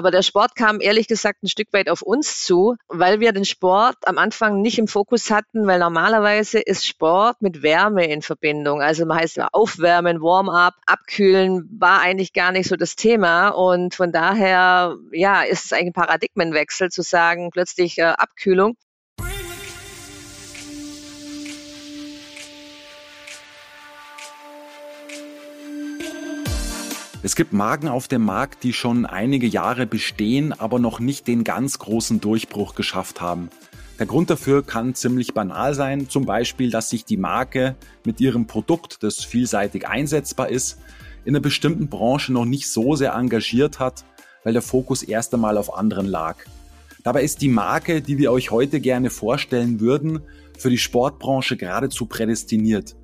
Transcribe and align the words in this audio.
Aber 0.00 0.10
der 0.10 0.22
Sport 0.22 0.56
kam 0.56 0.80
ehrlich 0.80 1.08
gesagt 1.08 1.42
ein 1.42 1.48
Stück 1.48 1.74
weit 1.74 1.90
auf 1.90 2.00
uns 2.00 2.42
zu, 2.42 2.76
weil 2.88 3.20
wir 3.20 3.32
den 3.32 3.44
Sport 3.44 3.96
am 4.06 4.16
Anfang 4.16 4.62
nicht 4.62 4.78
im 4.78 4.88
Fokus 4.88 5.30
hatten, 5.30 5.66
weil 5.66 5.78
normalerweise 5.78 6.58
ist 6.58 6.86
Sport 6.86 7.42
mit 7.42 7.60
Wärme 7.62 8.10
in 8.10 8.22
Verbindung. 8.22 8.80
Also 8.80 9.04
man 9.04 9.18
heißt 9.18 9.38
aufwärmen, 9.52 10.22
Warm-up, 10.22 10.72
abkühlen 10.86 11.68
war 11.78 12.00
eigentlich 12.00 12.32
gar 12.32 12.50
nicht 12.50 12.66
so 12.66 12.76
das 12.76 12.96
Thema. 12.96 13.50
Und 13.50 13.94
von 13.94 14.10
daher, 14.10 14.96
ja, 15.12 15.42
ist 15.42 15.66
es 15.66 15.72
eigentlich 15.74 15.88
ein 15.88 15.92
Paradigmenwechsel 15.92 16.88
zu 16.88 17.02
sagen, 17.02 17.50
plötzlich 17.50 17.98
äh, 17.98 18.04
Abkühlung. 18.04 18.76
Es 27.30 27.36
gibt 27.36 27.52
Marken 27.52 27.86
auf 27.86 28.08
dem 28.08 28.24
Markt, 28.24 28.64
die 28.64 28.72
schon 28.72 29.06
einige 29.06 29.46
Jahre 29.46 29.86
bestehen, 29.86 30.52
aber 30.52 30.80
noch 30.80 30.98
nicht 30.98 31.28
den 31.28 31.44
ganz 31.44 31.78
großen 31.78 32.20
Durchbruch 32.20 32.74
geschafft 32.74 33.20
haben. 33.20 33.50
Der 34.00 34.06
Grund 34.06 34.30
dafür 34.30 34.66
kann 34.66 34.96
ziemlich 34.96 35.32
banal 35.32 35.74
sein, 35.74 36.08
zum 36.08 36.26
Beispiel, 36.26 36.72
dass 36.72 36.90
sich 36.90 37.04
die 37.04 37.16
Marke 37.16 37.76
mit 38.04 38.20
ihrem 38.20 38.48
Produkt, 38.48 39.04
das 39.04 39.22
vielseitig 39.22 39.86
einsetzbar 39.86 40.48
ist, 40.48 40.78
in 41.24 41.36
einer 41.36 41.40
bestimmten 41.40 41.86
Branche 41.88 42.32
noch 42.32 42.46
nicht 42.46 42.68
so 42.68 42.96
sehr 42.96 43.12
engagiert 43.12 43.78
hat, 43.78 44.04
weil 44.42 44.52
der 44.52 44.60
Fokus 44.60 45.04
erst 45.04 45.32
einmal 45.32 45.56
auf 45.56 45.72
anderen 45.72 46.06
lag. 46.06 46.34
Dabei 47.04 47.22
ist 47.22 47.42
die 47.42 47.48
Marke, 47.48 48.02
die 48.02 48.18
wir 48.18 48.32
euch 48.32 48.50
heute 48.50 48.80
gerne 48.80 49.08
vorstellen 49.08 49.78
würden, 49.78 50.22
für 50.58 50.68
die 50.68 50.78
Sportbranche 50.78 51.56
geradezu 51.56 52.06
prädestiniert. 52.06 52.96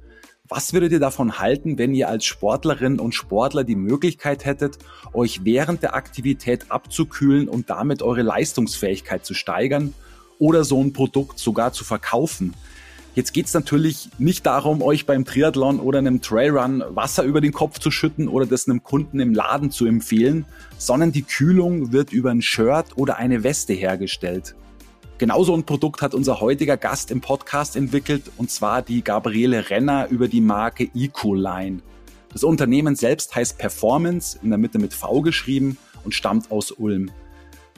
Was 0.48 0.72
würdet 0.72 0.92
ihr 0.92 1.00
davon 1.00 1.41
halten, 1.41 1.77
wenn 1.77 1.92
ihr 1.92 2.08
als 2.08 2.25
Sportlerinnen 2.25 3.00
und 3.00 3.14
Sportler 3.14 3.64
die 3.64 3.75
Möglichkeit 3.75 4.44
hättet, 4.44 4.78
euch 5.12 5.44
während 5.44 5.83
der 5.83 5.97
Aktivität 5.97 6.70
abzukühlen 6.70 7.48
und 7.48 7.69
damit 7.69 8.00
eure 8.00 8.22
Leistungsfähigkeit 8.22 9.27
zu 9.27 9.34
steigern 9.34 9.92
oder 10.39 10.62
so 10.62 10.80
ein 10.80 10.92
Produkt 10.92 11.41
sogar 11.41 11.72
zu 11.72 11.83
verkaufen? 11.83 12.55
Jetzt 13.17 13.33
geht's 13.33 13.55
natürlich 13.55 14.11
nicht 14.19 14.47
darum, 14.47 14.83
euch 14.83 15.05
beim 15.05 15.24
Triathlon 15.24 15.80
oder 15.80 15.98
einem 15.98 16.20
Trailrun 16.20 16.84
Wasser 16.91 17.24
über 17.24 17.41
den 17.41 17.52
Kopf 17.52 17.80
zu 17.80 17.91
schütten 17.91 18.28
oder 18.28 18.47
das 18.47 18.69
einem 18.69 18.84
Kunden 18.84 19.19
im 19.19 19.34
Laden 19.34 19.72
zu 19.72 19.86
empfehlen, 19.86 20.44
sondern 20.78 21.11
die 21.11 21.22
Kühlung 21.22 21.92
wird 21.92 22.12
über 22.12 22.30
ein 22.30 22.42
Shirt 22.42 22.97
oder 22.97 23.17
eine 23.17 23.42
Weste 23.42 23.72
hergestellt. 23.72 24.55
Genauso 25.19 25.55
ein 25.55 25.64
Produkt 25.64 26.03
hat 26.03 26.14
unser 26.14 26.41
heutiger 26.41 26.77
Gast 26.77 27.11
im 27.11 27.22
Podcast 27.22 27.75
entwickelt, 27.75 28.31
und 28.36 28.50
zwar 28.50 28.83
die 28.83 29.03
Gabriele 29.03 29.70
Renner 29.70 30.08
über 30.08 30.28
die 30.28 30.42
Marke 30.42 30.91
Ecoline. 30.95 31.81
Das 32.34 32.45
Unternehmen 32.45 32.97
selbst 32.97 33.34
heißt 33.34 33.56
Performance, 33.56 34.39
in 34.42 34.50
der 34.50 34.58
Mitte 34.58 34.78
mit 34.78 34.92
V 34.92 35.23
geschrieben 35.23 35.78
und 36.05 36.12
stammt 36.12 36.50
aus 36.50 36.70
Ulm. 36.70 37.11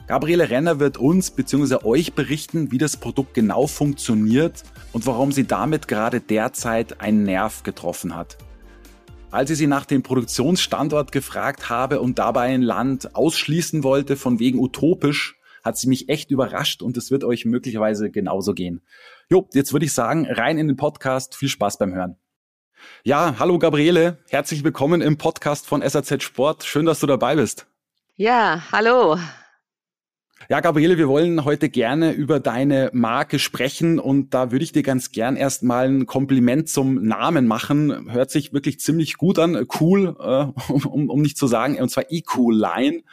Gabriele 0.05 0.49
Renner 0.49 0.79
wird 0.79 0.97
uns 0.97 1.31
bzw. 1.31 1.85
euch 1.85 2.11
berichten, 2.11 2.73
wie 2.73 2.77
das 2.77 2.97
Produkt 2.97 3.35
genau 3.35 3.67
funktioniert 3.67 4.63
und 4.91 5.05
warum 5.05 5.31
sie 5.31 5.47
damit 5.47 5.87
gerade 5.87 6.19
derzeit 6.19 6.99
einen 6.99 7.23
Nerv 7.23 7.63
getroffen 7.63 8.17
hat. 8.17 8.35
Als 9.31 9.49
ich 9.49 9.59
sie 9.59 9.67
nach 9.67 9.85
dem 9.85 10.03
Produktionsstandort 10.03 11.13
gefragt 11.13 11.69
habe 11.69 12.01
und 12.01 12.19
dabei 12.19 12.53
ein 12.53 12.63
Land 12.63 13.15
ausschließen 13.15 13.83
wollte, 13.83 14.17
von 14.17 14.39
wegen 14.39 14.59
utopisch, 14.59 15.38
hat 15.63 15.77
sie 15.77 15.87
mich 15.87 16.09
echt 16.09 16.31
überrascht 16.31 16.81
und 16.81 16.97
es 16.97 17.11
wird 17.11 17.23
euch 17.23 17.45
möglicherweise 17.45 18.09
genauso 18.09 18.53
gehen. 18.53 18.81
Jo, 19.29 19.47
jetzt 19.53 19.73
würde 19.73 19.85
ich 19.85 19.93
sagen, 19.93 20.25
rein 20.29 20.57
in 20.57 20.67
den 20.67 20.77
Podcast. 20.77 21.35
Viel 21.35 21.49
Spaß 21.49 21.77
beim 21.77 21.93
Hören. 21.93 22.17
Ja, 23.03 23.35
hallo 23.39 23.59
Gabriele, 23.59 24.17
herzlich 24.29 24.63
willkommen 24.63 25.01
im 25.01 25.17
Podcast 25.17 25.67
von 25.67 25.81
SAZ 25.81 26.23
Sport. 26.23 26.63
Schön, 26.63 26.85
dass 26.85 26.99
du 26.99 27.07
dabei 27.07 27.35
bist. 27.35 27.67
Ja, 28.15 28.63
hallo. 28.71 29.17
Ja, 30.47 30.61
Gabriele, 30.61 30.97
wir 30.97 31.07
wollen 31.07 31.45
heute 31.45 31.69
gerne 31.69 32.11
über 32.11 32.39
deine 32.39 32.89
Marke 32.93 33.37
sprechen 33.37 33.99
und 33.99 34.33
da 34.33 34.51
würde 34.51 34.63
ich 34.63 34.71
dir 34.71 34.83
ganz 34.83 35.11
gern 35.11 35.35
erstmal 35.35 35.87
ein 35.87 36.05
Kompliment 36.05 36.69
zum 36.69 37.03
Namen 37.03 37.45
machen. 37.45 38.11
Hört 38.11 38.31
sich 38.31 38.53
wirklich 38.53 38.79
ziemlich 38.79 39.17
gut 39.17 39.37
an, 39.37 39.67
cool, 39.79 40.15
äh, 40.19 40.71
um, 40.87 41.09
um 41.09 41.21
nicht 41.21 41.37
zu 41.37 41.47
sagen, 41.47 41.79
und 41.79 41.89
zwar 41.89 42.05
Ecoline. 42.09 43.03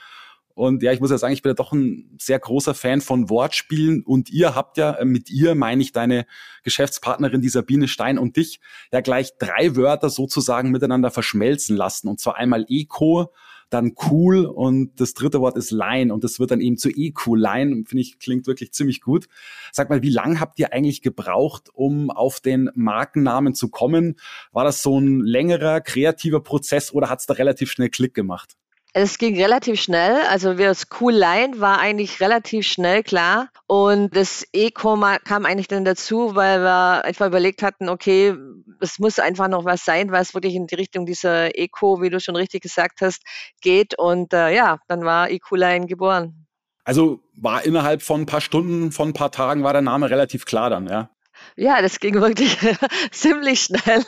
Und 0.57 0.83
ja, 0.83 0.91
ich 0.91 1.01
muss 1.01 1.11
ja 1.11 1.19
sagen, 1.19 1.35
ich 1.35 1.43
bin 1.43 1.51
ja 1.51 1.55
doch 1.55 1.75
ein 1.75 2.17
sehr 2.19 2.39
großer 2.39 2.73
Fan 2.73 3.03
von 3.03 3.29
Wortspielen. 3.29 4.03
Und 4.03 4.31
ihr 4.31 4.55
habt 4.55 4.79
ja, 4.79 4.93
äh, 4.93 5.05
mit 5.05 5.29
ihr 5.31 5.55
meine 5.55 5.83
ich 5.83 5.93
deine 5.93 6.25
Geschäftspartnerin, 6.63 7.43
die 7.43 7.51
Sabine 7.51 7.89
Stein 7.89 8.19
und 8.19 8.39
dich, 8.39 8.61
ja 8.91 9.03
gleich 9.03 9.37
drei 9.39 9.77
Wörter 9.77 10.09
sozusagen 10.09 10.71
miteinander 10.71 11.11
verschmelzen 11.11 11.77
lassen. 11.77 12.09
Und 12.09 12.21
zwar 12.21 12.37
einmal 12.37 12.65
Eco, 12.71 13.35
dann 13.69 13.93
cool 14.11 14.47
und 14.47 14.99
das 14.99 15.13
dritte 15.13 15.43
Wort 15.43 15.59
ist 15.59 15.73
Line 15.73 16.15
und 16.15 16.25
das 16.25 16.41
wird 16.41 16.53
dann 16.53 16.63
eben 16.63 16.79
zu 16.79 16.89
Eco-Line. 16.89 17.85
Finde 17.87 18.01
ich, 18.01 18.19
klingt 18.19 18.47
wirklich 18.47 18.73
ziemlich 18.73 19.03
gut. 19.03 19.27
Sag 19.73 19.91
mal, 19.91 20.03
wie 20.03 20.09
lang 20.09 20.41
habt 20.41 20.59
ihr 20.59 20.73
eigentlich 20.73 21.03
gebraucht, 21.03 21.69
um 21.75 22.11
auf 22.11 22.41
den 22.41 22.71
Markennamen 22.75 23.55
zu 23.55 23.69
kommen? 23.69 24.19
War 24.53 24.65
das 24.65 24.81
so 24.83 24.99
ein 24.99 25.21
längerer, 25.21 25.83
kreativer 25.83 26.41
Prozess 26.41 26.95
oder 26.95 27.11
hat 27.11 27.21
es 27.21 27.27
da 27.27 27.35
relativ 27.35 27.71
schnell 27.71 27.91
Klick 27.91 28.15
gemacht? 28.15 28.57
Es 28.99 29.19
ging 29.19 29.37
relativ 29.39 29.79
schnell. 29.79 30.23
Also 30.31 30.55
das 30.55 30.87
Cool 30.99 31.13
Line 31.13 31.61
war 31.61 31.79
eigentlich 31.79 32.19
relativ 32.23 32.67
schnell 32.67 33.03
klar. 33.03 33.51
Und 33.67 34.17
das 34.17 34.43
Eco 34.55 34.99
kam 35.23 35.45
eigentlich 35.45 35.69
dann 35.69 35.85
dazu, 35.85 36.35
weil 36.35 36.63
wir 36.63 37.05
einfach 37.05 37.27
überlegt 37.27 37.63
hatten, 37.63 37.91
okay, 37.91 38.35
es 38.81 38.99
muss 38.99 39.19
einfach 39.19 39.49
noch 39.49 39.67
was 39.67 39.85
sein, 39.85 40.13
was 40.13 40.33
wirklich 40.33 40.55
in 40.55 40.67
die 40.67 40.77
Richtung 40.77 41.05
dieser 41.05 41.59
Eco, 41.59 42.01
wie 42.01 42.09
du 42.09 42.21
schon 42.21 42.37
richtig 42.37 42.63
gesagt 42.63 43.03
hast, 43.03 43.23
geht. 43.61 43.99
Und 43.99 44.33
äh, 44.33 44.57
ja, 44.57 44.79
dann 44.89 45.05
war 45.05 45.29
Ecoline 45.29 45.85
geboren. 45.85 46.47
Also 46.83 47.21
war 47.35 47.67
innerhalb 47.67 48.01
von 48.01 48.23
ein 48.23 48.27
paar 48.27 48.41
Stunden, 48.41 48.93
von 48.93 49.11
ein 49.11 49.13
paar 49.13 49.31
Tagen 49.31 49.63
war 49.63 49.75
der 49.75 49.83
Name 49.83 50.09
relativ 50.09 50.47
klar 50.47 50.71
dann, 50.71 50.87
ja? 50.87 51.11
Ja, 51.55 51.81
das 51.81 52.01
ging 52.01 52.15
wirklich 52.15 52.59
ziemlich 53.13 53.61
schnell. 53.61 54.05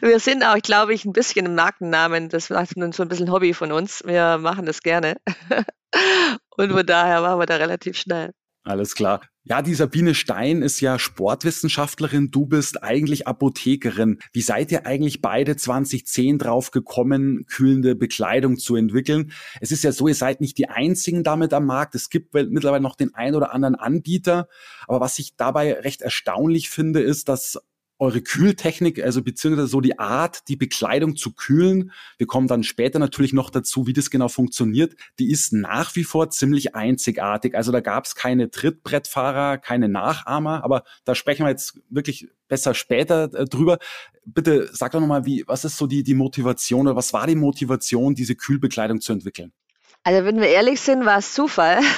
Wir 0.00 0.20
sind 0.20 0.44
auch, 0.44 0.58
glaube 0.58 0.94
ich, 0.94 1.04
ein 1.04 1.12
bisschen 1.12 1.46
im 1.46 1.54
Markennamen. 1.54 2.28
Das 2.28 2.50
war 2.50 2.64
so 2.66 3.02
ein 3.02 3.08
bisschen 3.08 3.30
Hobby 3.30 3.54
von 3.54 3.72
uns. 3.72 4.02
Wir 4.04 4.38
machen 4.38 4.66
das 4.66 4.82
gerne. 4.82 5.16
Und 6.56 6.72
von 6.72 6.86
daher 6.86 7.22
waren 7.22 7.38
wir 7.38 7.46
da 7.46 7.56
relativ 7.56 7.96
schnell. 7.96 8.32
Alles 8.64 8.94
klar. 8.94 9.22
Ja, 9.44 9.62
die 9.62 9.72
Sabine 9.72 10.14
Stein 10.14 10.60
ist 10.60 10.80
ja 10.80 10.98
Sportwissenschaftlerin, 10.98 12.30
du 12.30 12.44
bist 12.44 12.82
eigentlich 12.82 13.26
Apothekerin. 13.26 14.18
Wie 14.34 14.42
seid 14.42 14.70
ihr 14.70 14.84
eigentlich 14.84 15.22
beide 15.22 15.56
2010 15.56 16.36
drauf 16.36 16.70
gekommen, 16.70 17.46
kühlende 17.46 17.96
Bekleidung 17.96 18.58
zu 18.58 18.76
entwickeln? 18.76 19.32
Es 19.62 19.72
ist 19.72 19.84
ja 19.84 19.92
so, 19.92 20.06
ihr 20.06 20.14
seid 20.14 20.42
nicht 20.42 20.58
die 20.58 20.68
einzigen 20.68 21.24
damit 21.24 21.54
am 21.54 21.64
Markt. 21.64 21.94
Es 21.94 22.10
gibt 22.10 22.34
mittlerweile 22.34 22.82
noch 22.82 22.94
den 22.94 23.14
ein 23.14 23.34
oder 23.34 23.54
anderen 23.54 23.74
Anbieter. 23.74 24.48
Aber 24.86 25.00
was 25.00 25.18
ich 25.18 25.34
dabei 25.36 25.72
recht 25.72 26.02
erstaunlich 26.02 26.68
finde, 26.68 27.00
ist, 27.00 27.30
dass 27.30 27.58
eure 27.98 28.22
Kühltechnik, 28.22 29.02
also 29.02 29.22
beziehungsweise 29.22 29.68
so 29.68 29.80
die 29.80 29.98
Art, 29.98 30.48
die 30.48 30.56
Bekleidung 30.56 31.16
zu 31.16 31.32
kühlen. 31.32 31.92
Wir 32.16 32.26
kommen 32.26 32.46
dann 32.46 32.62
später 32.62 32.98
natürlich 32.98 33.32
noch 33.32 33.50
dazu, 33.50 33.86
wie 33.86 33.92
das 33.92 34.10
genau 34.10 34.28
funktioniert. 34.28 34.94
Die 35.18 35.30
ist 35.30 35.52
nach 35.52 35.96
wie 35.96 36.04
vor 36.04 36.30
ziemlich 36.30 36.74
einzigartig. 36.74 37.56
Also 37.56 37.72
da 37.72 37.80
gab 37.80 38.04
es 38.04 38.14
keine 38.14 38.50
Trittbrettfahrer, 38.50 39.58
keine 39.58 39.88
Nachahmer, 39.88 40.62
aber 40.64 40.84
da 41.04 41.14
sprechen 41.14 41.44
wir 41.44 41.50
jetzt 41.50 41.80
wirklich 41.90 42.28
besser 42.46 42.74
später 42.74 43.32
äh, 43.34 43.44
drüber. 43.44 43.78
Bitte 44.24 44.68
sag 44.72 44.92
doch 44.92 45.00
nochmal, 45.00 45.26
wie, 45.26 45.44
was 45.46 45.64
ist 45.64 45.76
so 45.76 45.86
die, 45.86 46.02
die 46.02 46.14
Motivation 46.14 46.86
oder 46.86 46.96
was 46.96 47.12
war 47.12 47.26
die 47.26 47.34
Motivation, 47.34 48.14
diese 48.14 48.36
Kühlbekleidung 48.36 49.00
zu 49.00 49.12
entwickeln? 49.12 49.52
Also 50.08 50.24
wenn 50.24 50.40
wir 50.40 50.48
ehrlich 50.48 50.80
sind, 50.80 51.04
war 51.04 51.18
es 51.18 51.34
Zufall. 51.34 51.80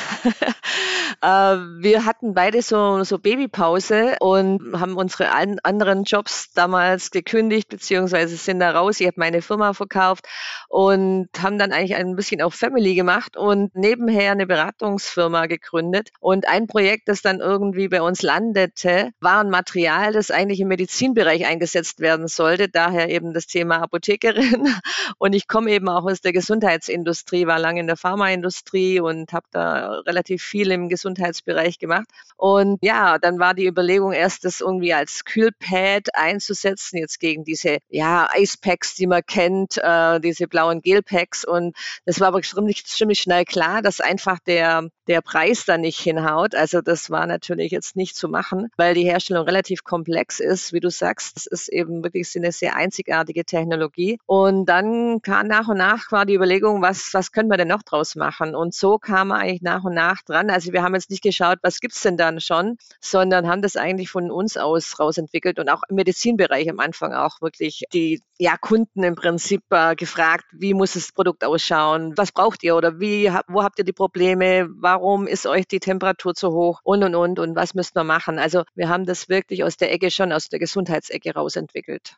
Äh, 1.23 1.27
wir 1.27 2.07
hatten 2.07 2.33
beide 2.33 2.63
so, 2.63 3.05
so 3.05 3.19
Babypause 3.19 4.17
und 4.21 4.61
haben 4.81 4.97
unsere 4.97 5.31
anderen 5.33 6.05
Jobs 6.05 6.53
damals 6.55 7.11
gekündigt, 7.11 7.69
beziehungsweise 7.69 8.37
sind 8.37 8.61
da 8.61 8.71
raus. 8.71 9.01
Ich 9.01 9.07
habe 9.07 9.21
meine 9.21 9.43
Firma 9.43 9.75
verkauft 9.75 10.27
und 10.69 11.29
haben 11.39 11.59
dann 11.59 11.73
eigentlich 11.73 11.97
ein 11.97 12.17
bisschen 12.17 12.41
auch 12.41 12.55
Family 12.55 12.95
gemacht 12.95 13.37
und 13.37 13.75
nebenher 13.75 14.33
eine 14.33 14.47
Beratungsfirma 14.47 15.45
gegründet. 15.45 16.09
Und 16.21 16.49
ein 16.49 16.67
Projekt, 16.67 17.09
das 17.09 17.21
dann 17.21 17.41
irgendwie 17.41 17.89
bei 17.89 18.01
uns 18.01 18.23
landete, 18.23 19.11
war 19.21 19.41
ein 19.41 19.51
Material, 19.51 20.15
das 20.15 20.31
eigentlich 20.31 20.61
im 20.61 20.69
Medizinbereich 20.69 21.45
eingesetzt 21.45 22.01
werden 22.01 22.29
sollte. 22.29 22.71
Daher 22.71 23.11
eben 23.11 23.35
das 23.35 23.47
Thema 23.47 23.83
Apothekerin. 23.83 24.75
Und 25.19 25.35
ich 25.35 25.49
komme 25.49 25.71
eben 25.71 25.89
auch 25.89 26.07
aus 26.07 26.23
der 26.23 26.33
Gesundheitsindustrie, 26.33 27.47
war 27.47 27.59
lange 27.59 27.81
in 27.81 27.87
der 27.89 27.97
Pharmaindustrie 28.01 29.01
und 29.01 29.33
habe 29.33 29.47
da 29.51 30.01
relativ 30.07 30.43
viel 30.43 30.71
im 30.71 30.89
Gesundheitsbereich 30.89 31.79
gemacht. 31.79 32.07
Und 32.37 32.79
ja, 32.81 33.19
dann 33.19 33.39
war 33.39 33.55
die 33.55 33.67
Überlegung 33.67 34.13
erst, 34.13 34.45
das 34.45 34.61
irgendwie 34.61 34.95
als 34.95 35.25
Kühlpad 35.25 36.15
einzusetzen, 36.15 36.97
jetzt 36.97 37.21
gegen 37.21 37.45
diese 37.45 37.79
ja, 37.89 38.29
Eispacks, 38.33 38.95
die 38.95 39.07
man 39.07 39.23
kennt, 39.27 39.77
äh, 39.77 40.21
diese 40.21 40.49
blauen 40.49 40.81
Gelpacks. 40.81 41.45
Und 41.45 41.77
das 42.07 42.21
war 42.21 42.29
aber 42.29 42.41
ziemlich, 42.43 42.87
ziemlich 42.87 43.21
schnell 43.21 43.45
klar, 43.45 43.83
dass 43.83 44.01
einfach 44.01 44.39
der, 44.39 44.89
der 45.07 45.21
Preis 45.21 45.65
da 45.67 45.77
nicht 45.77 46.01
hinhaut. 46.01 46.55
Also 46.55 46.81
das 46.81 47.11
war 47.11 47.27
natürlich 47.27 47.71
jetzt 47.73 47.97
nicht 47.97 48.17
zu 48.17 48.29
machen, 48.29 48.69
weil 48.77 48.95
die 48.95 49.05
Herstellung 49.05 49.45
relativ 49.45 49.85
komplex 49.85 50.41
ist. 50.41 50.73
Wie 50.73 50.81
du 50.81 50.91
sagst, 50.91 51.37
es 51.37 51.47
ist 51.47 51.69
eben 51.69 52.03
wirklich 52.03 52.33
eine 52.37 52.53
sehr 52.53 52.75
einzigartige 52.77 53.45
Technologie. 53.45 54.19
Und 54.27 54.67
dann 54.67 55.21
kam 55.21 55.47
nach 55.47 55.69
und 55.69 55.77
nach 55.77 56.11
war 56.11 56.25
die 56.25 56.35
Überlegung, 56.35 56.81
was, 56.81 57.11
was 57.13 57.33
können 57.33 57.51
wir 57.51 57.57
denn 57.57 57.69
noch 57.69 57.80
draus 57.83 58.17
machen? 58.17 58.55
Und 58.55 58.75
so 58.75 58.99
kam 58.99 59.29
man 59.29 59.41
eigentlich 59.41 59.63
nach 59.63 59.85
und 59.85 59.95
nach 59.95 60.23
dran. 60.23 60.51
Also 60.51 60.73
wir 60.73 60.83
haben 60.83 60.95
jetzt 60.95 61.11
nicht 61.11 61.23
geschaut, 61.23 61.59
was 61.63 61.81
gibt's 61.81 62.03
denn 62.03 62.17
dann 62.17 62.41
schon, 62.41 62.77
sondern 63.01 63.49
haben 63.49 63.63
das 63.63 63.77
eigentlich 63.77 64.11
von 64.11 64.31
uns 64.31 64.57
aus 64.57 64.99
rausentwickelt 64.99 65.59
und 65.59 65.69
auch 65.69 65.83
im 65.89 65.97
Medizinbereich 65.97 66.69
am 66.71 66.81
Anfang 66.81 67.13
auch 67.13 67.41
wirklich 67.41 67.85
die 67.93 68.23
ja, 68.39 68.57
Kunden 68.57 69.03
im 69.03 69.15
Prinzip 69.17 69.63
äh, 69.71 69.95
gefragt, 69.95 70.47
wie 70.53 70.73
muss 70.75 70.95
das 70.95 71.13
Produkt 71.13 71.45
ausschauen, 71.45 72.17
was 72.17 72.33
braucht 72.33 72.63
ihr 72.63 72.75
oder 72.75 72.99
wie, 72.99 73.31
wo 73.49 73.63
habt 73.63 73.79
ihr 73.79 73.85
die 73.85 73.93
Probleme, 73.93 74.69
warum 74.77 75.27
ist 75.27 75.47
euch 75.47 75.67
die 75.67 75.81
Temperatur 75.81 76.35
zu 76.35 76.51
hoch 76.53 76.81
und 76.83 77.05
und 77.05 77.15
und 77.15 77.39
und 77.39 77.55
was 77.55 77.75
müsst 77.75 77.97
ihr 77.97 78.05
machen. 78.05 78.39
Also 78.39 78.65
wir 78.75 78.89
haben 78.89 79.05
das 79.05 79.29
wirklich 79.29 79.63
aus 79.63 79.77
der 79.77 79.93
Ecke 79.93 80.11
schon 80.11 80.33
aus 80.33 80.49
der 80.49 80.59
Gesundheitsecke 80.59 81.35
rausentwickelt. 81.35 82.17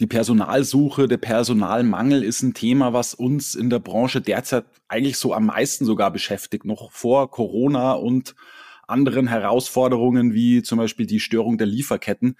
Die 0.00 0.08
Personalsuche, 0.08 1.06
der 1.06 1.18
Personalmangel 1.18 2.24
ist 2.24 2.42
ein 2.42 2.52
Thema, 2.52 2.92
was 2.92 3.14
uns 3.14 3.54
in 3.54 3.70
der 3.70 3.78
Branche 3.78 4.20
derzeit 4.20 4.64
eigentlich 4.88 5.18
so 5.18 5.32
am 5.32 5.46
meisten 5.46 5.84
sogar 5.84 6.10
beschäftigt, 6.10 6.64
noch 6.64 6.90
vor 6.90 7.30
Corona 7.30 7.92
und 7.92 8.34
anderen 8.88 9.28
Herausforderungen 9.28 10.34
wie 10.34 10.62
zum 10.62 10.78
Beispiel 10.78 11.06
die 11.06 11.20
Störung 11.20 11.58
der 11.58 11.68
Lieferketten. 11.68 12.36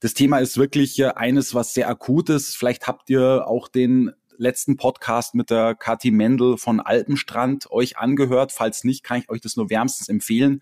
Das 0.00 0.14
Thema 0.14 0.38
ist 0.38 0.56
wirklich 0.56 1.06
eines, 1.16 1.54
was 1.54 1.74
sehr 1.74 1.88
akut 1.88 2.28
ist. 2.28 2.56
Vielleicht 2.56 2.88
habt 2.88 3.08
ihr 3.08 3.46
auch 3.46 3.68
den 3.68 4.10
letzten 4.36 4.76
Podcast 4.76 5.36
mit 5.36 5.50
der 5.50 5.76
Kathi 5.76 6.10
Mendel 6.10 6.56
von 6.56 6.80
Alpenstrand 6.80 7.70
euch 7.70 7.98
angehört. 7.98 8.50
Falls 8.50 8.82
nicht, 8.82 9.04
kann 9.04 9.20
ich 9.20 9.30
euch 9.30 9.40
das 9.40 9.54
nur 9.54 9.70
wärmstens 9.70 10.08
empfehlen 10.08 10.60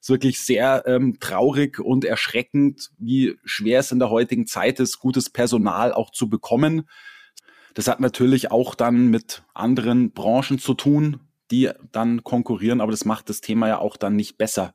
ist 0.00 0.08
wirklich 0.08 0.40
sehr 0.40 0.84
ähm, 0.86 1.18
traurig 1.20 1.78
und 1.78 2.04
erschreckend, 2.04 2.90
wie 2.98 3.36
schwer 3.44 3.80
es 3.80 3.92
in 3.92 3.98
der 3.98 4.10
heutigen 4.10 4.46
Zeit 4.46 4.80
ist, 4.80 4.98
gutes 4.98 5.30
Personal 5.30 5.92
auch 5.92 6.10
zu 6.10 6.28
bekommen. 6.28 6.88
Das 7.74 7.86
hat 7.86 8.00
natürlich 8.00 8.50
auch 8.50 8.74
dann 8.74 9.08
mit 9.08 9.42
anderen 9.54 10.12
Branchen 10.12 10.58
zu 10.58 10.74
tun, 10.74 11.20
die 11.50 11.70
dann 11.92 12.24
konkurrieren, 12.24 12.80
aber 12.80 12.90
das 12.90 13.04
macht 13.04 13.28
das 13.28 13.40
Thema 13.40 13.68
ja 13.68 13.78
auch 13.78 13.96
dann 13.96 14.16
nicht 14.16 14.38
besser. 14.38 14.74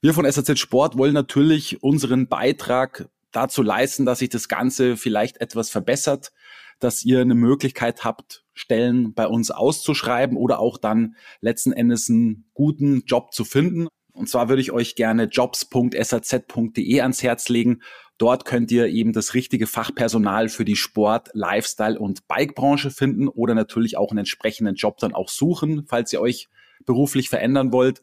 Wir 0.00 0.14
von 0.14 0.30
SAZ 0.30 0.58
Sport 0.58 0.98
wollen 0.98 1.14
natürlich 1.14 1.82
unseren 1.82 2.28
Beitrag 2.28 3.08
dazu 3.32 3.62
leisten, 3.62 4.04
dass 4.06 4.20
sich 4.20 4.28
das 4.28 4.48
Ganze 4.48 4.96
vielleicht 4.96 5.40
etwas 5.40 5.70
verbessert, 5.70 6.32
dass 6.78 7.04
ihr 7.04 7.20
eine 7.20 7.34
Möglichkeit 7.34 8.04
habt, 8.04 8.44
Stellen 8.52 9.14
bei 9.14 9.26
uns 9.26 9.50
auszuschreiben 9.50 10.36
oder 10.36 10.58
auch 10.58 10.78
dann 10.78 11.16
letzten 11.40 11.72
Endes 11.72 12.08
einen 12.08 12.48
guten 12.54 13.02
Job 13.06 13.32
zu 13.32 13.44
finden. 13.44 13.88
Und 14.14 14.28
zwar 14.28 14.48
würde 14.48 14.62
ich 14.62 14.72
euch 14.72 14.94
gerne 14.94 15.24
jobs.saz.de 15.24 17.00
ans 17.00 17.22
Herz 17.22 17.48
legen. 17.48 17.82
Dort 18.16 18.44
könnt 18.44 18.70
ihr 18.70 18.86
eben 18.86 19.12
das 19.12 19.34
richtige 19.34 19.66
Fachpersonal 19.66 20.48
für 20.48 20.64
die 20.64 20.76
Sport-, 20.76 21.30
Lifestyle- 21.34 21.98
und 21.98 22.28
Bike-Branche 22.28 22.90
finden 22.90 23.28
oder 23.28 23.54
natürlich 23.54 23.96
auch 23.96 24.10
einen 24.10 24.18
entsprechenden 24.18 24.76
Job 24.76 24.98
dann 24.98 25.14
auch 25.14 25.28
suchen, 25.28 25.84
falls 25.88 26.12
ihr 26.12 26.20
euch 26.20 26.48
beruflich 26.86 27.28
verändern 27.28 27.72
wollt. 27.72 28.02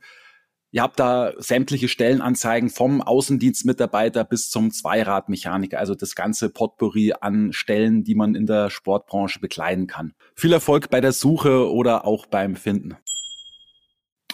Ihr 0.74 0.82
habt 0.82 1.00
da 1.00 1.34
sämtliche 1.38 1.90
Stellenanzeigen 1.90 2.70
vom 2.70 3.02
Außendienstmitarbeiter 3.02 4.24
bis 4.24 4.50
zum 4.50 4.72
Zweiradmechaniker, 4.72 5.78
also 5.78 5.96
das 5.96 6.16
ganze 6.16 6.50
Potpourri 6.50 7.14
an 7.20 7.52
Stellen, 7.52 8.06
die 8.06 8.16
man 8.16 8.36
in 8.36 8.46
der 8.46 8.70
Sportbranche 8.70 9.40
bekleiden 9.40 9.88
kann. 9.88 10.14
Viel 10.34 10.54
Erfolg 10.54 10.90
bei 10.90 11.02
der 11.02 11.12
Suche 11.12 11.70
oder 11.70 12.06
auch 12.06 12.26
beim 12.26 12.56
Finden. 12.56 12.96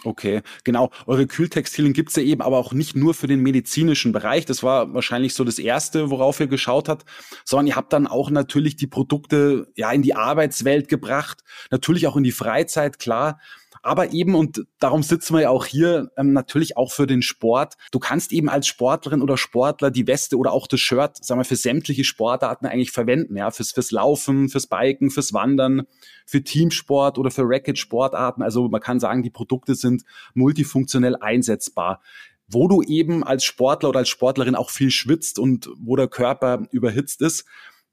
Okay, 0.04 0.42
genau. 0.64 0.90
Eure 1.06 1.26
Kühltextilien 1.26 1.92
gibt's 1.92 2.16
ja 2.16 2.22
eben 2.22 2.40
aber 2.40 2.58
auch 2.58 2.72
nicht 2.72 2.94
nur 2.94 3.14
für 3.14 3.26
den 3.26 3.40
medizinischen 3.40 4.12
Bereich. 4.12 4.46
Das 4.46 4.62
war 4.62 4.94
wahrscheinlich 4.94 5.34
so 5.34 5.44
das 5.44 5.58
Erste, 5.58 6.10
worauf 6.10 6.38
ihr 6.40 6.46
geschaut 6.46 6.88
habt, 6.88 7.04
sondern 7.44 7.66
ihr 7.66 7.76
habt 7.76 7.92
dann 7.92 8.06
auch 8.06 8.30
natürlich 8.30 8.76
die 8.76 8.86
Produkte 8.86 9.66
ja 9.74 9.90
in 9.90 10.02
die 10.02 10.14
Arbeitswelt 10.14 10.88
gebracht, 10.88 11.42
natürlich 11.70 12.06
auch 12.06 12.16
in 12.16 12.22
die 12.22 12.32
Freizeit, 12.32 12.98
klar 12.98 13.40
aber 13.82 14.12
eben, 14.12 14.34
und 14.34 14.64
darum 14.78 15.02
sitzen 15.02 15.34
wir 15.34 15.42
ja 15.42 15.50
auch 15.50 15.66
hier, 15.66 16.10
ähm, 16.16 16.32
natürlich 16.32 16.76
auch 16.76 16.92
für 16.92 17.06
den 17.06 17.22
Sport. 17.22 17.74
Du 17.92 17.98
kannst 17.98 18.32
eben 18.32 18.48
als 18.48 18.66
Sportlerin 18.66 19.22
oder 19.22 19.36
Sportler 19.36 19.90
die 19.90 20.06
Weste 20.06 20.36
oder 20.36 20.52
auch 20.52 20.66
das 20.66 20.80
Shirt, 20.80 21.24
sagen 21.24 21.40
wir, 21.40 21.44
für 21.44 21.56
sämtliche 21.56 22.04
Sportarten 22.04 22.66
eigentlich 22.66 22.90
verwenden, 22.90 23.36
ja, 23.36 23.50
fürs, 23.50 23.72
fürs 23.72 23.90
Laufen, 23.90 24.48
fürs 24.48 24.66
Biken, 24.66 25.10
fürs 25.10 25.32
Wandern, 25.32 25.86
für 26.26 26.42
Teamsport 26.42 27.18
oder 27.18 27.30
für 27.30 27.42
Racket-Sportarten. 27.44 28.42
Also 28.42 28.68
man 28.68 28.80
kann 28.80 29.00
sagen, 29.00 29.22
die 29.22 29.30
Produkte 29.30 29.74
sind 29.74 30.02
multifunktionell 30.34 31.16
einsetzbar 31.16 32.00
wo 32.48 32.66
du 32.66 32.82
eben 32.82 33.22
als 33.24 33.44
Sportler 33.44 33.90
oder 33.90 33.98
als 33.98 34.08
Sportlerin 34.08 34.54
auch 34.54 34.70
viel 34.70 34.90
schwitzt 34.90 35.38
und 35.38 35.68
wo 35.78 35.96
der 35.96 36.08
Körper 36.08 36.66
überhitzt 36.70 37.20
ist. 37.20 37.44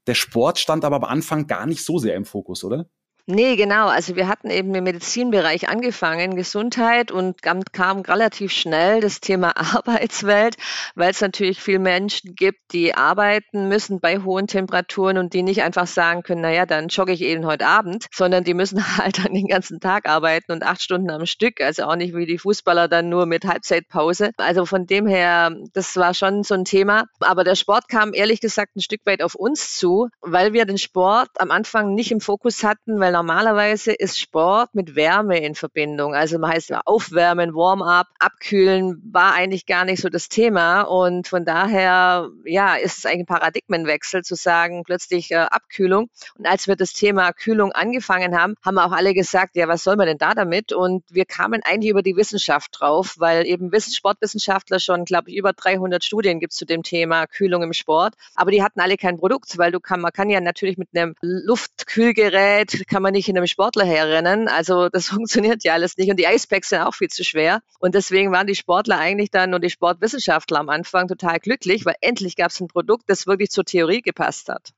Der 0.06 0.14
Sport 0.14 0.58
stand 0.58 0.84
aber 0.84 0.96
am 0.96 1.04
Anfang 1.04 1.46
gar 1.46 1.66
nicht 1.66 1.84
so 1.84 1.98
sehr 1.98 2.14
im 2.14 2.24
Fokus, 2.24 2.64
oder? 2.64 2.88
Nee, 3.28 3.56
genau. 3.56 3.88
Also 3.88 4.14
wir 4.14 4.28
hatten 4.28 4.50
eben 4.50 4.72
im 4.72 4.84
Medizinbereich 4.84 5.68
angefangen, 5.68 6.36
Gesundheit 6.36 7.10
und 7.10 7.42
kam 7.42 7.98
relativ 8.02 8.52
schnell 8.52 9.00
das 9.00 9.18
Thema 9.20 9.56
Arbeitswelt, 9.76 10.54
weil 10.94 11.10
es 11.10 11.20
natürlich 11.20 11.60
viele 11.60 11.80
Menschen 11.80 12.36
gibt, 12.36 12.72
die 12.72 12.94
arbeiten 12.94 13.66
müssen 13.66 13.98
bei 13.98 14.20
hohen 14.20 14.46
Temperaturen 14.46 15.18
und 15.18 15.32
die 15.34 15.42
nicht 15.42 15.64
einfach 15.64 15.88
sagen 15.88 16.22
können, 16.22 16.42
naja, 16.42 16.66
dann 16.66 16.86
jogge 16.86 17.10
ich 17.10 17.20
eben 17.22 17.44
heute 17.46 17.66
Abend, 17.66 18.06
sondern 18.14 18.44
die 18.44 18.54
müssen 18.54 18.80
halt 18.96 19.18
dann 19.18 19.34
den 19.34 19.48
ganzen 19.48 19.80
Tag 19.80 20.08
arbeiten 20.08 20.52
und 20.52 20.62
acht 20.62 20.80
Stunden 20.80 21.10
am 21.10 21.26
Stück. 21.26 21.60
Also 21.60 21.82
auch 21.82 21.96
nicht 21.96 22.14
wie 22.14 22.26
die 22.26 22.38
Fußballer 22.38 22.86
dann 22.86 23.08
nur 23.08 23.26
mit 23.26 23.44
Halbzeitpause. 23.44 24.30
Also 24.36 24.66
von 24.66 24.86
dem 24.86 25.08
her, 25.08 25.52
das 25.72 25.96
war 25.96 26.14
schon 26.14 26.44
so 26.44 26.54
ein 26.54 26.64
Thema. 26.64 27.06
Aber 27.18 27.42
der 27.42 27.56
Sport 27.56 27.88
kam 27.88 28.14
ehrlich 28.14 28.40
gesagt 28.40 28.76
ein 28.76 28.80
Stück 28.82 29.00
weit 29.04 29.20
auf 29.20 29.34
uns 29.34 29.76
zu, 29.76 30.10
weil 30.20 30.52
wir 30.52 30.64
den 30.64 30.78
Sport 30.78 31.30
am 31.38 31.50
Anfang 31.50 31.92
nicht 31.94 32.12
im 32.12 32.20
Fokus 32.20 32.62
hatten, 32.62 33.00
weil 33.00 33.15
normalerweise 33.16 33.92
ist 33.92 34.20
Sport 34.20 34.74
mit 34.74 34.94
Wärme 34.94 35.38
in 35.38 35.54
Verbindung. 35.54 36.14
Also 36.14 36.38
man 36.38 36.50
heißt 36.50 36.68
ja 36.68 36.82
Aufwärmen, 36.84 37.54
Warm-up, 37.54 38.08
Abkühlen 38.18 39.00
war 39.10 39.32
eigentlich 39.32 39.64
gar 39.64 39.86
nicht 39.86 40.02
so 40.02 40.10
das 40.10 40.28
Thema. 40.28 40.82
Und 40.82 41.26
von 41.26 41.46
daher, 41.46 42.28
ja, 42.44 42.74
ist 42.74 42.98
es 42.98 43.06
eigentlich 43.06 43.20
ein 43.20 43.26
Paradigmenwechsel 43.26 44.22
zu 44.22 44.34
sagen, 44.34 44.82
plötzlich 44.84 45.30
äh, 45.30 45.36
Abkühlung. 45.36 46.10
Und 46.36 46.46
als 46.46 46.68
wir 46.68 46.76
das 46.76 46.92
Thema 46.92 47.32
Kühlung 47.32 47.72
angefangen 47.72 48.38
haben, 48.38 48.54
haben 48.62 48.78
auch 48.78 48.92
alle 48.92 49.14
gesagt, 49.14 49.56
ja, 49.56 49.66
was 49.66 49.82
soll 49.82 49.96
man 49.96 50.06
denn 50.06 50.18
da 50.18 50.34
damit? 50.34 50.72
Und 50.72 51.02
wir 51.08 51.24
kamen 51.24 51.62
eigentlich 51.64 51.90
über 51.90 52.02
die 52.02 52.16
Wissenschaft 52.16 52.76
drauf, 52.78 53.14
weil 53.16 53.46
eben 53.46 53.70
Sportwissenschaftler 53.80 54.78
schon, 54.78 55.06
glaube 55.06 55.30
ich, 55.30 55.36
über 55.36 55.54
300 55.54 56.04
Studien 56.04 56.38
gibt 56.38 56.52
zu 56.52 56.66
dem 56.66 56.82
Thema 56.82 57.26
Kühlung 57.26 57.62
im 57.62 57.72
Sport. 57.72 58.14
Aber 58.34 58.50
die 58.50 58.62
hatten 58.62 58.80
alle 58.80 58.98
kein 58.98 59.16
Produkt, 59.16 59.56
weil 59.56 59.72
du 59.72 59.80
kann, 59.80 60.00
man 60.00 60.12
kann 60.12 60.28
ja 60.28 60.40
natürlich 60.40 60.76
mit 60.76 60.88
einem 60.94 61.14
Luftkühlgerät, 61.22 62.86
kann 62.88 63.02
man 63.02 63.05
nicht 63.10 63.28
in 63.28 63.36
einem 63.36 63.46
Sportler 63.46 63.84
herrennen. 63.84 64.48
Also 64.48 64.88
das 64.88 65.08
funktioniert 65.08 65.64
ja 65.64 65.74
alles 65.74 65.96
nicht. 65.96 66.10
Und 66.10 66.18
die 66.18 66.24
Icepacks 66.24 66.70
sind 66.70 66.80
auch 66.80 66.94
viel 66.94 67.08
zu 67.08 67.24
schwer. 67.24 67.62
Und 67.78 67.94
deswegen 67.94 68.32
waren 68.32 68.46
die 68.46 68.54
Sportler 68.54 68.98
eigentlich 68.98 69.30
dann 69.30 69.54
und 69.54 69.62
die 69.64 69.70
Sportwissenschaftler 69.70 70.60
am 70.60 70.68
Anfang 70.68 71.08
total 71.08 71.38
glücklich, 71.38 71.84
weil 71.84 71.96
endlich 72.00 72.36
gab 72.36 72.50
es 72.50 72.60
ein 72.60 72.68
Produkt, 72.68 73.04
das 73.08 73.26
wirklich 73.26 73.50
zur 73.50 73.64
Theorie 73.64 74.02
gepasst 74.02 74.48
hat. 74.48 74.72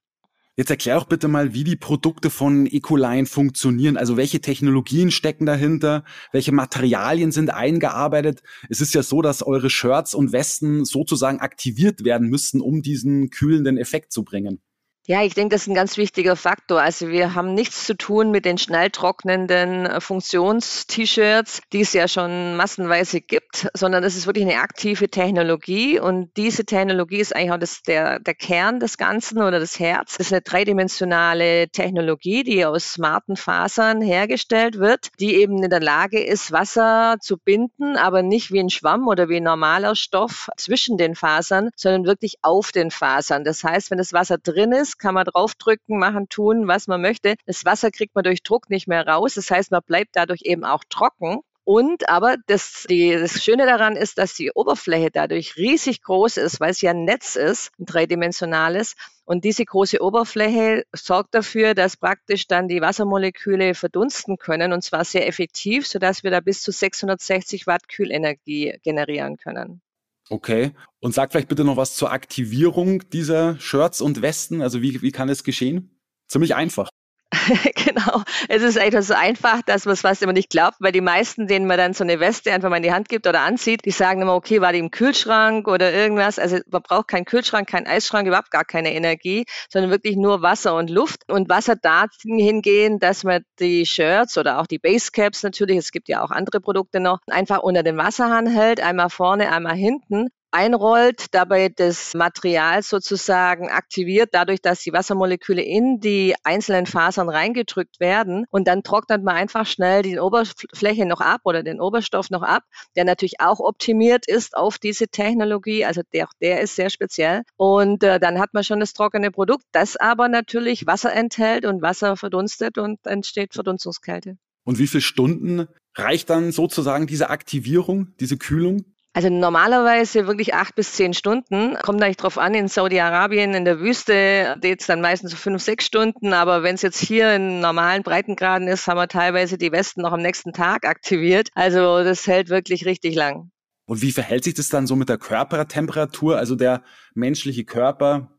Jetzt 0.58 0.70
erklär 0.70 0.98
auch 0.98 1.04
bitte 1.04 1.28
mal, 1.28 1.54
wie 1.54 1.62
die 1.62 1.76
Produkte 1.76 2.30
von 2.30 2.66
Ecoline 2.66 3.26
funktionieren. 3.26 3.96
Also 3.96 4.16
welche 4.16 4.40
Technologien 4.40 5.12
stecken 5.12 5.46
dahinter? 5.46 6.02
Welche 6.32 6.50
Materialien 6.50 7.30
sind 7.30 7.50
eingearbeitet? 7.50 8.42
Es 8.68 8.80
ist 8.80 8.92
ja 8.92 9.04
so, 9.04 9.22
dass 9.22 9.44
eure 9.44 9.70
Shirts 9.70 10.14
und 10.14 10.32
Westen 10.32 10.84
sozusagen 10.84 11.38
aktiviert 11.38 12.02
werden 12.02 12.28
müssten, 12.28 12.60
um 12.60 12.82
diesen 12.82 13.30
kühlenden 13.30 13.78
Effekt 13.78 14.12
zu 14.12 14.24
bringen. 14.24 14.60
Ja, 15.10 15.22
ich 15.22 15.32
denke, 15.32 15.54
das 15.54 15.62
ist 15.62 15.68
ein 15.68 15.74
ganz 15.74 15.96
wichtiger 15.96 16.36
Faktor. 16.36 16.82
Also 16.82 17.08
wir 17.08 17.34
haben 17.34 17.54
nichts 17.54 17.86
zu 17.86 17.96
tun 17.96 18.30
mit 18.30 18.44
den 18.44 18.58
schnell 18.58 18.90
trocknenden 18.90 19.86
äh, 19.86 20.02
Funktions-T-Shirts, 20.02 21.62
die 21.72 21.80
es 21.80 21.94
ja 21.94 22.08
schon 22.08 22.56
massenweise 22.56 23.22
gibt, 23.22 23.70
sondern 23.72 24.04
es 24.04 24.16
ist 24.16 24.26
wirklich 24.26 24.44
eine 24.44 24.60
aktive 24.60 25.08
Technologie 25.08 25.98
und 25.98 26.36
diese 26.36 26.66
Technologie 26.66 27.20
ist 27.20 27.34
eigentlich 27.34 27.52
auch 27.52 27.58
das, 27.58 27.80
der, 27.84 28.20
der 28.20 28.34
Kern 28.34 28.80
des 28.80 28.98
Ganzen 28.98 29.40
oder 29.40 29.58
das 29.58 29.80
Herz. 29.80 30.18
Das 30.18 30.26
ist 30.26 30.32
eine 30.34 30.42
dreidimensionale 30.42 31.70
Technologie, 31.70 32.42
die 32.42 32.66
aus 32.66 32.92
smarten 32.92 33.36
Fasern 33.36 34.02
hergestellt 34.02 34.78
wird, 34.78 35.08
die 35.20 35.36
eben 35.36 35.62
in 35.62 35.70
der 35.70 35.80
Lage 35.80 36.22
ist, 36.22 36.52
Wasser 36.52 37.16
zu 37.22 37.38
binden, 37.38 37.96
aber 37.96 38.20
nicht 38.20 38.52
wie 38.52 38.60
ein 38.60 38.68
Schwamm 38.68 39.08
oder 39.08 39.30
wie 39.30 39.38
ein 39.38 39.44
normaler 39.44 39.96
Stoff 39.96 40.50
zwischen 40.58 40.98
den 40.98 41.14
Fasern, 41.14 41.70
sondern 41.76 42.04
wirklich 42.04 42.34
auf 42.42 42.72
den 42.72 42.90
Fasern. 42.90 43.44
Das 43.44 43.64
heißt, 43.64 43.90
wenn 43.90 43.96
das 43.96 44.12
Wasser 44.12 44.36
drin 44.36 44.72
ist, 44.72 44.97
kann 44.98 45.14
man 45.14 45.24
draufdrücken, 45.24 45.98
machen, 45.98 46.28
tun, 46.28 46.68
was 46.68 46.86
man 46.86 47.00
möchte. 47.00 47.36
Das 47.46 47.64
Wasser 47.64 47.90
kriegt 47.90 48.14
man 48.14 48.24
durch 48.24 48.42
Druck 48.42 48.70
nicht 48.70 48.88
mehr 48.88 49.06
raus. 49.06 49.34
Das 49.34 49.50
heißt, 49.50 49.70
man 49.70 49.82
bleibt 49.86 50.10
dadurch 50.14 50.42
eben 50.42 50.64
auch 50.64 50.84
trocken. 50.88 51.40
Und 51.64 52.08
aber 52.08 52.36
das, 52.46 52.86
die, 52.88 53.12
das 53.12 53.44
Schöne 53.44 53.66
daran 53.66 53.94
ist, 53.94 54.16
dass 54.16 54.32
die 54.32 54.50
Oberfläche 54.52 55.10
dadurch 55.10 55.58
riesig 55.58 56.00
groß 56.00 56.38
ist, 56.38 56.60
weil 56.60 56.70
es 56.70 56.80
ja 56.80 56.92
ein 56.92 57.04
Netz 57.04 57.36
ist, 57.36 57.72
ein 57.78 57.84
dreidimensionales. 57.84 58.94
Und 59.26 59.44
diese 59.44 59.66
große 59.66 60.00
Oberfläche 60.00 60.84
sorgt 60.94 61.34
dafür, 61.34 61.74
dass 61.74 61.98
praktisch 61.98 62.46
dann 62.46 62.68
die 62.68 62.80
Wassermoleküle 62.80 63.74
verdunsten 63.74 64.38
können 64.38 64.72
und 64.72 64.82
zwar 64.82 65.04
sehr 65.04 65.28
effektiv, 65.28 65.86
sodass 65.86 66.22
wir 66.22 66.30
da 66.30 66.40
bis 66.40 66.62
zu 66.62 66.72
660 66.72 67.66
Watt 67.66 67.86
Kühlenergie 67.86 68.78
generieren 68.82 69.36
können. 69.36 69.82
Okay. 70.30 70.72
Und 71.00 71.14
sag 71.14 71.32
vielleicht 71.32 71.48
bitte 71.48 71.64
noch 71.64 71.76
was 71.76 71.96
zur 71.96 72.12
Aktivierung 72.12 73.08
dieser 73.10 73.58
Shirts 73.60 74.00
und 74.00 74.20
Westen. 74.20 74.60
Also 74.62 74.82
wie, 74.82 75.00
wie 75.02 75.12
kann 75.12 75.28
es 75.28 75.44
geschehen? 75.44 75.98
Ziemlich 76.26 76.54
einfach. 76.54 76.90
genau. 77.74 78.22
Es 78.48 78.62
ist 78.62 78.78
einfach 78.78 79.02
so 79.02 79.14
einfach, 79.14 79.60
dass 79.62 79.84
man 79.84 79.92
es 79.92 80.00
fast 80.00 80.22
immer 80.22 80.32
nicht 80.32 80.50
glaubt, 80.50 80.76
weil 80.80 80.92
die 80.92 81.00
meisten, 81.00 81.46
denen 81.46 81.66
man 81.66 81.76
dann 81.76 81.92
so 81.92 82.02
eine 82.04 82.20
Weste 82.20 82.52
einfach 82.52 82.70
mal 82.70 82.76
in 82.76 82.82
die 82.82 82.92
Hand 82.92 83.08
gibt 83.08 83.26
oder 83.26 83.40
anzieht, 83.40 83.84
die 83.84 83.90
sagen 83.90 84.22
immer, 84.22 84.34
okay, 84.34 84.60
war 84.60 84.72
die 84.72 84.78
im 84.78 84.90
Kühlschrank 84.90 85.68
oder 85.68 85.92
irgendwas. 85.92 86.38
Also 86.38 86.58
man 86.70 86.82
braucht 86.82 87.08
keinen 87.08 87.26
Kühlschrank, 87.26 87.68
keinen 87.68 87.86
Eisschrank, 87.86 88.26
überhaupt 88.26 88.50
gar 88.50 88.64
keine 88.64 88.94
Energie, 88.94 89.44
sondern 89.70 89.90
wirklich 89.90 90.16
nur 90.16 90.40
Wasser 90.42 90.74
und 90.74 90.88
Luft. 90.88 91.28
Und 91.28 91.48
Wasser 91.48 91.76
dahingehen, 91.76 92.98
dass 92.98 93.24
man 93.24 93.42
die 93.58 93.84
Shirts 93.84 94.38
oder 94.38 94.60
auch 94.60 94.66
die 94.66 94.78
Basecaps 94.78 95.42
natürlich, 95.42 95.76
es 95.76 95.92
gibt 95.92 96.08
ja 96.08 96.22
auch 96.22 96.30
andere 96.30 96.60
Produkte 96.60 97.00
noch, 97.00 97.18
einfach 97.28 97.58
unter 97.60 97.82
den 97.82 97.98
Wasserhahn 97.98 98.46
hält, 98.46 98.80
einmal 98.80 99.10
vorne, 99.10 99.52
einmal 99.52 99.76
hinten 99.76 100.28
einrollt, 100.50 101.26
dabei 101.32 101.68
das 101.68 102.14
Material 102.14 102.82
sozusagen 102.82 103.68
aktiviert, 103.68 104.30
dadurch, 104.32 104.60
dass 104.60 104.82
die 104.82 104.92
Wassermoleküle 104.92 105.62
in 105.62 106.00
die 106.00 106.34
einzelnen 106.44 106.86
Fasern 106.86 107.28
reingedrückt 107.28 108.00
werden. 108.00 108.46
Und 108.50 108.68
dann 108.68 108.82
trocknet 108.82 109.22
man 109.22 109.36
einfach 109.36 109.66
schnell 109.66 110.02
die 110.02 110.18
Oberfläche 110.18 111.06
noch 111.06 111.20
ab 111.20 111.42
oder 111.44 111.62
den 111.62 111.80
Oberstoff 111.80 112.30
noch 112.30 112.42
ab, 112.42 112.62
der 112.96 113.04
natürlich 113.04 113.40
auch 113.40 113.60
optimiert 113.60 114.26
ist 114.26 114.56
auf 114.56 114.78
diese 114.78 115.08
Technologie. 115.08 115.84
Also 115.84 116.02
der, 116.12 116.28
der 116.40 116.60
ist 116.60 116.76
sehr 116.76 116.90
speziell. 116.90 117.42
Und 117.56 118.02
äh, 118.02 118.18
dann 118.18 118.38
hat 118.38 118.54
man 118.54 118.64
schon 118.64 118.80
das 118.80 118.92
trockene 118.92 119.30
Produkt, 119.30 119.64
das 119.72 119.96
aber 119.96 120.28
natürlich 120.28 120.86
Wasser 120.86 121.12
enthält 121.12 121.64
und 121.64 121.82
Wasser 121.82 122.16
verdunstet 122.16 122.78
und 122.78 122.98
entsteht 123.06 123.54
Verdunstungskälte. 123.54 124.36
Und 124.64 124.78
wie 124.78 124.86
viele 124.86 125.00
Stunden 125.00 125.66
reicht 125.94 126.30
dann 126.30 126.52
sozusagen 126.52 127.06
diese 127.06 127.30
Aktivierung, 127.30 128.14
diese 128.20 128.36
Kühlung? 128.36 128.84
Also 129.18 129.30
normalerweise 129.30 130.28
wirklich 130.28 130.54
acht 130.54 130.76
bis 130.76 130.92
zehn 130.92 131.12
Stunden. 131.12 131.74
Kommt 131.82 132.00
eigentlich 132.00 132.18
drauf 132.18 132.38
an, 132.38 132.54
in 132.54 132.68
Saudi-Arabien 132.68 133.52
in 133.52 133.64
der 133.64 133.80
Wüste 133.80 134.54
geht 134.60 134.80
es 134.80 134.86
dann 134.86 135.00
meistens 135.00 135.32
so 135.32 135.36
fünf, 135.36 135.60
sechs 135.60 135.86
Stunden. 135.86 136.32
Aber 136.32 136.62
wenn 136.62 136.76
es 136.76 136.82
jetzt 136.82 137.00
hier 137.00 137.34
in 137.34 137.58
normalen 137.58 138.04
Breitengraden 138.04 138.68
ist, 138.68 138.86
haben 138.86 138.96
wir 138.96 139.08
teilweise 139.08 139.58
die 139.58 139.72
Westen 139.72 140.02
noch 140.02 140.12
am 140.12 140.22
nächsten 140.22 140.52
Tag 140.52 140.86
aktiviert. 140.86 141.48
Also 141.56 142.04
das 142.04 142.28
hält 142.28 142.48
wirklich 142.48 142.86
richtig 142.86 143.16
lang. 143.16 143.50
Und 143.86 144.02
wie 144.02 144.12
verhält 144.12 144.44
sich 144.44 144.54
das 144.54 144.68
dann 144.68 144.86
so 144.86 144.94
mit 144.94 145.08
der 145.08 145.18
Körpertemperatur? 145.18 146.38
Also 146.38 146.54
der 146.54 146.84
menschliche 147.14 147.64
Körper, 147.64 148.30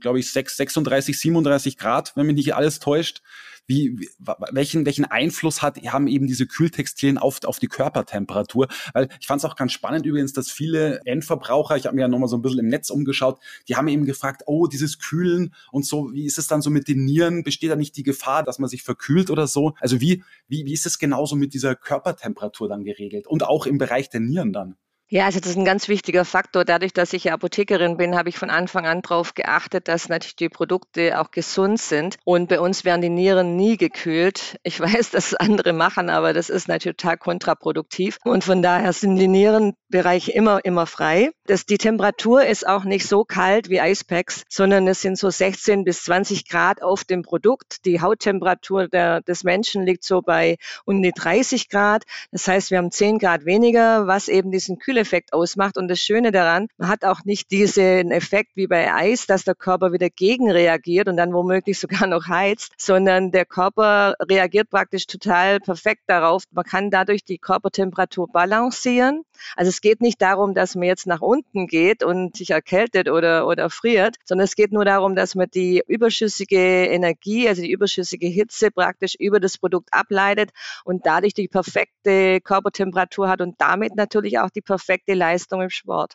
glaube 0.00 0.18
ich, 0.18 0.30
6, 0.30 0.54
36, 0.54 1.18
37 1.18 1.78
Grad, 1.78 2.12
wenn 2.14 2.26
mich 2.26 2.36
nicht 2.36 2.54
alles 2.54 2.78
täuscht. 2.78 3.22
Wie, 3.66 4.08
welchen, 4.52 4.86
welchen 4.86 5.04
Einfluss 5.04 5.62
hat, 5.62 5.78
haben 5.86 6.06
eben 6.06 6.26
diese 6.26 6.46
Kühltextilien 6.46 7.18
auf, 7.18 7.40
auf 7.44 7.58
die 7.58 7.66
Körpertemperatur? 7.66 8.68
Weil 8.92 9.08
ich 9.20 9.26
fand 9.26 9.40
es 9.40 9.44
auch 9.44 9.56
ganz 9.56 9.72
spannend 9.72 10.06
übrigens, 10.06 10.32
dass 10.32 10.50
viele 10.50 11.00
Endverbraucher, 11.04 11.76
ich 11.76 11.86
habe 11.86 11.96
mir 11.96 12.02
ja 12.02 12.08
nochmal 12.08 12.28
so 12.28 12.36
ein 12.36 12.42
bisschen 12.42 12.60
im 12.60 12.68
Netz 12.68 12.90
umgeschaut, 12.90 13.40
die 13.68 13.76
haben 13.76 13.88
eben 13.88 14.04
gefragt, 14.04 14.42
oh, 14.46 14.66
dieses 14.66 14.98
Kühlen 14.98 15.54
und 15.72 15.84
so, 15.84 16.12
wie 16.12 16.26
ist 16.26 16.38
es 16.38 16.46
dann 16.46 16.62
so 16.62 16.70
mit 16.70 16.88
den 16.88 17.04
Nieren? 17.04 17.42
Besteht 17.42 17.70
da 17.70 17.76
nicht 17.76 17.96
die 17.96 18.02
Gefahr, 18.02 18.42
dass 18.42 18.58
man 18.58 18.68
sich 18.68 18.82
verkühlt 18.82 19.30
oder 19.30 19.46
so? 19.46 19.74
Also 19.80 20.00
wie, 20.00 20.22
wie, 20.48 20.64
wie 20.64 20.72
ist 20.72 20.86
es 20.86 20.98
genauso 20.98 21.36
mit 21.36 21.54
dieser 21.54 21.74
Körpertemperatur 21.74 22.68
dann 22.68 22.84
geregelt? 22.84 23.26
Und 23.26 23.44
auch 23.44 23.66
im 23.66 23.78
Bereich 23.78 24.08
der 24.10 24.20
Nieren 24.20 24.52
dann? 24.52 24.76
Ja, 25.08 25.26
also 25.26 25.38
das 25.38 25.50
ist 25.50 25.56
ein 25.56 25.64
ganz 25.64 25.86
wichtiger 25.86 26.24
Faktor. 26.24 26.64
Dadurch, 26.64 26.92
dass 26.92 27.12
ich 27.12 27.24
ja 27.24 27.34
Apothekerin 27.34 27.96
bin, 27.96 28.16
habe 28.16 28.28
ich 28.28 28.38
von 28.38 28.50
Anfang 28.50 28.86
an 28.86 29.02
darauf 29.02 29.34
geachtet, 29.34 29.86
dass 29.86 30.08
natürlich 30.08 30.34
die 30.34 30.48
Produkte 30.48 31.20
auch 31.20 31.30
gesund 31.30 31.80
sind. 31.80 32.16
Und 32.24 32.48
bei 32.48 32.58
uns 32.58 32.84
werden 32.84 33.02
die 33.02 33.08
Nieren 33.08 33.54
nie 33.54 33.76
gekühlt. 33.76 34.56
Ich 34.64 34.80
weiß, 34.80 35.10
dass 35.10 35.34
andere 35.34 35.72
machen, 35.72 36.10
aber 36.10 36.32
das 36.32 36.50
ist 36.50 36.66
natürlich 36.66 36.96
total 36.96 37.18
kontraproduktiv. 37.18 38.18
Und 38.24 38.42
von 38.42 38.62
daher 38.62 38.92
sind 38.92 39.14
die 39.14 39.28
Nierenbereiche 39.28 40.32
immer, 40.32 40.64
immer 40.64 40.86
frei. 40.86 41.30
Das, 41.44 41.66
die 41.66 41.78
Temperatur 41.78 42.44
ist 42.44 42.66
auch 42.66 42.82
nicht 42.82 43.06
so 43.06 43.22
kalt 43.22 43.70
wie 43.70 43.80
Eispacks, 43.80 44.42
sondern 44.48 44.88
es 44.88 45.02
sind 45.02 45.18
so 45.18 45.30
16 45.30 45.84
bis 45.84 46.02
20 46.02 46.48
Grad 46.48 46.82
auf 46.82 47.04
dem 47.04 47.22
Produkt. 47.22 47.84
Die 47.84 48.00
Hauttemperatur 48.00 48.88
der, 48.88 49.20
des 49.20 49.44
Menschen 49.44 49.86
liegt 49.86 50.02
so 50.02 50.20
bei 50.20 50.56
um 50.84 51.00
die 51.00 51.12
30 51.12 51.68
Grad. 51.68 52.02
Das 52.32 52.48
heißt, 52.48 52.72
wir 52.72 52.78
haben 52.78 52.90
10 52.90 53.20
Grad 53.20 53.44
weniger, 53.44 54.08
was 54.08 54.26
eben 54.26 54.50
diesen 54.50 54.80
Kühl 54.80 54.95
Kühleffekt 54.96 55.34
ausmacht. 55.34 55.76
Und 55.76 55.88
das 55.88 56.00
Schöne 56.00 56.32
daran, 56.32 56.68
man 56.78 56.88
hat 56.88 57.04
auch 57.04 57.24
nicht 57.24 57.50
diesen 57.50 58.10
Effekt 58.10 58.52
wie 58.54 58.66
bei 58.66 58.92
Eis, 58.94 59.26
dass 59.26 59.44
der 59.44 59.54
Körper 59.54 59.92
wieder 59.92 60.08
gegenreagiert 60.08 61.08
und 61.08 61.18
dann 61.18 61.34
womöglich 61.34 61.78
sogar 61.78 62.06
noch 62.06 62.28
heizt, 62.28 62.72
sondern 62.78 63.30
der 63.30 63.44
Körper 63.44 64.14
reagiert 64.22 64.70
praktisch 64.70 65.06
total 65.06 65.60
perfekt 65.60 66.04
darauf. 66.06 66.44
Man 66.50 66.64
kann 66.64 66.90
dadurch 66.90 67.24
die 67.24 67.36
Körpertemperatur 67.38 68.28
balancieren. 68.32 69.22
Also 69.56 69.68
es 69.68 69.80
geht 69.80 70.00
nicht 70.00 70.20
darum, 70.22 70.54
dass 70.54 70.74
man 70.74 70.84
jetzt 70.84 71.06
nach 71.06 71.20
unten 71.20 71.66
geht 71.66 72.02
und 72.02 72.36
sich 72.36 72.50
erkältet 72.50 73.08
oder, 73.08 73.46
oder 73.46 73.70
friert, 73.70 74.16
sondern 74.24 74.44
es 74.44 74.54
geht 74.54 74.72
nur 74.72 74.84
darum, 74.84 75.14
dass 75.14 75.34
man 75.34 75.48
die 75.52 75.82
überschüssige 75.86 76.58
Energie, 76.58 77.48
also 77.48 77.62
die 77.62 77.70
überschüssige 77.70 78.26
Hitze 78.26 78.70
praktisch 78.70 79.14
über 79.18 79.40
das 79.40 79.58
Produkt 79.58 79.88
ableitet 79.92 80.50
und 80.84 81.06
dadurch 81.06 81.34
die 81.34 81.48
perfekte 81.48 82.40
Körpertemperatur 82.40 83.28
hat 83.28 83.40
und 83.40 83.60
damit 83.60 83.96
natürlich 83.96 84.38
auch 84.38 84.50
die 84.50 84.62
perfekte 84.62 85.14
Leistung 85.14 85.62
im 85.62 85.70
Sport. 85.70 86.14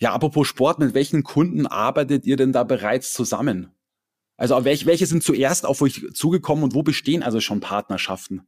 Ja, 0.00 0.12
apropos 0.12 0.46
Sport, 0.46 0.78
mit 0.78 0.94
welchen 0.94 1.24
Kunden 1.24 1.66
arbeitet 1.66 2.24
ihr 2.24 2.36
denn 2.36 2.52
da 2.52 2.62
bereits 2.62 3.12
zusammen? 3.12 3.74
Also 4.36 4.64
welche 4.64 5.06
sind 5.06 5.24
zuerst 5.24 5.66
auf 5.66 5.82
euch 5.82 6.06
zugekommen 6.14 6.62
und 6.62 6.74
wo 6.74 6.84
bestehen 6.84 7.24
also 7.24 7.40
schon 7.40 7.58
Partnerschaften? 7.58 8.46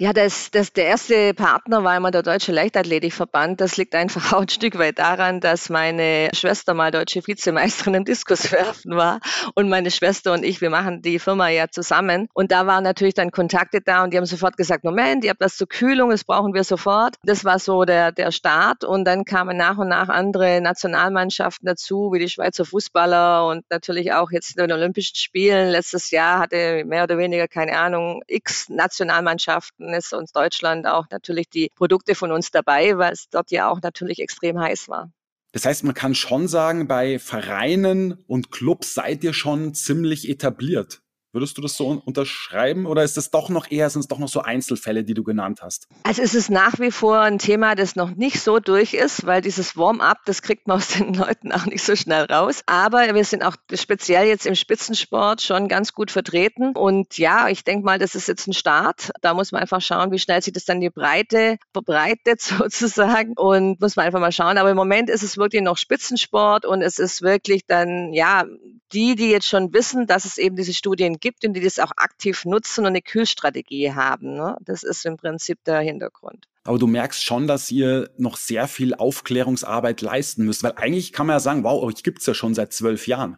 Ja, 0.00 0.12
das, 0.12 0.52
das, 0.52 0.72
der 0.72 0.84
erste 0.86 1.34
Partner 1.34 1.82
war 1.82 1.96
immer 1.96 2.12
der 2.12 2.22
Deutsche 2.22 2.52
Leichtathletikverband. 2.52 3.60
Das 3.60 3.76
liegt 3.76 3.96
einfach 3.96 4.32
auch 4.32 4.42
ein 4.42 4.48
Stück 4.48 4.78
weit 4.78 5.00
daran, 5.00 5.40
dass 5.40 5.70
meine 5.70 6.30
Schwester 6.34 6.72
mal 6.72 6.92
deutsche 6.92 7.26
Vizemeisterin 7.26 7.94
im 7.94 8.04
Diskuswerfen 8.04 8.92
war. 8.96 9.18
Und 9.56 9.68
meine 9.68 9.90
Schwester 9.90 10.34
und 10.34 10.44
ich, 10.44 10.60
wir 10.60 10.70
machen 10.70 11.02
die 11.02 11.18
Firma 11.18 11.48
ja 11.48 11.66
zusammen. 11.68 12.28
Und 12.32 12.52
da 12.52 12.64
waren 12.68 12.84
natürlich 12.84 13.14
dann 13.14 13.32
Kontakte 13.32 13.80
da 13.80 14.04
und 14.04 14.12
die 14.12 14.18
haben 14.18 14.24
sofort 14.24 14.56
gesagt, 14.56 14.84
Moment, 14.84 15.24
ihr 15.24 15.30
habt 15.30 15.40
was 15.40 15.56
zur 15.56 15.66
Kühlung, 15.66 16.10
das 16.10 16.22
brauchen 16.22 16.54
wir 16.54 16.62
sofort. 16.62 17.16
Das 17.24 17.44
war 17.44 17.58
so 17.58 17.84
der, 17.84 18.12
der 18.12 18.30
Start. 18.30 18.84
Und 18.84 19.04
dann 19.04 19.24
kamen 19.24 19.56
nach 19.56 19.78
und 19.78 19.88
nach 19.88 20.08
andere 20.08 20.60
Nationalmannschaften 20.60 21.66
dazu, 21.66 22.12
wie 22.12 22.20
die 22.20 22.28
Schweizer 22.28 22.64
Fußballer 22.64 23.48
und 23.48 23.64
natürlich 23.68 24.12
auch 24.12 24.30
jetzt 24.30 24.56
in 24.56 24.62
den 24.62 24.70
Olympischen 24.70 25.16
Spielen. 25.16 25.70
Letztes 25.70 26.12
Jahr 26.12 26.38
hatte 26.38 26.84
mehr 26.84 27.02
oder 27.02 27.18
weniger, 27.18 27.48
keine 27.48 27.76
Ahnung, 27.76 28.22
x 28.28 28.68
Nationalmannschaften 28.68 29.87
ist 29.94 30.12
uns 30.12 30.32
Deutschland 30.32 30.86
auch 30.86 31.06
natürlich 31.10 31.48
die 31.48 31.70
Produkte 31.74 32.14
von 32.14 32.32
uns 32.32 32.50
dabei, 32.50 32.98
weil 32.98 33.12
es 33.12 33.28
dort 33.30 33.50
ja 33.50 33.68
auch 33.70 33.80
natürlich 33.82 34.18
extrem 34.20 34.58
heiß 34.60 34.88
war. 34.88 35.10
Das 35.52 35.64
heißt, 35.64 35.84
man 35.84 35.94
kann 35.94 36.14
schon 36.14 36.46
sagen, 36.46 36.88
bei 36.88 37.18
Vereinen 37.18 38.12
und 38.26 38.50
Clubs 38.50 38.94
seid 38.94 39.24
ihr 39.24 39.32
schon 39.32 39.74
ziemlich 39.74 40.28
etabliert. 40.28 41.00
Würdest 41.38 41.56
du 41.56 41.62
das 41.62 41.76
so 41.76 42.02
unterschreiben 42.04 42.84
oder 42.84 43.04
ist 43.04 43.16
das 43.16 43.30
doch 43.30 43.48
noch 43.48 43.70
eher, 43.70 43.88
sind 43.90 44.00
es 44.00 44.08
doch 44.08 44.18
noch 44.18 44.26
so 44.26 44.40
Einzelfälle, 44.40 45.04
die 45.04 45.14
du 45.14 45.22
genannt 45.22 45.60
hast? 45.62 45.86
Also 46.02 46.20
es 46.20 46.34
ist 46.34 46.50
nach 46.50 46.80
wie 46.80 46.90
vor 46.90 47.20
ein 47.20 47.38
Thema, 47.38 47.76
das 47.76 47.94
noch 47.94 48.10
nicht 48.10 48.40
so 48.40 48.58
durch 48.58 48.92
ist, 48.92 49.24
weil 49.24 49.40
dieses 49.40 49.76
Warm-up, 49.76 50.18
das 50.24 50.42
kriegt 50.42 50.66
man 50.66 50.78
aus 50.78 50.88
den 50.88 51.14
Leuten 51.14 51.52
auch 51.52 51.64
nicht 51.66 51.84
so 51.84 51.94
schnell 51.94 52.24
raus. 52.24 52.64
Aber 52.66 53.14
wir 53.14 53.24
sind 53.24 53.44
auch 53.44 53.54
speziell 53.72 54.26
jetzt 54.26 54.46
im 54.46 54.56
Spitzensport 54.56 55.40
schon 55.40 55.68
ganz 55.68 55.92
gut 55.92 56.10
vertreten. 56.10 56.72
Und 56.72 57.18
ja, 57.18 57.48
ich 57.48 57.62
denke 57.62 57.84
mal, 57.84 58.00
das 58.00 58.16
ist 58.16 58.26
jetzt 58.26 58.48
ein 58.48 58.52
Start. 58.52 59.12
Da 59.20 59.32
muss 59.32 59.52
man 59.52 59.60
einfach 59.60 59.80
schauen, 59.80 60.10
wie 60.10 60.18
schnell 60.18 60.42
sich 60.42 60.52
das 60.52 60.64
dann 60.64 60.80
die 60.80 60.90
Breite 60.90 61.58
verbreitet 61.72 62.40
sozusagen. 62.42 63.34
Und 63.36 63.80
muss 63.80 63.94
man 63.94 64.06
einfach 64.06 64.18
mal 64.18 64.32
schauen. 64.32 64.58
Aber 64.58 64.70
im 64.72 64.76
Moment 64.76 65.08
ist 65.08 65.22
es 65.22 65.36
wirklich 65.36 65.62
noch 65.62 65.76
Spitzensport 65.76 66.66
und 66.66 66.82
es 66.82 66.98
ist 66.98 67.22
wirklich 67.22 67.64
dann, 67.64 68.12
ja, 68.12 68.44
die, 68.92 69.14
die 69.14 69.30
jetzt 69.30 69.46
schon 69.46 69.72
wissen, 69.72 70.06
dass 70.06 70.24
es 70.24 70.38
eben 70.38 70.56
diese 70.56 70.72
Studien 70.72 71.18
gibt 71.20 71.27
und 71.44 71.54
die 71.54 71.60
das 71.60 71.78
auch 71.78 71.92
aktiv 71.96 72.44
nutzen 72.44 72.80
und 72.80 72.88
eine 72.88 73.02
Kühlstrategie 73.02 73.92
haben. 73.92 74.34
Ne? 74.34 74.56
Das 74.60 74.82
ist 74.82 75.04
im 75.06 75.16
Prinzip 75.16 75.62
der 75.64 75.80
Hintergrund. 75.80 76.46
Aber 76.64 76.78
du 76.78 76.86
merkst 76.86 77.24
schon, 77.24 77.46
dass 77.46 77.70
ihr 77.70 78.10
noch 78.18 78.36
sehr 78.36 78.68
viel 78.68 78.94
Aufklärungsarbeit 78.94 80.02
leisten 80.02 80.44
müsst, 80.44 80.62
weil 80.62 80.72
eigentlich 80.76 81.12
kann 81.12 81.26
man 81.26 81.36
ja 81.36 81.40
sagen, 81.40 81.64
wow, 81.64 81.82
euch 81.82 82.02
gibt 82.02 82.20
es 82.20 82.26
ja 82.26 82.34
schon 82.34 82.54
seit 82.54 82.72
zwölf 82.72 83.06
Jahren. 83.06 83.36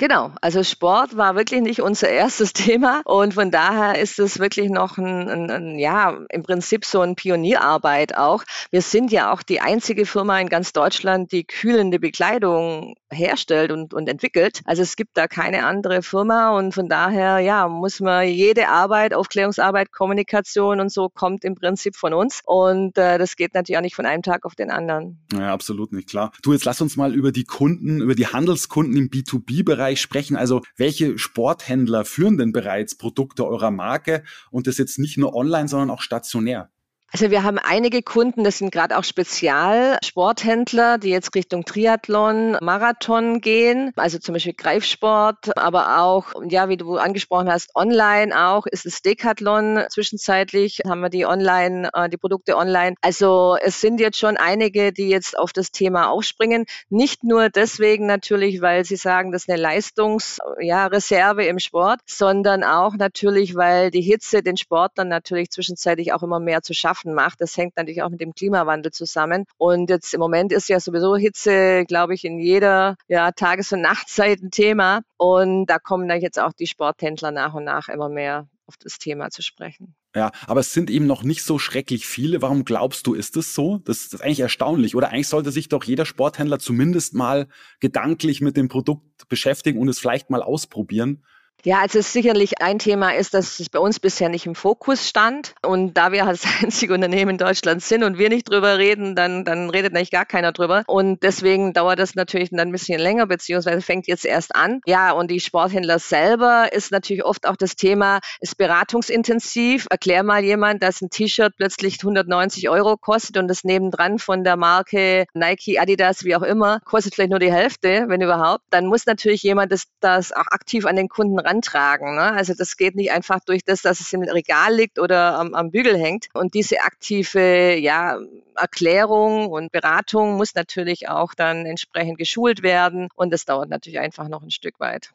Genau, 0.00 0.32
also 0.40 0.64
Sport 0.64 1.18
war 1.18 1.36
wirklich 1.36 1.60
nicht 1.60 1.82
unser 1.82 2.08
erstes 2.08 2.54
Thema 2.54 3.02
und 3.04 3.34
von 3.34 3.50
daher 3.50 4.00
ist 4.00 4.18
es 4.18 4.38
wirklich 4.38 4.70
noch 4.70 4.96
ein, 4.96 5.28
ein, 5.28 5.50
ein, 5.50 5.78
ja, 5.78 6.18
im 6.30 6.42
Prinzip 6.42 6.86
so 6.86 7.02
ein 7.02 7.16
Pionierarbeit 7.16 8.16
auch. 8.16 8.44
Wir 8.70 8.80
sind 8.80 9.12
ja 9.12 9.30
auch 9.30 9.42
die 9.42 9.60
einzige 9.60 10.06
Firma 10.06 10.40
in 10.40 10.48
ganz 10.48 10.72
Deutschland, 10.72 11.32
die 11.32 11.44
kühlende 11.44 11.98
Bekleidung 11.98 12.94
herstellt 13.10 13.72
und, 13.72 13.92
und 13.92 14.08
entwickelt. 14.08 14.62
Also 14.64 14.80
es 14.80 14.96
gibt 14.96 15.18
da 15.18 15.26
keine 15.26 15.66
andere 15.66 16.00
Firma 16.00 16.56
und 16.56 16.72
von 16.72 16.88
daher, 16.88 17.40
ja, 17.40 17.68
muss 17.68 18.00
man 18.00 18.26
jede 18.26 18.68
Arbeit, 18.68 19.12
Aufklärungsarbeit, 19.12 19.92
Kommunikation 19.92 20.80
und 20.80 20.90
so 20.90 21.10
kommt 21.10 21.44
im 21.44 21.56
Prinzip 21.56 21.94
von 21.94 22.14
uns 22.14 22.40
und 22.46 22.96
äh, 22.96 23.18
das 23.18 23.36
geht 23.36 23.52
natürlich 23.52 23.76
auch 23.76 23.82
nicht 23.82 23.96
von 23.96 24.06
einem 24.06 24.22
Tag 24.22 24.46
auf 24.46 24.54
den 24.54 24.70
anderen. 24.70 25.18
Ja, 25.34 25.52
absolut 25.52 25.92
nicht, 25.92 26.08
klar. 26.08 26.32
Du, 26.40 26.54
jetzt 26.54 26.64
lass 26.64 26.80
uns 26.80 26.96
mal 26.96 27.14
über 27.14 27.32
die 27.32 27.44
Kunden, 27.44 28.00
über 28.00 28.14
die 28.14 28.28
Handelskunden 28.28 28.96
im 28.96 29.10
B2B-Bereich 29.10 29.89
Bereich 29.90 30.00
sprechen. 30.00 30.36
Also 30.36 30.62
welche 30.76 31.18
Sporthändler 31.18 32.04
führen 32.04 32.38
denn 32.38 32.52
bereits 32.52 32.96
Produkte 32.96 33.44
eurer 33.44 33.72
Marke 33.72 34.22
und 34.52 34.68
das 34.68 34.78
jetzt 34.78 34.98
nicht 34.98 35.18
nur 35.18 35.34
online, 35.34 35.66
sondern 35.66 35.90
auch 35.90 36.00
stationär? 36.00 36.70
Also 37.12 37.32
wir 37.32 37.42
haben 37.42 37.58
einige 37.58 38.02
Kunden, 38.02 38.44
das 38.44 38.58
sind 38.58 38.70
gerade 38.70 38.96
auch 38.96 39.02
Spezialsporthändler, 39.02 40.96
die 40.98 41.10
jetzt 41.10 41.34
Richtung 41.34 41.64
Triathlon, 41.64 42.56
Marathon 42.60 43.40
gehen, 43.40 43.90
also 43.96 44.20
zum 44.20 44.34
Beispiel 44.34 44.52
Greifsport, 44.52 45.56
aber 45.58 46.00
auch, 46.00 46.32
ja, 46.48 46.68
wie 46.68 46.76
du 46.76 46.98
angesprochen 46.98 47.50
hast, 47.50 47.74
online 47.74 48.48
auch, 48.48 48.66
ist 48.66 48.86
es 48.86 49.02
Decathlon. 49.02 49.86
Zwischenzeitlich 49.90 50.82
haben 50.86 51.00
wir 51.00 51.08
die 51.08 51.26
online, 51.26 51.90
äh, 51.94 52.08
die 52.08 52.16
Produkte 52.16 52.56
online. 52.56 52.94
Also 53.00 53.56
es 53.60 53.80
sind 53.80 53.98
jetzt 53.98 54.18
schon 54.18 54.36
einige, 54.36 54.92
die 54.92 55.08
jetzt 55.08 55.36
auf 55.36 55.52
das 55.52 55.72
Thema 55.72 56.10
aufspringen. 56.10 56.64
Nicht 56.90 57.24
nur 57.24 57.48
deswegen 57.48 58.06
natürlich, 58.06 58.60
weil 58.62 58.84
sie 58.84 58.94
sagen, 58.96 59.32
das 59.32 59.42
ist 59.42 59.50
eine 59.50 59.60
Leistungsreserve 59.60 61.42
ja, 61.42 61.50
im 61.50 61.58
Sport, 61.58 62.02
sondern 62.06 62.62
auch 62.62 62.94
natürlich, 62.94 63.56
weil 63.56 63.90
die 63.90 64.00
Hitze 64.00 64.44
den 64.44 64.56
Sportlern 64.56 65.08
natürlich 65.08 65.50
zwischenzeitlich 65.50 66.12
auch 66.12 66.22
immer 66.22 66.38
mehr 66.38 66.62
zu 66.62 66.72
schaffen 66.72 66.99
Schaffen 67.00 67.14
macht. 67.14 67.40
Das 67.40 67.56
hängt 67.56 67.76
natürlich 67.76 68.02
auch 68.02 68.10
mit 68.10 68.20
dem 68.20 68.34
Klimawandel 68.34 68.92
zusammen. 68.92 69.44
Und 69.58 69.90
jetzt 69.90 70.12
im 70.14 70.20
Moment 70.20 70.52
ist 70.52 70.68
ja 70.68 70.80
sowieso 70.80 71.16
Hitze, 71.16 71.84
glaube 71.86 72.14
ich, 72.14 72.24
in 72.24 72.38
jeder 72.38 72.96
ja, 73.08 73.32
Tages- 73.32 73.72
und 73.72 73.80
Nachtzeit 73.80 74.40
ein 74.42 74.50
Thema. 74.50 75.00
Und 75.16 75.66
da 75.66 75.78
kommen 75.78 76.08
dann 76.08 76.20
jetzt 76.20 76.38
auch 76.38 76.52
die 76.52 76.66
Sporthändler 76.66 77.30
nach 77.30 77.54
und 77.54 77.64
nach 77.64 77.88
immer 77.88 78.08
mehr 78.08 78.48
auf 78.66 78.76
das 78.76 78.98
Thema 78.98 79.30
zu 79.30 79.42
sprechen. 79.42 79.94
Ja, 80.14 80.30
aber 80.46 80.60
es 80.60 80.72
sind 80.72 80.90
eben 80.90 81.06
noch 81.06 81.22
nicht 81.22 81.44
so 81.44 81.58
schrecklich 81.58 82.06
viele. 82.06 82.42
Warum 82.42 82.64
glaubst 82.64 83.06
du, 83.06 83.14
ist 83.14 83.36
es 83.36 83.54
so? 83.54 83.78
Das, 83.78 84.04
das 84.04 84.14
ist 84.14 84.22
eigentlich 84.22 84.40
erstaunlich. 84.40 84.94
Oder 84.94 85.10
eigentlich 85.10 85.28
sollte 85.28 85.50
sich 85.50 85.68
doch 85.68 85.84
jeder 85.84 86.04
Sporthändler 86.04 86.58
zumindest 86.58 87.14
mal 87.14 87.48
gedanklich 87.80 88.40
mit 88.40 88.56
dem 88.56 88.68
Produkt 88.68 89.28
beschäftigen 89.28 89.78
und 89.78 89.88
es 89.88 89.98
vielleicht 89.98 90.30
mal 90.30 90.42
ausprobieren. 90.42 91.24
Ja, 91.64 91.80
also 91.80 92.00
sicherlich 92.00 92.60
ein 92.62 92.78
Thema 92.78 93.14
ist, 93.14 93.34
dass 93.34 93.60
es 93.60 93.68
bei 93.68 93.78
uns 93.78 94.00
bisher 94.00 94.28
nicht 94.28 94.46
im 94.46 94.54
Fokus 94.54 95.08
stand. 95.08 95.54
Und 95.62 95.94
da 95.94 96.12
wir 96.12 96.26
als 96.26 96.44
einzige 96.62 96.94
Unternehmen 96.94 97.32
in 97.32 97.38
Deutschland 97.38 97.82
sind 97.82 98.02
und 98.02 98.18
wir 98.18 98.28
nicht 98.28 98.50
drüber 98.50 98.78
reden, 98.78 99.14
dann, 99.14 99.44
dann 99.44 99.70
redet 99.70 99.94
eigentlich 99.94 100.10
gar 100.10 100.24
keiner 100.24 100.52
drüber. 100.52 100.82
Und 100.86 101.22
deswegen 101.22 101.72
dauert 101.72 101.98
das 101.98 102.14
natürlich 102.14 102.50
dann 102.50 102.60
ein 102.60 102.72
bisschen 102.72 103.00
länger, 103.00 103.26
beziehungsweise 103.26 103.82
fängt 103.82 104.06
jetzt 104.06 104.24
erst 104.24 104.54
an. 104.54 104.80
Ja, 104.86 105.12
und 105.12 105.30
die 105.30 105.40
Sporthändler 105.40 105.98
selber 105.98 106.72
ist 106.72 106.92
natürlich 106.92 107.24
oft 107.24 107.46
auch 107.46 107.56
das 107.56 107.76
Thema, 107.76 108.20
ist 108.40 108.56
beratungsintensiv. 108.56 109.86
Erklär 109.90 110.22
mal 110.22 110.42
jemand, 110.42 110.82
dass 110.82 111.00
ein 111.00 111.10
T-Shirt 111.10 111.54
plötzlich 111.56 111.98
190 112.00 112.68
Euro 112.68 112.96
kostet 112.96 113.36
und 113.36 113.48
das 113.48 113.64
nebendran 113.64 114.18
von 114.18 114.44
der 114.44 114.56
Marke 114.56 115.26
Nike, 115.34 115.78
Adidas, 115.78 116.24
wie 116.24 116.36
auch 116.36 116.42
immer, 116.42 116.80
kostet 116.84 117.14
vielleicht 117.14 117.30
nur 117.30 117.38
die 117.38 117.52
Hälfte, 117.52 118.04
wenn 118.08 118.20
überhaupt. 118.20 118.64
Dann 118.70 118.86
muss 118.86 119.06
natürlich 119.06 119.42
jemand 119.42 119.72
das, 119.72 119.84
das 120.00 120.32
auch 120.32 120.46
aktiv 120.50 120.86
an 120.86 120.96
den 120.96 121.08
Kunden 121.08 121.38
antragen. 121.50 122.14
Ne? 122.14 122.32
Also 122.32 122.54
das 122.54 122.76
geht 122.76 122.94
nicht 122.94 123.10
einfach 123.10 123.40
durch 123.44 123.64
das, 123.64 123.82
dass 123.82 124.00
es 124.00 124.12
im 124.12 124.22
Regal 124.22 124.74
liegt 124.74 124.98
oder 124.98 125.38
am, 125.38 125.54
am 125.54 125.70
Bügel 125.70 125.98
hängt. 125.98 126.28
Und 126.32 126.54
diese 126.54 126.80
aktive 126.82 127.76
ja, 127.76 128.18
Erklärung 128.54 129.48
und 129.48 129.72
Beratung 129.72 130.36
muss 130.36 130.54
natürlich 130.54 131.08
auch 131.08 131.34
dann 131.34 131.66
entsprechend 131.66 132.18
geschult 132.18 132.62
werden. 132.62 133.08
Und 133.14 133.32
das 133.32 133.44
dauert 133.44 133.68
natürlich 133.68 133.98
einfach 133.98 134.28
noch 134.28 134.42
ein 134.42 134.50
Stück 134.50 134.78
weit. 134.78 135.10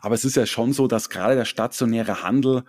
Aber 0.00 0.14
es 0.14 0.24
ist 0.24 0.36
ja 0.36 0.46
schon 0.46 0.72
so, 0.72 0.86
dass 0.86 1.08
gerade 1.08 1.34
der 1.34 1.46
stationäre 1.46 2.22
Handel 2.22 2.64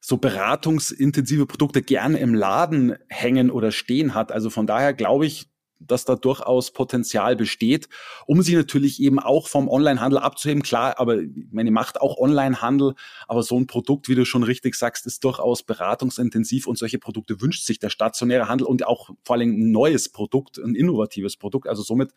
so 0.00 0.16
beratungsintensive 0.16 1.46
Produkte 1.46 1.82
gerne 1.82 2.18
im 2.18 2.34
Laden 2.34 2.96
hängen 3.08 3.50
oder 3.50 3.72
stehen 3.72 4.14
hat. 4.14 4.32
Also 4.32 4.50
von 4.50 4.66
daher 4.66 4.92
glaube 4.92 5.26
ich, 5.26 5.48
dass 5.80 6.04
da 6.04 6.16
durchaus 6.16 6.72
Potenzial 6.72 7.36
besteht, 7.36 7.88
um 8.26 8.42
sie 8.42 8.54
natürlich 8.56 9.00
eben 9.00 9.18
auch 9.18 9.48
vom 9.48 9.68
Onlinehandel 9.68 10.18
abzuheben. 10.18 10.62
Klar, 10.62 10.98
aber 10.98 11.18
meine 11.50 11.70
macht 11.70 12.00
auch 12.00 12.16
Onlinehandel, 12.16 12.94
aber 13.26 13.42
so 13.42 13.58
ein 13.58 13.66
Produkt, 13.66 14.08
wie 14.08 14.14
du 14.14 14.24
schon 14.24 14.42
richtig 14.42 14.74
sagst, 14.74 15.06
ist 15.06 15.24
durchaus 15.24 15.62
beratungsintensiv 15.62 16.66
und 16.66 16.78
solche 16.78 16.98
Produkte 16.98 17.40
wünscht 17.40 17.64
sich 17.64 17.78
der 17.78 17.90
stationäre 17.90 18.48
Handel 18.48 18.66
und 18.66 18.86
auch 18.86 19.10
vor 19.24 19.36
allem 19.36 19.50
ein 19.50 19.70
neues 19.70 20.10
Produkt, 20.10 20.58
ein 20.58 20.74
innovatives 20.74 21.36
Produkt. 21.36 21.68
Also 21.68 21.82
somit 21.82 22.12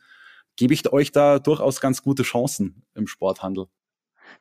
gebe 0.55 0.73
ich 0.73 0.91
euch 0.91 1.11
da 1.11 1.39
durchaus 1.39 1.81
ganz 1.81 2.01
gute 2.01 2.23
Chancen 2.23 2.83
im 2.95 3.07
Sporthandel. 3.07 3.67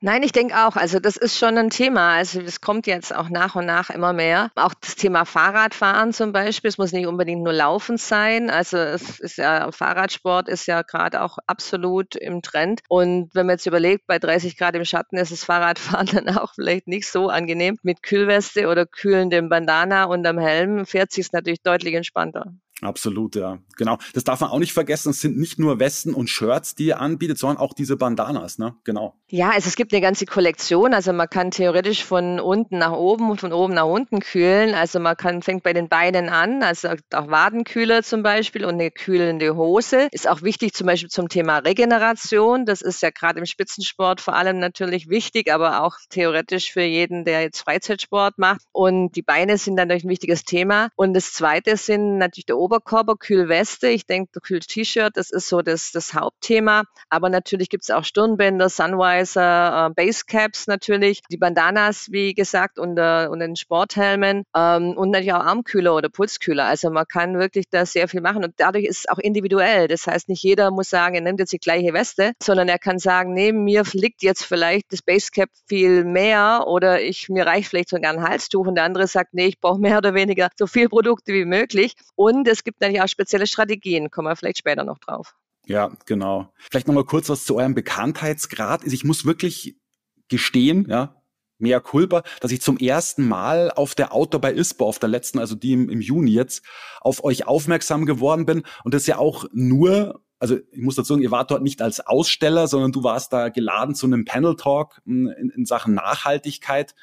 Nein, 0.01 0.23
ich 0.23 0.33
denke 0.33 0.57
auch. 0.57 0.77
Also 0.77 0.99
das 0.99 1.17
ist 1.17 1.39
schon 1.39 1.59
ein 1.59 1.71
Thema. 1.71 2.15
Also 2.15 2.41
es 2.41 2.61
kommt 2.61 2.87
jetzt 2.87 3.15
auch 3.15 3.29
nach 3.29 3.55
und 3.55 3.67
nach 3.67 3.91
immer 3.91 4.13
mehr. 4.13 4.51
Auch 4.55 4.75
das 4.75 4.97
Thema 4.97 5.25
Fahrradfahren 5.25 6.13
zum 6.13 6.33
Beispiel. 6.33 6.69
Es 6.69 6.79
muss 6.79 6.93
nicht 6.93 7.07
unbedingt 7.07 7.43
nur 7.43 7.53
Laufen 7.53 7.99
sein. 7.99 8.51
Also 8.51 8.79
es 8.79 9.21
ist 9.21 9.39
ja 9.39 9.71
Fahrradsport 9.73 10.49
ist 10.49 10.67
ja 10.67 10.83
gerade 10.83 11.23
auch 11.23 11.39
absolut 11.47 12.17
im 12.17 12.43
Trend. 12.43 12.81
Und 12.89 13.31
wenn 13.35 13.47
man 13.47 13.55
jetzt 13.55 13.67
überlegt, 13.67 14.07
bei 14.07 14.19
30 14.19 14.57
Grad 14.57 14.75
im 14.75 14.85
Schatten 14.85 15.17
ist 15.17 15.33
das 15.33 15.45
Fahrradfahren 15.45 16.07
dann 16.13 16.37
auch 16.37 16.55
vielleicht 16.55 16.87
nicht 16.87 17.07
so 17.09 17.29
angenehm. 17.29 17.79
Mit 17.83 18.03
Kühlweste 18.03 18.69
oder 18.69 18.87
kühlendem 18.87 19.49
Bandana 19.49 20.05
und 20.05 20.27
am 20.27 20.39
Helm 20.39 20.87
fährt 20.87 21.13
sich 21.13 21.33
natürlich 21.33 21.63
deutlich 21.63 21.95
entspannter. 21.95 22.53
Absolut, 22.83 23.37
ja. 23.37 23.59
Genau. 23.77 23.99
Das 24.15 24.25
darf 24.25 24.41
man 24.41 24.51
auch 24.51 24.59
nicht 24.59 24.73
vergessen. 24.73 25.11
Es 25.11 25.21
sind 25.21 25.39
nicht 25.39 25.59
nur 25.59 25.79
Westen 25.79 26.15
und 26.15 26.29
Shirts, 26.29 26.75
die 26.75 26.87
ihr 26.87 27.01
anbietet, 27.01 27.39
sondern 27.39 27.59
auch 27.59 27.75
diese 27.75 27.97
Bandanas, 27.97 28.59
ne? 28.59 28.75
Genau. 28.85 29.15
Ja, 29.29 29.51
also 29.51 29.69
es 29.69 29.77
gibt 29.77 29.93
eine 29.93 30.01
ganze 30.01 30.27
Kollektion. 30.27 30.95
Also 30.95 31.13
man 31.13 31.29
kann 31.29 31.51
theoretisch 31.51 32.05
von 32.05 32.41
unten 32.41 32.79
nach 32.79 32.93
oben 32.93 33.31
und 33.31 33.41
von 33.41 33.53
oben 33.53 33.75
nach 33.75 33.87
unten 33.87 34.21
kühlen. 34.21 34.75
Also 34.75 34.99
man 35.01 35.17
kann, 35.17 35.43
fängt 35.43 35.63
bei 35.63 35.73
den 35.73 35.89
Beinen 35.89 36.29
an, 36.29 36.63
also 36.63 36.89
auch 36.89 37.29
Wadenkühler 37.29 38.03
zum 38.03 38.23
Beispiel 38.23 38.65
und 38.65 38.75
eine 38.75 38.91
kühlende 38.91 39.57
Hose. 39.57 40.09
Ist 40.11 40.29
auch 40.29 40.43
wichtig 40.43 40.75
zum 40.75 40.87
Beispiel 40.87 41.11
zum 41.11 41.29
Thema 41.29 41.59
Regeneration. 41.59 42.67
Das 42.67 42.83
ist 42.83 43.03
ja 43.03 43.11
gerade 43.11 43.39
im 43.39 43.47
Spitzensport 43.47 44.21
vor 44.21 44.35
allem 44.35 44.59
natürlich 44.59 45.09
wichtig, 45.09 45.53
aber 45.53 45.83
auch 45.83 45.97
theoretisch 46.09 46.73
für 46.73 46.83
jeden, 46.83 47.25
der 47.25 47.43
jetzt 47.43 47.61
Freizeitsport 47.61 48.39
macht. 48.39 48.63
Und 48.73 49.17
die 49.17 49.23
Beine 49.23 49.59
sind 49.59 49.77
dann 49.77 49.89
natürlich 49.89 50.05
ein 50.05 50.11
wichtiges 50.11 50.45
Thema. 50.45 50.89
Und 50.97 51.15
das 51.15 51.33
zweite 51.33 51.77
sind 51.77 52.19
natürlich 52.19 52.47
der 52.47 52.59
Oberkörper, 52.71 53.17
Kühlweste. 53.17 53.89
Ich 53.89 54.07
denke, 54.07 54.41
Kühl-T-Shirt, 54.41 55.17
das 55.17 55.33
ist 55.33 55.49
so 55.49 55.61
das, 55.61 55.91
das 55.91 56.15
Hauptthema. 56.15 56.85
Aber 57.09 57.29
natürlich 57.29 57.69
gibt 57.69 57.83
es 57.83 57.91
auch 57.91 58.05
Stirnbänder, 58.05 58.69
Sunwiser, 58.69 59.89
äh, 59.89 59.93
Basecaps 59.93 60.69
natürlich, 60.69 61.21
die 61.33 61.37
Bandanas, 61.37 62.07
wie 62.13 62.33
gesagt, 62.33 62.79
und, 62.79 62.97
äh, 62.97 63.27
und 63.29 63.41
den 63.41 63.57
Sporthelmen 63.57 64.45
ähm, 64.57 64.97
und 64.97 65.11
natürlich 65.11 65.33
auch 65.33 65.45
Armkühler 65.45 65.97
oder 65.97 66.09
Pulskühler. 66.09 66.67
Also 66.67 66.91
man 66.91 67.07
kann 67.09 67.41
wirklich 67.41 67.67
da 67.69 67.85
sehr 67.85 68.07
viel 68.07 68.21
machen 68.21 68.45
und 68.45 68.55
dadurch 68.59 68.85
ist 68.85 68.99
es 68.99 69.09
auch 69.09 69.19
individuell. 69.19 69.89
Das 69.89 70.07
heißt, 70.07 70.29
nicht 70.29 70.45
jeder 70.45 70.71
muss 70.71 70.91
sagen, 70.91 71.17
er 71.17 71.23
nimmt 71.23 71.41
jetzt 71.41 71.53
die 71.53 71.59
gleiche 71.59 71.93
Weste, 71.93 72.35
sondern 72.41 72.69
er 72.69 72.79
kann 72.79 73.01
sagen, 73.01 73.35
neben 73.35 73.65
mir 73.65 73.83
liegt 73.95 74.23
jetzt 74.23 74.45
vielleicht 74.45 74.93
das 74.93 75.03
Basecap 75.03 75.51
viel 75.67 76.05
mehr 76.05 76.69
oder 76.69 77.03
ich 77.03 77.29
mir 77.29 77.47
reicht 77.47 77.69
vielleicht 77.69 77.89
sogar 77.89 78.13
ein 78.13 78.23
Halstuch 78.23 78.69
und 78.69 78.77
der 78.77 78.85
andere 78.85 79.09
sagt, 79.09 79.35
nee, 79.35 79.47
ich 79.47 79.59
brauche 79.59 79.81
mehr 79.81 79.99
oder 79.99 80.15
weniger 80.15 80.51
so 80.57 80.69
viel 80.69 80.89
Produkte 80.89 81.33
wie 81.33 81.45
möglich. 81.45 81.95
Und 82.15 82.47
es 82.47 82.60
es 82.61 82.65
gibt 82.65 82.83
natürlich 82.83 83.01
auch 83.01 83.09
spezielle 83.09 83.47
Strategien, 83.47 84.11
kommen 84.11 84.29
wir 84.29 84.37
vielleicht 84.37 84.59
später 84.59 84.85
noch 84.85 84.99
drauf. 84.99 85.35
Ja, 85.65 85.91
genau. 86.05 86.53
Vielleicht 86.71 86.89
nochmal 86.89 87.05
kurz 87.05 87.31
was 87.31 87.45
zu 87.45 87.57
eurem 87.57 87.75
Bekanntheitsgrad. 87.75 88.85
Ich 88.85 89.03
muss 89.03 89.25
wirklich 89.25 89.77
gestehen, 90.29 90.87
ja, 90.87 91.23
mehr 91.59 91.81
Culpa, 91.81 92.23
dass 92.41 92.53
ich 92.53 92.61
zum 92.61 92.77
ersten 92.77 93.27
Mal 93.27 93.71
auf 93.71 93.95
der 93.95 94.13
Outdoor 94.13 94.43
bei 94.43 94.53
ISPO, 94.53 94.87
auf 94.87 94.99
der 94.99 95.09
letzten, 95.09 95.39
also 95.39 95.55
die 95.55 95.73
im, 95.73 95.89
im 95.89 96.03
Juni 96.03 96.33
jetzt, 96.33 96.63
auf 97.01 97.25
euch 97.25 97.47
aufmerksam 97.47 98.05
geworden 98.05 98.45
bin. 98.45 98.63
Und 98.85 98.93
das 98.93 99.07
ja 99.07 99.17
auch 99.17 99.47
nur, 99.53 100.21
also 100.39 100.59
ich 100.73 100.83
muss 100.83 100.97
dazu 100.97 101.15
sagen, 101.15 101.23
ihr 101.23 101.31
wart 101.31 101.51
dort 101.51 101.63
nicht 101.63 101.81
als 101.81 102.01
Aussteller, 102.01 102.69
sondern 102.69 102.93
du 102.93 103.05
warst 103.05 103.33
da 103.33 103.49
geladen 103.49 103.95
zu 103.95 104.05
einem 104.05 104.27
Panel-Talk 104.27 105.01
hm, 105.07 105.29
in, 105.29 105.49
in 105.49 105.65
Sachen 105.65 105.95
Nachhaltigkeit. 105.95 106.95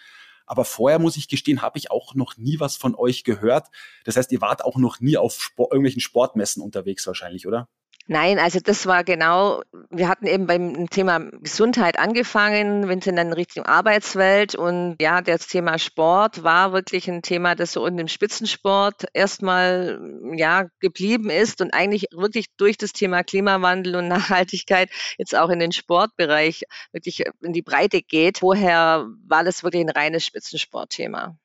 Aber 0.48 0.66
vorher 0.66 0.98
muss 0.98 1.18
ich 1.18 1.28
gestehen, 1.28 1.62
habe 1.62 1.78
ich 1.78 1.92
auch 1.92 2.16
noch 2.16 2.38
nie 2.38 2.60
was 2.60 2.78
von 2.78 2.96
euch 2.96 3.24
gehört. 3.24 3.68
Das 4.06 4.16
heißt, 4.16 4.32
ihr 4.32 4.42
wart 4.42 4.64
auch 4.66 4.78
noch 4.78 5.00
nie 5.00 5.18
auf 5.18 5.40
Sport, 5.40 5.72
irgendwelchen 5.74 6.02
Sportmessen 6.02 6.64
unterwegs 6.64 7.06
wahrscheinlich, 7.06 7.46
oder? 7.46 7.68
Nein, 8.10 8.40
also 8.40 8.60
das 8.64 8.86
war 8.86 9.04
genau, 9.04 9.62
wir 9.90 10.08
hatten 10.08 10.28
eben 10.28 10.48
beim 10.48 10.90
Thema 10.90 11.20
Gesundheit 11.42 12.00
angefangen, 12.00 12.88
wenn 12.88 13.00
es 13.00 13.06
dann 13.06 13.34
Richtung 13.34 13.66
Arbeitswelt 13.66 14.56
und 14.56 14.96
ja, 15.02 15.20
das 15.20 15.48
Thema 15.48 15.78
Sport 15.78 16.42
war 16.42 16.72
wirklich 16.72 17.10
ein 17.10 17.22
Thema, 17.22 17.54
das 17.54 17.74
so 17.74 17.86
in 17.86 17.98
dem 17.98 18.08
Spitzensport 18.08 19.08
erstmal 19.14 20.00
ja 20.38 20.68
geblieben 20.80 21.30
ist 21.30 21.60
und 21.60 21.74
eigentlich 21.74 22.06
wirklich 22.14 22.46
durch 22.56 22.78
das 22.78 22.94
Thema 22.94 23.24
Klimawandel 23.24 23.98
und 23.98 24.08
Nachhaltigkeit 24.08 24.90
jetzt 25.18 25.36
auch 25.36 25.50
in 25.50 25.60
den 25.60 25.74
Sportbereich 25.74 26.64
wirklich 26.94 27.26
in 27.42 27.52
die 27.52 27.62
Breite 27.62 28.02
geht. 28.02 28.38
Vorher 28.38 29.06
war 29.28 29.44
das 29.44 29.64
wirklich 29.64 29.84
ein 29.84 29.90
reines 29.90 30.26
Spitzensportthema. 30.26 31.36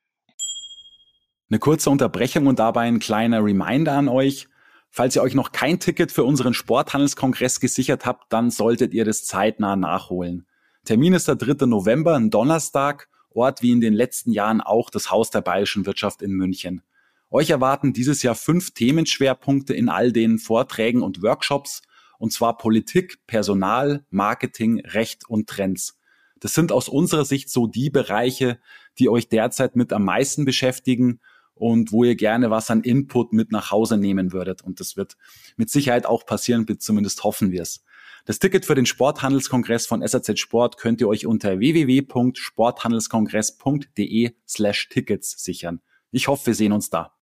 Eine 1.51 1.59
kurze 1.59 1.91
Unterbrechung 1.91 2.47
und 2.47 2.61
dabei 2.61 2.83
ein 2.83 3.01
kleiner 3.01 3.45
Reminder 3.45 3.95
an 3.95 4.09
euch. 4.09 4.47
Falls 4.95 5.17
ihr 5.17 5.23
euch 5.23 5.35
noch 5.35 5.53
kein 5.53 5.81
Ticket 5.81 6.13
für 6.13 6.23
unseren 6.23 6.53
Sporthandelskongress 6.53 7.61
gesichert 7.61 8.05
habt, 8.05 8.31
dann 8.31 8.51
solltet 8.51 8.93
ihr 8.93 9.07
das 9.07 9.25
zeitnah 9.25 9.75
nachholen. 9.75 10.45
Termin 10.85 11.15
ist 11.15 11.29
der 11.29 11.37
3. 11.37 11.65
November, 11.65 12.15
ein 12.15 12.29
Donnerstag, 12.29 13.09
Ort 13.31 13.63
wie 13.63 13.71
in 13.71 13.81
den 13.81 13.95
letzten 13.95 14.33
Jahren 14.33 14.61
auch 14.61 14.91
das 14.91 15.11
Haus 15.11 15.31
der 15.31 15.41
bayerischen 15.41 15.87
Wirtschaft 15.87 16.21
in 16.21 16.33
München. 16.33 16.83
Euch 17.31 17.49
erwarten 17.49 17.95
dieses 17.95 18.23
Jahr 18.23 18.35
fünf 18.35 18.73
Themenschwerpunkte 18.73 19.73
in 19.73 19.89
all 19.89 20.13
den 20.13 20.39
Vorträgen 20.39 21.01
und 21.01 21.23
Workshops, 21.23 21.81
und 22.19 22.31
zwar 22.31 22.59
Politik, 22.59 23.27
Personal, 23.27 24.05
Marketing, 24.11 24.81
Recht 24.81 25.27
und 25.27 25.49
Trends. 25.49 25.99
Das 26.39 26.53
sind 26.53 26.71
aus 26.71 26.91
unserer 26.91 27.25
Sicht 27.25 27.49
so 27.49 27.67
die 27.67 27.89
Bereiche, 27.89 28.59
die 28.99 29.09
euch 29.09 29.31
derzeit 29.31 29.75
mit 29.75 29.95
am 29.95 30.05
meisten 30.05 30.45
beschäftigen 30.45 31.21
und 31.55 31.93
wo 31.93 32.05
ihr 32.05 32.17
gerne 32.17 32.51
was 32.51 32.71
an 32.71 32.83
Input 32.83 33.33
mit 33.33 33.53
nach 33.53 33.71
Hause 33.71 33.97
nehmen 33.97 34.33
würdet. 34.33 34.61
Und 34.63 34.81
das 34.81 34.97
wird 34.97 35.17
mit 35.57 35.71
Sicherheit 35.71 36.05
auch 36.07 36.27
passieren, 36.27 36.67
zumindest 36.79 37.23
hoffen 37.25 37.53
wir 37.53 37.63
es. 37.63 37.85
Das 38.25 38.39
Ticket 38.39 38.65
für 38.65 38.77
den 38.77 38.87
Sporthandelskongress 38.87 39.87
von 39.87 40.07
SAZ 40.07 40.39
Sport 40.39 40.77
könnt 40.77 41.01
ihr 41.01 41.09
euch 41.09 41.27
unter 41.27 41.59
www.sporthandelskongress.de 41.59 44.31
slash 44.47 44.89
Tickets 44.91 45.43
sichern. 45.43 45.81
Ich 46.13 46.29
hoffe, 46.29 46.47
wir 46.47 46.55
sehen 46.55 46.71
uns 46.73 46.89
da. 46.89 47.17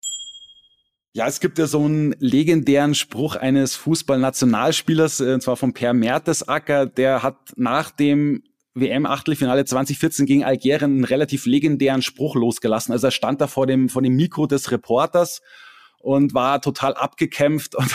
Ja, 1.12 1.26
es 1.26 1.40
gibt 1.40 1.58
ja 1.58 1.66
so 1.66 1.84
einen 1.84 2.14
legendären 2.18 2.94
Spruch 2.94 3.34
eines 3.34 3.74
Fußballnationalspielers, 3.76 5.20
äh, 5.20 5.34
und 5.34 5.42
zwar 5.42 5.56
von 5.56 5.72
Per 5.72 5.92
Mertesacker, 5.92 6.86
der 6.86 7.24
hat 7.24 7.52
nach 7.56 7.90
dem 7.90 8.44
WM-Achtelfinale 8.74 9.64
2014 9.64 10.26
gegen 10.26 10.44
Algerien 10.44 10.92
einen 10.92 11.04
relativ 11.04 11.46
legendären 11.46 12.02
Spruch 12.02 12.36
losgelassen. 12.36 12.92
Also 12.92 13.08
er 13.08 13.10
stand 13.10 13.40
da 13.40 13.46
vor 13.46 13.66
dem, 13.66 13.88
vor 13.88 14.02
dem 14.02 14.14
Mikro 14.14 14.46
des 14.46 14.70
Reporters 14.70 15.40
und 16.00 16.32
war 16.32 16.62
total 16.62 16.94
abgekämpft 16.94 17.74
und 17.76 17.90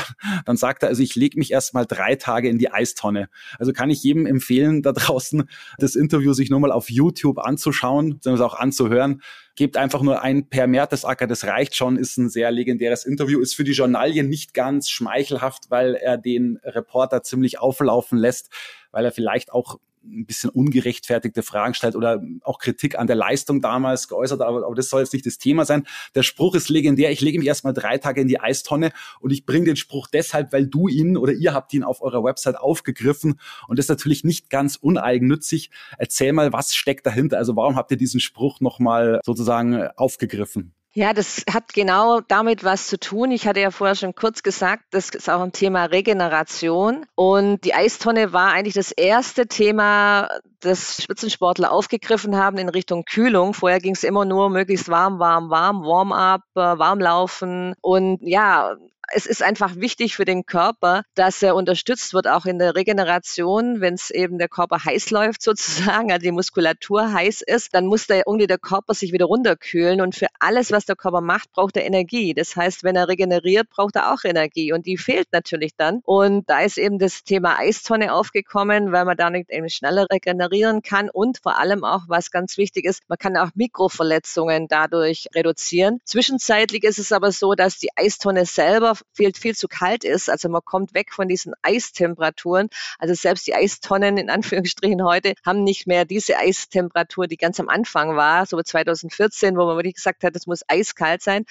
dann 0.45 0.57
sagte 0.57 0.85
er, 0.85 0.89
also 0.89 1.01
ich 1.01 1.15
lege 1.15 1.37
mich 1.39 1.51
erstmal 1.51 1.85
drei 1.85 2.15
Tage 2.15 2.49
in 2.49 2.59
die 2.59 2.71
Eistonne. 2.71 3.29
Also 3.57 3.73
kann 3.73 3.89
ich 3.89 4.03
jedem 4.03 4.25
empfehlen, 4.25 4.81
da 4.81 4.91
draußen 4.91 5.49
das 5.79 5.95
Interview 5.95 6.33
sich 6.33 6.49
nur 6.49 6.59
mal 6.59 6.71
auf 6.71 6.89
YouTube 6.89 7.39
anzuschauen, 7.39 8.19
sondern 8.21 8.43
auch 8.43 8.53
anzuhören. 8.53 9.21
Gebt 9.55 9.77
einfach 9.77 10.01
nur 10.01 10.21
ein 10.21 10.49
Per 10.49 10.67
Mertesacker, 10.67 11.27
das 11.27 11.45
reicht 11.45 11.75
schon, 11.75 11.97
ist 11.97 12.17
ein 12.17 12.29
sehr 12.29 12.51
legendäres 12.51 13.05
Interview, 13.05 13.39
ist 13.39 13.55
für 13.55 13.63
die 13.63 13.71
Journalien 13.71 14.29
nicht 14.29 14.53
ganz 14.53 14.89
schmeichelhaft, 14.89 15.65
weil 15.69 15.95
er 15.95 16.17
den 16.17 16.59
Reporter 16.63 17.23
ziemlich 17.23 17.59
auflaufen 17.59 18.19
lässt, 18.19 18.49
weil 18.91 19.05
er 19.05 19.11
vielleicht 19.11 19.51
auch 19.51 19.79
ein 20.05 20.25
bisschen 20.25 20.49
ungerechtfertigte 20.49 21.43
Fragen 21.43 21.73
stellt 21.73 21.95
oder 21.95 22.21
auch 22.43 22.59
Kritik 22.59 22.97
an 22.97 23.07
der 23.07 23.15
Leistung 23.15 23.61
damals 23.61 24.07
geäußert, 24.07 24.41
aber, 24.41 24.65
aber 24.65 24.75
das 24.75 24.89
soll 24.89 25.01
jetzt 25.01 25.13
nicht 25.13 25.25
das 25.25 25.37
Thema 25.37 25.65
sein. 25.65 25.85
Der 26.13 26.23
Spruch 26.23 26.55
ist 26.55 26.69
legendär. 26.69 27.11
Ich 27.11 27.21
lege 27.21 27.39
mich 27.39 27.47
erstmal 27.47 27.73
drei 27.73 27.97
Tage 27.97 28.21
in 28.21 28.27
die 28.27 28.39
Eistonne 28.39 28.91
und 29.19 29.31
ich 29.31 29.45
bringe 29.45 29.65
den 29.65 29.75
Spruch 29.75 30.07
deshalb, 30.07 30.53
weil 30.53 30.67
du 30.67 30.87
ihn 30.87 31.17
oder 31.17 31.33
ihr 31.33 31.53
habt 31.53 31.73
ihn 31.73 31.83
auf 31.83 32.01
eurer 32.01 32.23
Website 32.23 32.57
aufgegriffen 32.57 33.39
und 33.67 33.79
das 33.79 33.85
ist 33.85 33.89
natürlich 33.89 34.23
nicht 34.23 34.49
ganz 34.49 34.75
uneigennützig. 34.75 35.71
Erzähl 35.97 36.33
mal, 36.33 36.53
was 36.53 36.75
steckt 36.75 37.05
dahinter? 37.05 37.37
Also 37.37 37.55
warum 37.55 37.75
habt 37.75 37.91
ihr 37.91 37.97
diesen 37.97 38.19
Spruch 38.19 38.59
nochmal 38.61 39.19
sozusagen 39.23 39.87
aufgegriffen? 39.95 40.73
Ja, 40.97 41.11
das 41.11 41.43
hat 41.51 41.73
genau 41.73 42.21
damit 42.21 42.63
was 42.63 42.87
zu 42.87 42.97
tun. 42.97 43.29
Ich 43.31 43.45
hatte 43.47 43.59
ja 43.59 43.69
vorher 43.69 43.95
schon 43.95 44.15
kurz 44.15 44.43
gesagt, 44.43 44.85
das 44.91 45.09
ist 45.09 45.29
auch 45.29 45.41
ein 45.41 45.51
Thema 45.51 45.83
Regeneration. 45.83 47.05
Und 47.15 47.65
die 47.65 47.73
Eistonne 47.73 48.31
war 48.31 48.53
eigentlich 48.53 48.75
das 48.75 48.93
erste 48.93 49.47
Thema, 49.47 50.29
das 50.61 51.03
Spitzensportler 51.03 51.73
aufgegriffen 51.73 52.37
haben 52.37 52.57
in 52.57 52.69
Richtung 52.69 53.03
Kühlung. 53.03 53.53
Vorher 53.53 53.79
ging 53.81 53.93
es 53.93 54.05
immer 54.05 54.23
nur 54.23 54.49
möglichst 54.49 54.87
warm, 54.87 55.19
warm, 55.19 55.49
warm, 55.49 55.83
Warm-up, 55.83 56.43
äh, 56.55 56.59
Warmlaufen. 56.79 57.75
Und 57.81 58.21
ja, 58.21 58.77
es 59.13 59.25
ist 59.25 59.43
einfach 59.43 59.75
wichtig 59.75 60.15
für 60.15 60.25
den 60.25 60.45
Körper, 60.45 61.03
dass 61.15 61.41
er 61.41 61.55
unterstützt 61.55 62.13
wird, 62.13 62.27
auch 62.27 62.45
in 62.45 62.59
der 62.59 62.75
Regeneration. 62.75 63.81
Wenn 63.81 63.93
es 63.93 64.09
eben 64.09 64.37
der 64.37 64.47
Körper 64.47 64.83
heiß 64.83 65.11
läuft 65.11 65.41
sozusagen, 65.41 66.11
also 66.11 66.23
die 66.23 66.31
Muskulatur 66.31 67.11
heiß 67.11 67.41
ist, 67.41 67.73
dann 67.73 67.85
muss 67.85 68.07
der 68.07 68.23
irgendwie 68.25 68.47
der 68.47 68.57
Körper 68.57 68.93
sich 68.93 69.11
wieder 69.11 69.25
runterkühlen. 69.25 70.01
Und 70.01 70.15
für 70.15 70.27
alles, 70.39 70.71
was 70.71 70.85
der 70.85 70.95
Körper 70.95 71.21
macht, 71.21 71.51
braucht 71.51 71.77
er 71.77 71.85
Energie. 71.85 72.33
Das 72.33 72.55
heißt, 72.55 72.83
wenn 72.83 72.95
er 72.95 73.07
regeneriert, 73.07 73.69
braucht 73.69 73.95
er 73.95 74.13
auch 74.13 74.23
Energie. 74.23 74.73
Und 74.73 74.85
die 74.85 74.97
fehlt 74.97 75.27
natürlich 75.31 75.75
dann. 75.75 76.01
Und 76.03 76.49
da 76.49 76.61
ist 76.61 76.77
eben 76.77 76.99
das 76.99 77.23
Thema 77.23 77.59
Eistonne 77.59 78.13
aufgekommen, 78.13 78.91
weil 78.91 79.05
man 79.05 79.17
da 79.17 79.29
nicht 79.29 79.49
eben 79.49 79.69
schneller 79.69 80.07
regenerieren 80.11 80.81
kann. 80.81 81.09
Und 81.09 81.39
vor 81.41 81.59
allem 81.59 81.83
auch, 81.83 82.03
was 82.07 82.31
ganz 82.31 82.57
wichtig 82.57 82.85
ist, 82.85 83.03
man 83.07 83.17
kann 83.17 83.37
auch 83.37 83.49
Mikroverletzungen 83.55 84.67
dadurch 84.67 85.27
reduzieren. 85.35 85.99
Zwischenzeitlich 86.05 86.83
ist 86.83 86.99
es 86.99 87.11
aber 87.11 87.31
so, 87.31 87.53
dass 87.53 87.77
die 87.77 87.89
Eistonne 87.95 88.45
selber 88.45 88.94
viel, 89.13 89.33
viel 89.33 89.55
zu 89.55 89.67
kalt 89.67 90.03
ist. 90.03 90.29
Also 90.29 90.49
man 90.49 90.61
kommt 90.63 90.93
weg 90.93 91.13
von 91.13 91.27
diesen 91.27 91.53
Eistemperaturen. 91.61 92.69
Also 92.99 93.13
selbst 93.13 93.47
die 93.47 93.53
Eistonnen 93.53 94.17
in 94.17 94.29
Anführungsstrichen 94.29 95.03
heute 95.03 95.33
haben 95.45 95.63
nicht 95.63 95.87
mehr 95.87 96.05
diese 96.05 96.37
Eistemperatur, 96.37 97.27
die 97.27 97.37
ganz 97.37 97.59
am 97.59 97.69
Anfang 97.69 98.15
war, 98.15 98.45
so 98.45 98.61
2014, 98.61 99.57
wo 99.57 99.65
man 99.65 99.77
wirklich 99.77 99.95
gesagt 99.95 100.23
hat, 100.23 100.35
es 100.35 100.47
muss 100.47 100.61
eiskalt 100.67 101.21
sein. 101.21 101.45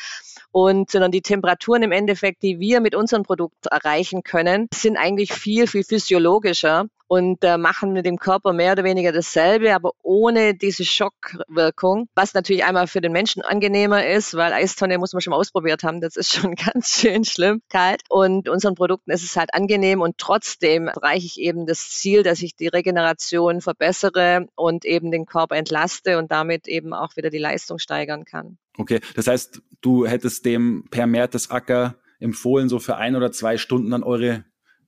Und 0.50 0.90
sondern 0.90 1.11
die 1.11 1.22
Temperaturen 1.22 1.83
im 1.83 1.92
Endeffekt, 1.92 2.42
die 2.42 2.61
wir 2.61 2.80
mit 2.80 2.94
unserem 2.94 3.22
Produkt 3.22 3.66
erreichen 3.66 4.22
können, 4.22 4.68
sind 4.72 4.96
eigentlich 4.96 5.33
viel, 5.33 5.66
viel 5.66 5.85
physiologischer 5.85 6.87
und 7.14 7.44
äh, 7.44 7.59
machen 7.59 7.92
mit 7.92 8.07
dem 8.07 8.18
Körper 8.18 8.53
mehr 8.53 8.72
oder 8.72 8.83
weniger 8.83 9.12
dasselbe, 9.12 9.72
aber 9.72 9.92
ohne 10.03 10.55
diese 10.55 10.85
Schockwirkung, 10.85 12.09
was 12.16 12.35
natürlich 12.35 12.64
einmal 12.64 12.88
für 12.88 13.00
den 13.00 13.12
Menschen 13.12 13.42
angenehmer 13.42 14.05
ist, 14.05 14.35
weil 14.35 14.53
Eistonne 14.53 14.98
muss 14.98 15.12
man 15.12 15.20
schon 15.22 15.31
mal 15.31 15.37
ausprobiert 15.37 15.85
haben, 15.85 16.00
das 16.00 16.16
ist 16.16 16.35
schon 16.35 16.57
ganz 16.74 16.88
schön 16.88 17.24
schlimm, 17.24 17.62
kalt. 17.68 18.03
Und 18.09 18.48
unseren 18.48 18.74
Produkten 18.74 19.12
ist 19.12 19.22
es 19.22 19.37
halt 19.37 19.55
angenehm 19.55 20.00
und 20.00 20.18
trotzdem 20.18 20.88
erreiche 20.88 21.27
ich 21.27 21.38
eben 21.38 21.66
das 21.66 21.88
Ziel, 21.88 22.24
dass 22.24 22.42
ich 22.42 22.57
die 22.57 22.66
Regeneration 22.66 23.61
verbessere 23.61 24.48
und 24.57 24.85
eben 24.85 25.12
den 25.12 25.24
Körper 25.24 25.55
entlaste 25.55 26.18
und 26.18 26.33
damit 26.33 26.66
eben 26.66 26.92
auch 26.94 27.16
wieder 27.16 27.31
die 27.31 27.38
Leistung 27.38 27.79
steigern 27.79 28.24
kann. 28.24 28.59
Okay, 28.77 28.98
das 29.14 29.29
heißt, 29.29 29.62
du 29.83 30.05
hättest 30.05 30.44
dem 30.46 30.87
per 30.90 31.07
Mertesacker 31.07 31.94
empfohlen, 32.18 32.68
so 32.68 32.81
für 32.81 32.96
ein 32.96 33.14
oder 33.14 33.31
zwei 33.31 33.57
Stunden 33.57 33.90
dann 33.90 34.03
eure 34.03 34.44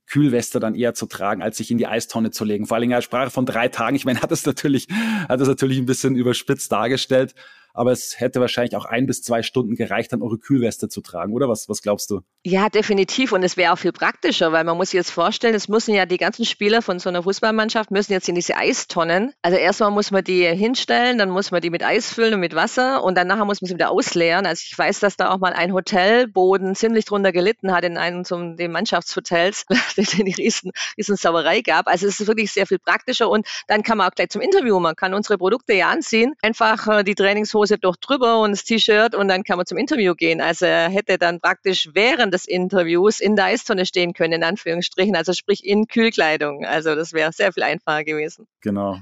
Kühlweste 0.07 0.59
dann 0.59 0.75
eher 0.75 0.93
zu 0.93 1.05
tragen, 1.05 1.41
als 1.41 1.57
sich 1.57 1.69
in 1.69 1.77
die 1.77 1.87
Eistonne 1.87 2.31
zu 2.31 2.45
legen. 2.45 2.65
Vor 2.65 2.75
allen 2.75 2.81
Dingen 2.81 2.93
als 2.93 3.05
Sprache 3.05 3.29
von 3.29 3.45
drei 3.45 3.67
Tagen. 3.67 3.95
Ich 3.95 4.05
meine, 4.05 4.21
hat 4.21 4.31
es 4.31 4.45
natürlich, 4.45 4.87
hat 5.27 5.39
es 5.41 5.47
natürlich 5.47 5.77
ein 5.77 5.85
bisschen 5.85 6.15
überspitzt 6.15 6.71
dargestellt 6.71 7.35
aber 7.77 7.91
es 7.91 8.19
hätte 8.19 8.41
wahrscheinlich 8.41 8.75
auch 8.75 8.85
ein 8.85 9.05
bis 9.05 9.21
zwei 9.21 9.43
Stunden 9.43 9.75
gereicht, 9.75 10.11
dann 10.11 10.23
eure 10.23 10.39
Kühlweste 10.39 10.89
zu 10.89 11.01
tragen, 11.01 11.33
oder? 11.33 11.47
Was, 11.47 11.69
was 11.69 11.83
glaubst 11.83 12.09
du? 12.09 12.21
Ja, 12.43 12.69
definitiv. 12.69 13.33
Und 13.33 13.43
es 13.43 13.55
wäre 13.55 13.73
auch 13.73 13.77
viel 13.77 13.91
praktischer, 13.91 14.51
weil 14.51 14.63
man 14.63 14.77
muss 14.77 14.89
sich 14.89 14.97
jetzt 14.97 15.11
vorstellen, 15.11 15.53
es 15.53 15.67
müssen 15.67 15.93
ja 15.93 16.07
die 16.07 16.17
ganzen 16.17 16.45
Spieler 16.45 16.81
von 16.81 16.97
so 16.97 17.09
einer 17.09 17.21
Fußballmannschaft 17.21 17.91
müssen 17.91 18.13
jetzt 18.13 18.27
in 18.29 18.35
diese 18.35 18.55
Eistonnen. 18.55 19.33
Also 19.43 19.57
erstmal 19.57 19.91
muss 19.91 20.09
man 20.09 20.23
die 20.23 20.47
hinstellen, 20.47 21.19
dann 21.19 21.29
muss 21.29 21.51
man 21.51 21.61
die 21.61 21.69
mit 21.69 21.83
Eis 21.83 22.11
füllen 22.11 22.33
und 22.33 22.39
mit 22.39 22.55
Wasser 22.55 23.03
und 23.03 23.15
dann 23.15 23.27
nachher 23.27 23.45
muss 23.45 23.61
man 23.61 23.67
sie 23.67 23.75
wieder 23.75 23.91
ausleeren. 23.91 24.47
Also 24.47 24.63
ich 24.67 24.77
weiß, 24.77 24.99
dass 24.99 25.15
da 25.15 25.29
auch 25.29 25.37
mal 25.37 25.53
ein 25.53 25.71
Hotelboden 25.73 26.73
ziemlich 26.73 27.05
drunter 27.05 27.31
gelitten 27.31 27.73
hat 27.73 27.83
in 27.83 27.97
einem 27.97 28.25
zum 28.25 28.57
den 28.57 28.71
Mannschaftshotels, 28.71 29.65
den 29.97 30.27
riesen, 30.37 30.71
riesen 30.97 31.15
Sauerei 31.15 31.61
gab. 31.61 31.87
Also 31.87 32.07
es 32.07 32.19
ist 32.19 32.27
wirklich 32.27 32.51
sehr 32.51 32.65
viel 32.65 32.79
praktischer 32.79 33.29
und 33.29 33.45
dann 33.67 33.83
kann 33.83 33.99
man 33.99 34.07
auch 34.07 34.15
gleich 34.15 34.29
zum 34.29 34.41
Interview, 34.41 34.79
man 34.79 34.95
kann 34.95 35.13
unsere 35.13 35.37
Produkte 35.37 35.73
ja 35.73 35.89
anziehen, 35.89 36.33
einfach 36.41 36.87
äh, 36.87 37.03
die 37.03 37.13
Trainingshose 37.13 37.66
Hose 37.67 37.77
doch 37.77 37.97
drüber 37.97 38.41
und 38.41 38.51
das 38.51 38.63
T-Shirt 38.63 39.15
und 39.15 39.27
dann 39.27 39.43
kann 39.43 39.57
man 39.57 39.65
zum 39.65 39.77
Interview 39.77 40.15
gehen. 40.15 40.41
Also 40.41 40.65
er 40.65 40.89
hätte 40.89 41.17
dann 41.17 41.39
praktisch 41.39 41.89
während 41.93 42.33
des 42.33 42.45
Interviews 42.45 43.19
in 43.19 43.35
der 43.35 43.45
Eistonne 43.45 43.85
stehen 43.85 44.13
können, 44.13 44.33
in 44.33 44.43
Anführungsstrichen, 44.43 45.15
also 45.15 45.33
sprich 45.33 45.65
in 45.65 45.87
Kühlkleidung. 45.87 46.65
Also 46.65 46.95
das 46.95 47.13
wäre 47.13 47.31
sehr 47.33 47.51
viel 47.51 47.63
einfacher 47.63 48.03
gewesen. 48.03 48.47
Genau. 48.61 48.97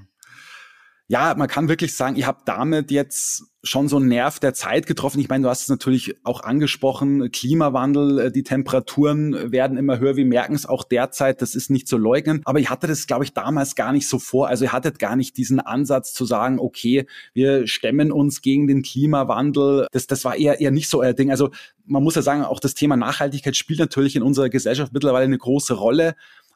Ja, 1.08 1.36
man 1.38 1.48
kann 1.48 1.70
wirklich 1.70 1.94
sagen, 1.96 2.16
ihr 2.16 2.26
habt 2.26 2.48
damit 2.48 2.90
jetzt 2.90 3.44
schon 3.62 3.88
so 3.88 3.98
einen 3.98 4.08
Nerv 4.08 4.40
der 4.40 4.54
Zeit 4.54 4.88
getroffen. 4.88 5.20
Ich 5.20 5.30
meine, 5.30 5.44
du 5.44 5.50
hast 5.50 5.64
es 5.64 5.70
natürlich 5.70 6.16
auch 6.24 6.42
angesprochen, 6.42 7.32
Klimawandel, 7.32 8.20
äh, 8.20 8.32
die 8.32 8.44
Temperaturen 8.44 9.52
werden 9.52 9.78
immer 9.78 10.00
höher, 10.00 10.16
wir 10.16 10.26
merken 10.26 10.56
es 10.56 10.66
auch 10.66 10.84
derzeit, 10.84 11.42
das 11.42 11.56
ist 11.56 11.70
nicht 11.70 11.88
zu 11.88 11.98
leugnen. 11.98 12.42
Aber 12.46 12.60
ihr 12.60 12.70
hattet 12.70 12.90
das, 12.90 13.06
glaube 13.06 13.24
ich, 13.24 13.34
damals 13.34 13.76
gar 13.76 13.92
nicht 13.92 14.08
so 14.08 14.18
vor. 14.18 14.48
Also 14.48 14.66
ihr 14.66 14.72
hattet 14.72 14.98
gar 14.98 15.16
nicht 15.16 15.38
diesen 15.38 15.60
Ansatz 15.60 16.14
zu 16.14 16.26
sagen, 16.26 16.60
okay, 16.60 17.06
wir 17.34 17.68
stemmen 17.68 18.12
uns 18.12 18.42
gegen 18.42 18.68
den 18.68 18.82
Klimawandel. 18.82 19.88
Das, 19.92 20.08
das 20.08 20.26
war 20.26 20.36
eher, 20.36 20.60
eher 20.60 20.72
nicht 20.72 20.90
so 20.90 21.02
euer 21.02 21.14
Ding. 21.14 21.30
Also 21.30 21.52
man 21.86 22.04
muss 22.04 22.16
ja 22.16 22.24
sagen, 22.24 22.44
auch 22.44 22.60
das 22.60 22.74
Thema 22.74 22.98
Nachhaltigkeit 22.98 23.56
spielt 23.56 23.80
natürlich 23.80 24.16
in 24.16 24.24
unserer 24.24 24.50
Gesellschaft 24.50 24.94
mittlerweile 24.94 25.26
eine 25.26 25.38
große 25.38 25.76
Rolle 25.76 26.16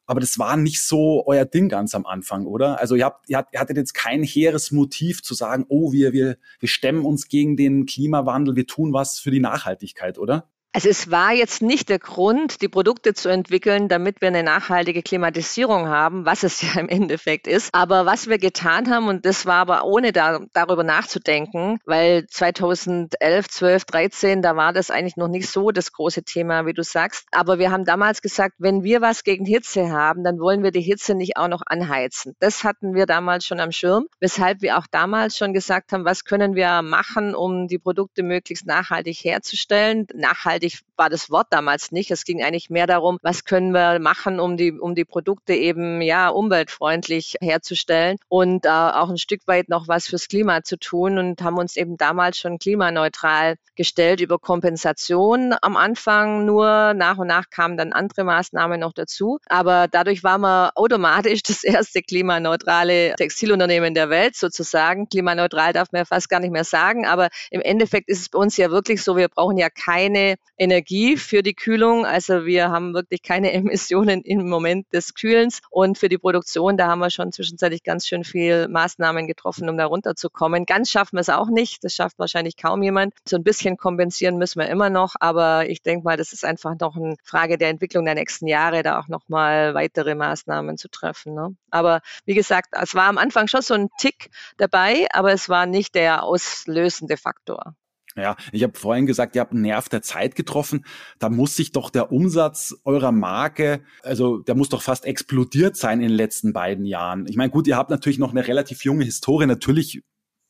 aber 0.09 0.21
das 0.21 0.39
war 0.39 0.57
nicht 0.57 0.81
so 0.81 1.23
euer 1.27 1.45
Ding 1.45 1.69
ganz 1.69 1.93
am 1.93 2.07
Anfang, 2.07 2.47
oder? 2.47 2.79
Also 2.79 2.95
ihr, 2.95 3.05
habt, 3.05 3.29
ihr, 3.29 3.37
hattet 3.37 3.77
jetzt 3.77 3.93
kein 3.93 4.23
hehres 4.23 4.71
Motiv 4.71 5.21
zu 5.21 5.35
sagen, 5.35 5.67
oh, 5.69 5.91
wir, 5.91 6.13
wir, 6.13 6.37
wir 6.59 6.67
stemmen 6.67 7.05
uns 7.05 7.27
gegen 7.27 7.55
den 7.55 7.85
Klimawandel, 7.85 8.55
wir 8.55 8.65
tun 8.65 8.91
was 8.91 9.19
für 9.19 9.29
die 9.29 9.39
Nachhaltigkeit, 9.39 10.17
oder? 10.17 10.49
Also 10.71 10.87
es 10.87 11.09
war 11.09 11.33
jetzt 11.33 11.63
nicht 11.63 11.89
der 11.89 11.97
Grund, 11.97 12.61
die 12.61 12.67
Produkte 12.67 13.15
zu 13.15 13.27
entwickeln, 13.27 13.87
damit 13.87 14.21
wir 14.21 14.27
eine 14.27 14.43
nachhaltige 14.43 15.01
Klimatisierung 15.01 15.87
haben, 15.87 16.25
was 16.25 16.43
es 16.43 16.61
ja 16.73 16.79
im 16.79 16.87
Endeffekt 16.87 17.47
ist. 17.47 17.69
Aber 17.73 18.05
was 18.05 18.27
wir 18.27 18.37
getan 18.37 18.89
haben, 18.89 19.07
und 19.07 19.25
das 19.25 19.47
war 19.47 19.55
aber 19.55 19.85
ohne 19.85 20.11
da, 20.11 20.39
darüber 20.53 20.83
nachzudenken, 20.83 21.79
weil 21.85 22.27
2011, 22.27 23.49
12, 23.49 23.85
13, 23.85 24.41
da 24.43 24.55
war 24.55 24.71
das 24.71 24.91
eigentlich 24.91 25.17
noch 25.17 25.27
nicht 25.27 25.49
so 25.49 25.71
das 25.71 25.91
große 25.91 26.23
Thema, 26.23 26.67
wie 26.67 26.73
du 26.73 26.83
sagst. 26.83 27.25
Aber 27.31 27.57
wir 27.57 27.71
haben 27.71 27.83
damals 27.83 28.21
gesagt, 28.21 28.55
wenn 28.59 28.83
wir 28.83 29.01
was 29.01 29.23
gegen 29.23 29.45
Hitze 29.45 29.89
haben, 29.89 30.23
dann 30.23 30.39
wollen 30.39 30.61
wir 30.61 30.71
die 30.71 30.81
Hitze 30.81 31.15
nicht 31.15 31.37
auch 31.37 31.47
noch 31.47 31.63
anheizen. 31.65 32.35
Das 32.39 32.63
hatten 32.63 32.93
wir 32.93 33.07
damals 33.07 33.43
schon 33.43 33.59
am 33.59 33.71
Schirm, 33.71 34.05
weshalb 34.19 34.61
wir 34.61 34.77
auch 34.77 34.85
damals 34.91 35.35
schon 35.35 35.53
gesagt 35.53 35.93
haben, 35.93 36.05
was 36.05 36.25
können 36.25 36.53
wir 36.53 36.83
machen, 36.83 37.33
um 37.33 37.67
die 37.67 37.79
Produkte 37.79 38.21
möglichst 38.21 38.67
nachhaltig 38.67 39.17
herzustellen. 39.23 40.05
Nachhaltig 40.13 40.58
nachhaltig 40.59 40.79
war 40.95 41.09
das 41.09 41.29
Wort 41.29 41.47
damals 41.51 41.91
nicht. 41.91 42.11
Es 42.11 42.25
ging 42.25 42.43
eigentlich 42.43 42.69
mehr 42.69 42.87
darum, 42.87 43.19
was 43.21 43.45
können 43.45 43.71
wir 43.71 43.99
machen, 43.99 44.39
um 44.39 44.57
die, 44.57 44.73
um 44.73 44.95
die 44.95 45.05
Produkte 45.05 45.53
eben 45.53 46.01
ja 46.01 46.27
umweltfreundlich 46.29 47.35
herzustellen 47.41 48.17
und 48.27 48.65
äh, 48.65 48.69
auch 48.69 49.09
ein 49.09 49.17
Stück 49.17 49.41
weit 49.47 49.69
noch 49.69 49.87
was 49.87 50.07
fürs 50.07 50.27
Klima 50.27 50.63
zu 50.63 50.77
tun 50.77 51.17
und 51.17 51.41
haben 51.41 51.57
uns 51.57 51.77
eben 51.77 51.97
damals 51.97 52.37
schon 52.37 52.59
klimaneutral 52.59 53.55
gestellt 53.79 54.19
über 54.19 54.39
Kompensation 54.39 55.55
am 55.61 55.77
Anfang 55.77 56.43
nur. 56.45 56.93
Nach 56.93 57.17
und 57.17 57.27
nach 57.27 57.49
kamen 57.49 57.77
dann 57.77 57.93
andere 57.93 58.25
Maßnahmen 58.25 58.77
noch 58.77 58.91
dazu. 58.91 59.39
Aber 59.47 59.87
dadurch 59.87 60.21
waren 60.21 60.41
wir 60.41 60.71
automatisch 60.75 61.43
das 61.47 61.63
erste 61.63 62.01
klimaneutrale 62.01 63.15
Textilunternehmen 63.15 63.93
der 63.93 64.09
Welt 64.09 64.35
sozusagen. 64.35 65.07
Klimaneutral 65.07 65.71
darf 65.71 65.93
man 65.93 66.01
ja 66.01 66.05
fast 66.05 66.27
gar 66.27 66.41
nicht 66.41 66.51
mehr 66.51 66.65
sagen. 66.65 67.05
Aber 67.05 67.29
im 67.51 67.61
Endeffekt 67.61 68.09
ist 68.09 68.19
es 68.19 68.27
bei 68.27 68.37
uns 68.37 68.57
ja 68.57 68.69
wirklich 68.69 69.01
so, 69.01 69.15
wir 69.15 69.29
brauchen 69.29 69.57
ja 69.57 69.69
keine 69.69 70.35
Energie 70.59 71.17
für 71.17 71.41
die 71.41 71.53
Kühlung. 71.53 72.05
Also 72.05 72.45
wir 72.45 72.69
haben 72.69 72.93
wirklich 72.93 73.23
keine 73.23 73.51
Emissionen 73.53 74.21
im 74.21 74.47
Moment 74.47 74.91
des 74.93 75.13
Kühlens. 75.13 75.61
Und 75.69 75.97
für 75.97 76.09
die 76.09 76.17
Produktion, 76.17 76.77
da 76.77 76.87
haben 76.87 76.99
wir 76.99 77.09
schon 77.09 77.31
zwischenzeitlich 77.31 77.83
ganz 77.83 78.05
schön 78.05 78.23
viel 78.23 78.67
Maßnahmen 78.67 79.25
getroffen, 79.25 79.69
um 79.69 79.77
da 79.77 79.85
runterzukommen. 79.85 80.65
Ganz 80.65 80.91
schaffen 80.91 81.15
wir 81.15 81.21
es 81.21 81.29
auch 81.29 81.49
nicht. 81.49 81.83
Das 81.83 81.93
schafft 81.93 82.19
wahrscheinlich 82.19 82.57
kaum 82.57 82.83
jemand. 82.83 83.13
So 83.27 83.37
ein 83.37 83.43
bisschen 83.43 83.77
kompensieren 83.77 84.37
müssen 84.37 84.59
wir 84.59 84.67
immer 84.67 84.89
noch. 84.89 85.15
Aber 85.19 85.69
ich 85.69 85.81
denke 85.81 86.03
mal, 86.03 86.17
das 86.17 86.33
ist 86.33 86.45
einfach 86.45 86.75
noch 86.79 86.95
eine 86.95 87.15
Frage 87.23 87.57
der 87.57 87.69
Entwicklung 87.69 88.05
der 88.05 88.15
nächsten 88.15 88.47
Jahre, 88.47 88.83
da 88.83 88.99
auch 88.99 89.07
nochmal 89.07 89.73
weitere 89.73 90.13
Maßnahmen 90.13 90.77
zu 90.77 90.89
treffen. 90.89 91.33
Ne? 91.33 91.55
Aber 91.71 92.01
wie 92.25 92.35
gesagt, 92.35 92.69
es 92.71 92.93
war 92.95 93.05
am 93.05 93.17
Anfang 93.17 93.47
schon 93.47 93.61
so 93.61 93.73
ein 93.73 93.89
Tick 93.97 94.29
dabei, 94.57 95.07
aber 95.13 95.31
es 95.31 95.47
war 95.47 95.65
nicht 95.65 95.95
der 95.95 96.23
auslösende 96.23 97.15
Faktor. 97.17 97.75
Ja, 98.19 98.35
ich 98.51 98.63
habe 98.63 98.77
vorhin 98.77 99.05
gesagt, 99.05 99.35
ihr 99.35 99.41
habt 99.41 99.53
einen 99.53 99.61
Nerv 99.61 99.89
der 99.89 100.01
Zeit 100.01 100.35
getroffen. 100.35 100.85
Da 101.19 101.29
muss 101.29 101.55
sich 101.55 101.71
doch 101.71 101.89
der 101.89 102.11
Umsatz 102.11 102.75
eurer 102.83 103.11
Marke, 103.11 103.81
also 104.03 104.39
der 104.39 104.55
muss 104.55 104.69
doch 104.69 104.81
fast 104.81 105.05
explodiert 105.05 105.77
sein 105.77 106.01
in 106.01 106.09
den 106.09 106.17
letzten 106.17 106.53
beiden 106.53 106.85
Jahren. 106.85 107.25
Ich 107.27 107.35
meine, 107.35 107.51
gut, 107.51 107.67
ihr 107.67 107.77
habt 107.77 107.89
natürlich 107.89 108.19
noch 108.19 108.31
eine 108.31 108.47
relativ 108.47 108.83
junge 108.83 109.05
Historie. 109.05 109.45
Natürlich 109.45 110.03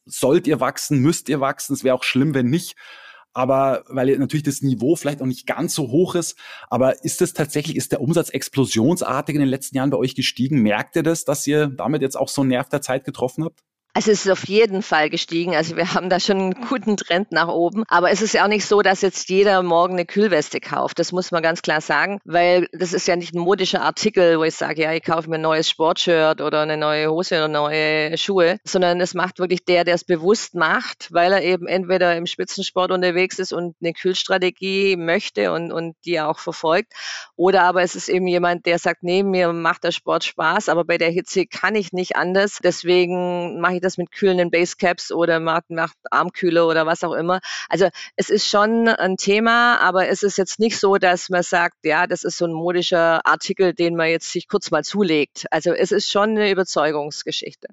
sollt 0.05 0.47
ihr 0.47 0.59
wachsen, 0.59 0.99
müsst 0.99 1.29
ihr 1.29 1.39
wachsen. 1.39 1.73
Es 1.73 1.83
wäre 1.83 1.95
auch 1.95 2.03
schlimm, 2.03 2.33
wenn 2.33 2.49
nicht. 2.49 2.75
Aber 3.33 3.83
weil 3.87 4.17
natürlich 4.17 4.43
das 4.43 4.61
Niveau 4.61 4.95
vielleicht 4.95 5.21
auch 5.21 5.27
nicht 5.27 5.45
ganz 5.45 5.75
so 5.75 5.89
hoch 5.89 6.15
ist. 6.15 6.35
Aber 6.69 7.03
ist 7.03 7.21
das 7.21 7.33
tatsächlich, 7.33 7.77
ist 7.77 7.91
der 7.91 8.01
Umsatz 8.01 8.29
explosionsartig 8.29 9.35
in 9.35 9.41
den 9.41 9.49
letzten 9.49 9.77
Jahren 9.77 9.91
bei 9.91 9.97
euch 9.97 10.15
gestiegen? 10.15 10.61
Merkt 10.61 10.95
ihr 10.95 11.03
das, 11.03 11.25
dass 11.25 11.45
ihr 11.45 11.67
damit 11.67 12.01
jetzt 12.01 12.17
auch 12.17 12.29
so 12.29 12.41
einen 12.41 12.49
Nerv 12.49 12.69
der 12.69 12.81
Zeit 12.81 13.05
getroffen 13.05 13.43
habt? 13.45 13.61
Also 13.99 14.11
es 14.11 14.25
ist 14.25 14.31
auf 14.31 14.47
jeden 14.47 14.81
Fall 14.81 15.09
gestiegen. 15.09 15.57
Also 15.57 15.75
wir 15.75 15.93
haben 15.93 16.09
da 16.09 16.21
schon 16.21 16.37
einen 16.37 16.53
guten 16.69 16.95
Trend 16.95 17.33
nach 17.33 17.49
oben. 17.49 17.83
Aber 17.89 18.11
es 18.11 18.21
ist 18.21 18.33
ja 18.33 18.45
auch 18.45 18.47
nicht 18.47 18.65
so, 18.65 18.81
dass 18.81 19.01
jetzt 19.01 19.27
jeder 19.27 19.61
morgen 19.61 19.95
eine 19.95 20.05
Kühlweste 20.05 20.61
kauft. 20.61 20.99
Das 20.99 21.11
muss 21.11 21.31
man 21.31 21.43
ganz 21.43 21.61
klar 21.61 21.81
sagen, 21.81 22.21
weil 22.23 22.69
das 22.71 22.93
ist 22.93 23.09
ja 23.09 23.17
nicht 23.17 23.35
ein 23.35 23.41
modischer 23.41 23.81
Artikel, 23.81 24.39
wo 24.39 24.45
ich 24.45 24.55
sage, 24.55 24.83
ja, 24.83 24.93
ich 24.93 25.03
kaufe 25.03 25.29
mir 25.29 25.35
ein 25.35 25.41
neues 25.41 25.69
Sportshirt 25.69 26.39
oder 26.39 26.61
eine 26.61 26.77
neue 26.77 27.11
Hose 27.11 27.35
oder 27.35 27.49
neue 27.49 28.17
Schuhe, 28.17 28.61
sondern 28.63 29.01
es 29.01 29.15
macht 29.15 29.37
wirklich 29.39 29.65
der, 29.65 29.83
der 29.83 29.95
es 29.95 30.05
bewusst 30.05 30.55
macht, 30.55 31.09
weil 31.11 31.33
er 31.33 31.43
eben 31.43 31.67
entweder 31.67 32.15
im 32.15 32.25
Spitzensport 32.25 32.93
unterwegs 32.93 33.37
ist 33.37 33.51
und 33.51 33.75
eine 33.81 33.91
Kühlstrategie 33.91 34.95
möchte 34.95 35.51
und, 35.51 35.73
und 35.73 35.97
die 36.05 36.21
auch 36.21 36.39
verfolgt. 36.39 36.93
Oder 37.35 37.63
aber 37.63 37.81
es 37.81 37.95
ist 37.95 38.07
eben 38.07 38.27
jemand, 38.27 38.65
der 38.65 38.79
sagt, 38.79 39.03
nee, 39.03 39.23
mir 39.23 39.51
macht 39.51 39.83
der 39.83 39.91
Sport 39.91 40.23
Spaß, 40.23 40.69
aber 40.69 40.85
bei 40.85 40.97
der 40.97 41.09
Hitze 41.09 41.45
kann 41.45 41.75
ich 41.75 41.91
nicht 41.91 42.15
anders. 42.15 42.59
Deswegen 42.63 43.59
mache 43.59 43.75
ich 43.75 43.81
das 43.88 43.88
mit 43.97 44.11
kühlenden 44.11 44.51
Basecaps 44.51 45.11
oder 45.11 45.39
macht, 45.39 45.69
macht 45.69 45.97
Armkühle 46.11 46.65
oder 46.65 46.85
was 46.85 47.03
auch 47.03 47.13
immer. 47.13 47.39
Also 47.69 47.89
es 48.15 48.29
ist 48.29 48.47
schon 48.47 48.87
ein 48.87 49.17
Thema, 49.17 49.79
aber 49.79 50.07
es 50.07 50.23
ist 50.23 50.37
jetzt 50.37 50.59
nicht 50.59 50.79
so, 50.79 50.97
dass 50.97 51.29
man 51.29 51.43
sagt, 51.43 51.77
ja, 51.83 52.07
das 52.07 52.23
ist 52.23 52.37
so 52.37 52.45
ein 52.45 52.53
modischer 52.53 53.25
Artikel, 53.25 53.73
den 53.73 53.95
man 53.95 54.09
jetzt 54.09 54.31
sich 54.31 54.47
kurz 54.47 54.71
mal 54.71 54.83
zulegt. 54.83 55.45
Also 55.51 55.71
es 55.71 55.91
ist 55.91 56.09
schon 56.09 56.31
eine 56.31 56.51
Überzeugungsgeschichte. 56.51 57.67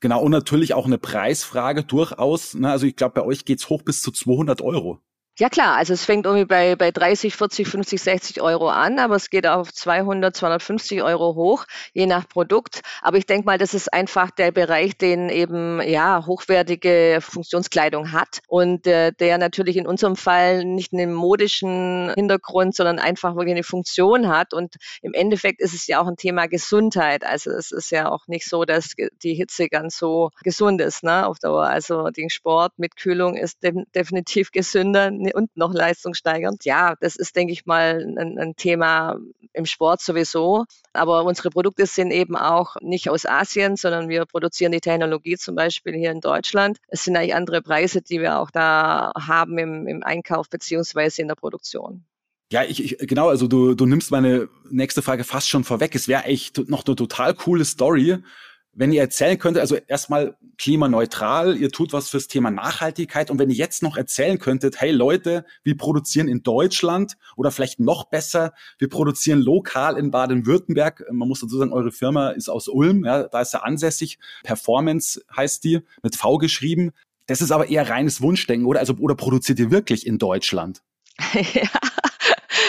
Genau, 0.00 0.22
und 0.22 0.30
natürlich 0.30 0.74
auch 0.74 0.86
eine 0.86 0.98
Preisfrage 0.98 1.84
durchaus. 1.84 2.54
Ne? 2.54 2.70
Also 2.70 2.86
ich 2.86 2.96
glaube, 2.96 3.14
bei 3.14 3.22
euch 3.22 3.44
geht's 3.44 3.68
hoch 3.68 3.82
bis 3.82 4.02
zu 4.02 4.10
200 4.10 4.62
Euro. 4.62 5.00
Ja 5.38 5.50
klar, 5.50 5.76
also 5.76 5.92
es 5.92 6.06
fängt 6.06 6.24
irgendwie 6.24 6.46
bei, 6.46 6.76
bei 6.76 6.90
30, 6.90 7.36
40, 7.36 7.68
50, 7.68 8.00
60 8.00 8.40
Euro 8.40 8.70
an, 8.70 8.98
aber 8.98 9.16
es 9.16 9.28
geht 9.28 9.46
auf 9.46 9.70
200, 9.70 10.34
250 10.34 11.02
Euro 11.02 11.34
hoch, 11.34 11.66
je 11.92 12.06
nach 12.06 12.26
Produkt. 12.26 12.80
Aber 13.02 13.18
ich 13.18 13.26
denke 13.26 13.44
mal, 13.44 13.58
das 13.58 13.74
ist 13.74 13.92
einfach 13.92 14.30
der 14.30 14.50
Bereich, 14.50 14.96
den 14.96 15.28
eben 15.28 15.82
ja 15.82 16.24
hochwertige 16.24 17.18
Funktionskleidung 17.20 18.12
hat 18.12 18.40
und 18.48 18.86
äh, 18.86 19.12
der 19.12 19.36
natürlich 19.36 19.76
in 19.76 19.86
unserem 19.86 20.16
Fall 20.16 20.64
nicht 20.64 20.94
einen 20.94 21.12
modischen 21.12 22.14
Hintergrund, 22.14 22.74
sondern 22.74 22.98
einfach 22.98 23.36
wirklich 23.36 23.56
eine 23.56 23.62
Funktion 23.62 24.28
hat. 24.28 24.54
Und 24.54 24.76
im 25.02 25.12
Endeffekt 25.12 25.60
ist 25.60 25.74
es 25.74 25.86
ja 25.86 26.00
auch 26.00 26.06
ein 26.06 26.16
Thema 26.16 26.46
Gesundheit. 26.46 27.24
Also 27.26 27.50
es 27.50 27.72
ist 27.72 27.90
ja 27.90 28.08
auch 28.08 28.26
nicht 28.26 28.48
so, 28.48 28.64
dass 28.64 28.94
die 29.22 29.34
Hitze 29.34 29.68
ganz 29.68 29.98
so 29.98 30.30
gesund 30.42 30.80
ist 30.80 31.02
ne, 31.02 31.26
auf 31.26 31.38
Dauer. 31.40 31.66
Also 31.66 32.08
den 32.08 32.30
Sport 32.30 32.78
mit 32.78 32.96
Kühlung 32.96 33.36
ist 33.36 33.62
de 33.62 33.84
definitiv 33.94 34.50
gesünder 34.50 35.10
und 35.34 35.56
noch 35.56 35.72
leistungssteigernd. 35.72 36.64
Ja, 36.64 36.94
das 37.00 37.16
ist, 37.16 37.36
denke 37.36 37.52
ich 37.52 37.66
mal, 37.66 38.04
ein, 38.18 38.38
ein 38.38 38.56
Thema 38.56 39.18
im 39.52 39.66
Sport 39.66 40.00
sowieso. 40.00 40.64
Aber 40.92 41.24
unsere 41.24 41.50
Produkte 41.50 41.86
sind 41.86 42.10
eben 42.10 42.36
auch 42.36 42.76
nicht 42.80 43.10
aus 43.10 43.26
Asien, 43.26 43.76
sondern 43.76 44.08
wir 44.08 44.24
produzieren 44.26 44.72
die 44.72 44.80
Technologie 44.80 45.36
zum 45.36 45.54
Beispiel 45.54 45.94
hier 45.94 46.10
in 46.10 46.20
Deutschland. 46.20 46.78
Es 46.88 47.04
sind 47.04 47.16
eigentlich 47.16 47.34
andere 47.34 47.62
Preise, 47.62 48.02
die 48.02 48.20
wir 48.20 48.38
auch 48.38 48.50
da 48.50 49.12
haben 49.18 49.58
im, 49.58 49.86
im 49.86 50.02
Einkauf 50.02 50.48
beziehungsweise 50.48 51.22
in 51.22 51.28
der 51.28 51.34
Produktion. 51.34 52.04
Ja, 52.52 52.62
ich, 52.62 52.82
ich 52.82 53.08
genau, 53.08 53.28
also 53.28 53.48
du, 53.48 53.74
du 53.74 53.86
nimmst 53.86 54.10
meine 54.10 54.48
nächste 54.70 55.02
Frage 55.02 55.24
fast 55.24 55.48
schon 55.48 55.64
vorweg. 55.64 55.94
Es 55.94 56.06
wäre 56.06 56.24
echt 56.24 56.68
noch 56.68 56.84
eine 56.86 56.94
total 56.94 57.34
coole 57.34 57.64
Story, 57.64 58.18
wenn 58.72 58.92
ihr 58.92 59.00
erzählen 59.00 59.38
könntet, 59.38 59.62
also 59.62 59.76
erstmal 59.88 60.36
klimaneutral, 60.58 61.56
ihr 61.56 61.70
tut 61.70 61.92
was 61.92 62.08
fürs 62.08 62.28
Thema 62.28 62.50
Nachhaltigkeit 62.50 63.30
und 63.30 63.38
wenn 63.38 63.50
ihr 63.50 63.56
jetzt 63.56 63.82
noch 63.82 63.96
erzählen 63.96 64.38
könntet, 64.38 64.80
hey 64.80 64.90
Leute, 64.90 65.44
wir 65.62 65.76
produzieren 65.76 66.28
in 66.28 66.42
Deutschland 66.42 67.16
oder 67.36 67.50
vielleicht 67.50 67.80
noch 67.80 68.04
besser, 68.04 68.52
wir 68.78 68.88
produzieren 68.88 69.40
lokal 69.40 69.96
in 69.98 70.10
Baden-Württemberg. 70.10 71.04
Man 71.10 71.28
muss 71.28 71.40
dazu 71.40 71.58
sagen, 71.58 71.72
eure 71.72 71.92
Firma 71.92 72.30
ist 72.30 72.48
aus 72.48 72.68
Ulm, 72.68 73.04
ja, 73.04 73.24
da 73.24 73.40
ist 73.40 73.54
er 73.54 73.64
ansässig. 73.64 74.18
Performance 74.42 75.22
heißt 75.36 75.64
die, 75.64 75.80
mit 76.02 76.16
V 76.16 76.38
geschrieben. 76.38 76.92
Das 77.26 77.40
ist 77.40 77.50
aber 77.50 77.68
eher 77.68 77.88
reines 77.88 78.20
Wunschdenken, 78.22 78.66
oder? 78.66 78.80
Also, 78.80 78.94
oder 78.94 79.14
produziert 79.14 79.58
ihr 79.58 79.70
wirklich 79.70 80.06
in 80.06 80.18
Deutschland? 80.18 80.82
ja. 81.32 81.68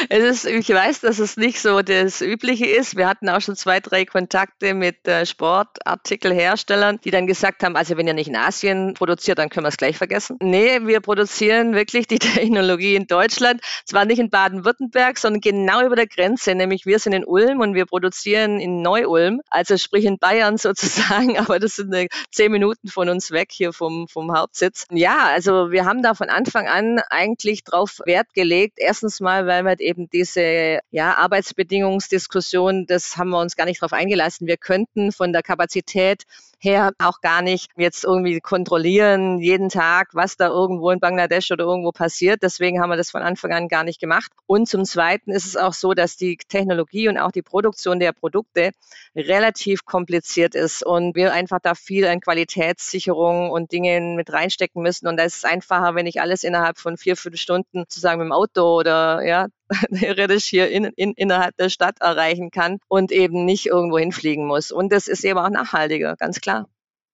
Es 0.10 0.44
ist, 0.44 0.46
ich 0.46 0.70
weiß, 0.70 1.02
dass 1.02 1.20
es 1.20 1.38
nicht 1.38 1.60
so 1.60 1.82
das 1.82 2.22
Übliche 2.22 2.66
ist. 2.66 2.96
Wir 2.96 3.08
hatten 3.08 3.30
auch 3.30 3.42
schon 3.42 3.56
zwei, 3.56 3.80
drei 3.80 4.06
Kontakte 4.06 4.74
mit 4.74 5.08
äh, 5.08 5.26
Sportartikelherstellern, 5.26 7.00
die 7.04 7.12
dann 7.12 7.28
gesagt 7.28 7.64
haben, 7.64 7.76
also 7.76 7.98
wenn 7.98 8.08
ihr 8.08 8.14
nicht 8.14 8.28
in 8.28 8.36
Asien 8.36 8.94
produziert, 8.94 9.38
dann 9.40 9.50
können 9.50 9.66
wir 9.66 9.70
es 9.70 9.78
gleich 9.78 9.98
vergessen. 9.98 10.38
Nee, 10.42 10.80
wir 10.84 11.02
produzieren 11.02 11.74
wirklich 11.74 12.08
die 12.08 12.20
Technologie 12.20 12.96
in 12.96 13.08
Deutschland. 13.08 13.62
Zwar 13.86 14.06
nicht 14.06 14.20
in 14.20 14.30
Baden-Württemberg, 14.30 15.18
sondern 15.18 15.42
genau 15.42 15.86
über 15.86 15.96
der 15.96 16.08
Grenze. 16.08 16.56
Nämlich 16.56 16.86
wir 16.86 17.00
sind 17.00 17.14
in 17.14 17.26
Ulm 17.26 17.60
und 17.60 17.74
wir 17.74 17.86
produzieren 17.86 18.60
in 18.60 18.82
Neu-Ulm, 18.82 19.42
also 19.50 19.78
sprich 19.78 20.06
in 20.06 20.18
Bayern 20.20 20.58
sozusagen, 20.58 21.38
aber 21.38 21.60
das 21.60 21.76
sind 21.76 21.94
äh, 21.94 22.08
zehn 22.32 22.52
Minuten 22.52 22.88
von 22.88 23.10
uns 23.10 23.32
weg 23.32 23.50
hier 23.52 23.74
vom, 23.74 24.08
vom 24.08 24.36
Hauptsitz. 24.36 24.86
Ja, 24.92 25.28
also 25.28 25.72
wir 25.72 25.86
haben 25.86 26.02
da 26.04 26.14
von 26.14 26.30
Anfang 26.30 26.68
an 26.68 27.00
eigentlich 27.10 27.64
drauf 27.64 28.00
Wert 28.06 28.34
gelegt. 28.34 28.76
Erstens 28.78 29.20
mal, 29.20 29.48
weil 29.48 29.64
wir 29.64 29.80
eben 29.88 30.10
diese 30.10 30.80
ja, 30.92 31.18
Arbeitsbedingungsdiskussion, 31.18 32.86
das 32.86 33.18
haben 33.18 33.30
wir 33.30 33.40
uns 33.40 33.56
gar 33.56 33.66
nicht 33.66 33.82
drauf 33.82 33.94
eingelassen. 33.94 34.48
Wir 34.48 34.58
könnten 34.58 35.12
von 35.12 35.34
der 35.34 35.44
Kapazität 35.44 36.24
her 36.60 36.92
auch 36.98 37.22
gar 37.22 37.42
nicht 37.42 37.72
jetzt 37.78 38.04
irgendwie 38.04 38.40
kontrollieren 38.40 39.40
jeden 39.40 39.70
Tag, 39.70 40.10
was 40.14 40.38
da 40.38 40.48
irgendwo 40.48 40.90
in 40.90 41.00
Bangladesch 41.00 41.52
oder 41.52 41.66
irgendwo 41.66 41.92
passiert. 41.92 42.42
Deswegen 42.42 42.82
haben 42.82 42.90
wir 42.90 42.98
das 42.98 43.12
von 43.12 43.22
Anfang 43.22 43.54
an 43.54 43.68
gar 43.68 43.84
nicht 43.84 44.00
gemacht. 44.00 44.32
Und 44.48 44.68
zum 44.68 44.86
Zweiten 44.86 45.32
ist 45.32 45.46
es 45.46 45.56
auch 45.56 45.74
so, 45.74 45.94
dass 45.94 46.18
die 46.18 46.38
Technologie 46.38 47.10
und 47.10 47.18
auch 47.18 47.32
die 47.32 47.42
Produktion 47.44 48.00
der 48.00 48.12
Produkte 48.12 48.72
relativ 49.16 49.86
kompliziert 49.86 50.56
ist 50.56 50.84
und 50.84 51.16
wir 51.16 51.34
einfach 51.34 51.60
da 51.62 51.76
viel 51.76 52.06
an 52.08 52.22
Qualitätssicherung 52.22 53.52
und 53.52 53.72
Dingen 53.72 54.16
mit 54.16 54.32
reinstecken 54.34 54.82
müssen. 54.82 55.08
Und 55.08 55.18
da 55.18 55.24
ist 55.24 55.38
es 55.38 55.46
einfacher, 55.46 55.96
wenn 55.96 56.08
ich 56.08 56.22
alles 56.22 56.44
innerhalb 56.44 56.80
von 56.80 56.98
vier, 56.98 57.16
fünf 57.16 57.38
Stunden 57.38 57.82
sozusagen 57.82 58.20
mit 58.20 58.28
dem 58.28 58.32
Auto 58.32 58.78
oder 58.78 59.24
ja, 59.24 59.48
theoretisch 59.94 60.46
hier 60.46 60.70
in, 60.70 60.86
in, 60.96 61.14
innerhalb 61.14 61.56
der 61.58 61.70
Stadt 61.70 62.02
erreichen 62.02 62.52
kann 62.52 62.80
und 62.88 63.12
eben 63.12 63.46
nicht 63.46 63.66
irgendwo 63.68 63.98
hinfliegen 63.98 64.46
muss. 64.46 64.72
Und 64.72 64.92
das 64.92 65.08
ist 65.08 65.24
eben 65.24 65.40
auch 65.40 65.50
nachhaltiger, 65.50 66.16
ganz 66.16 66.40
klar. 66.42 66.68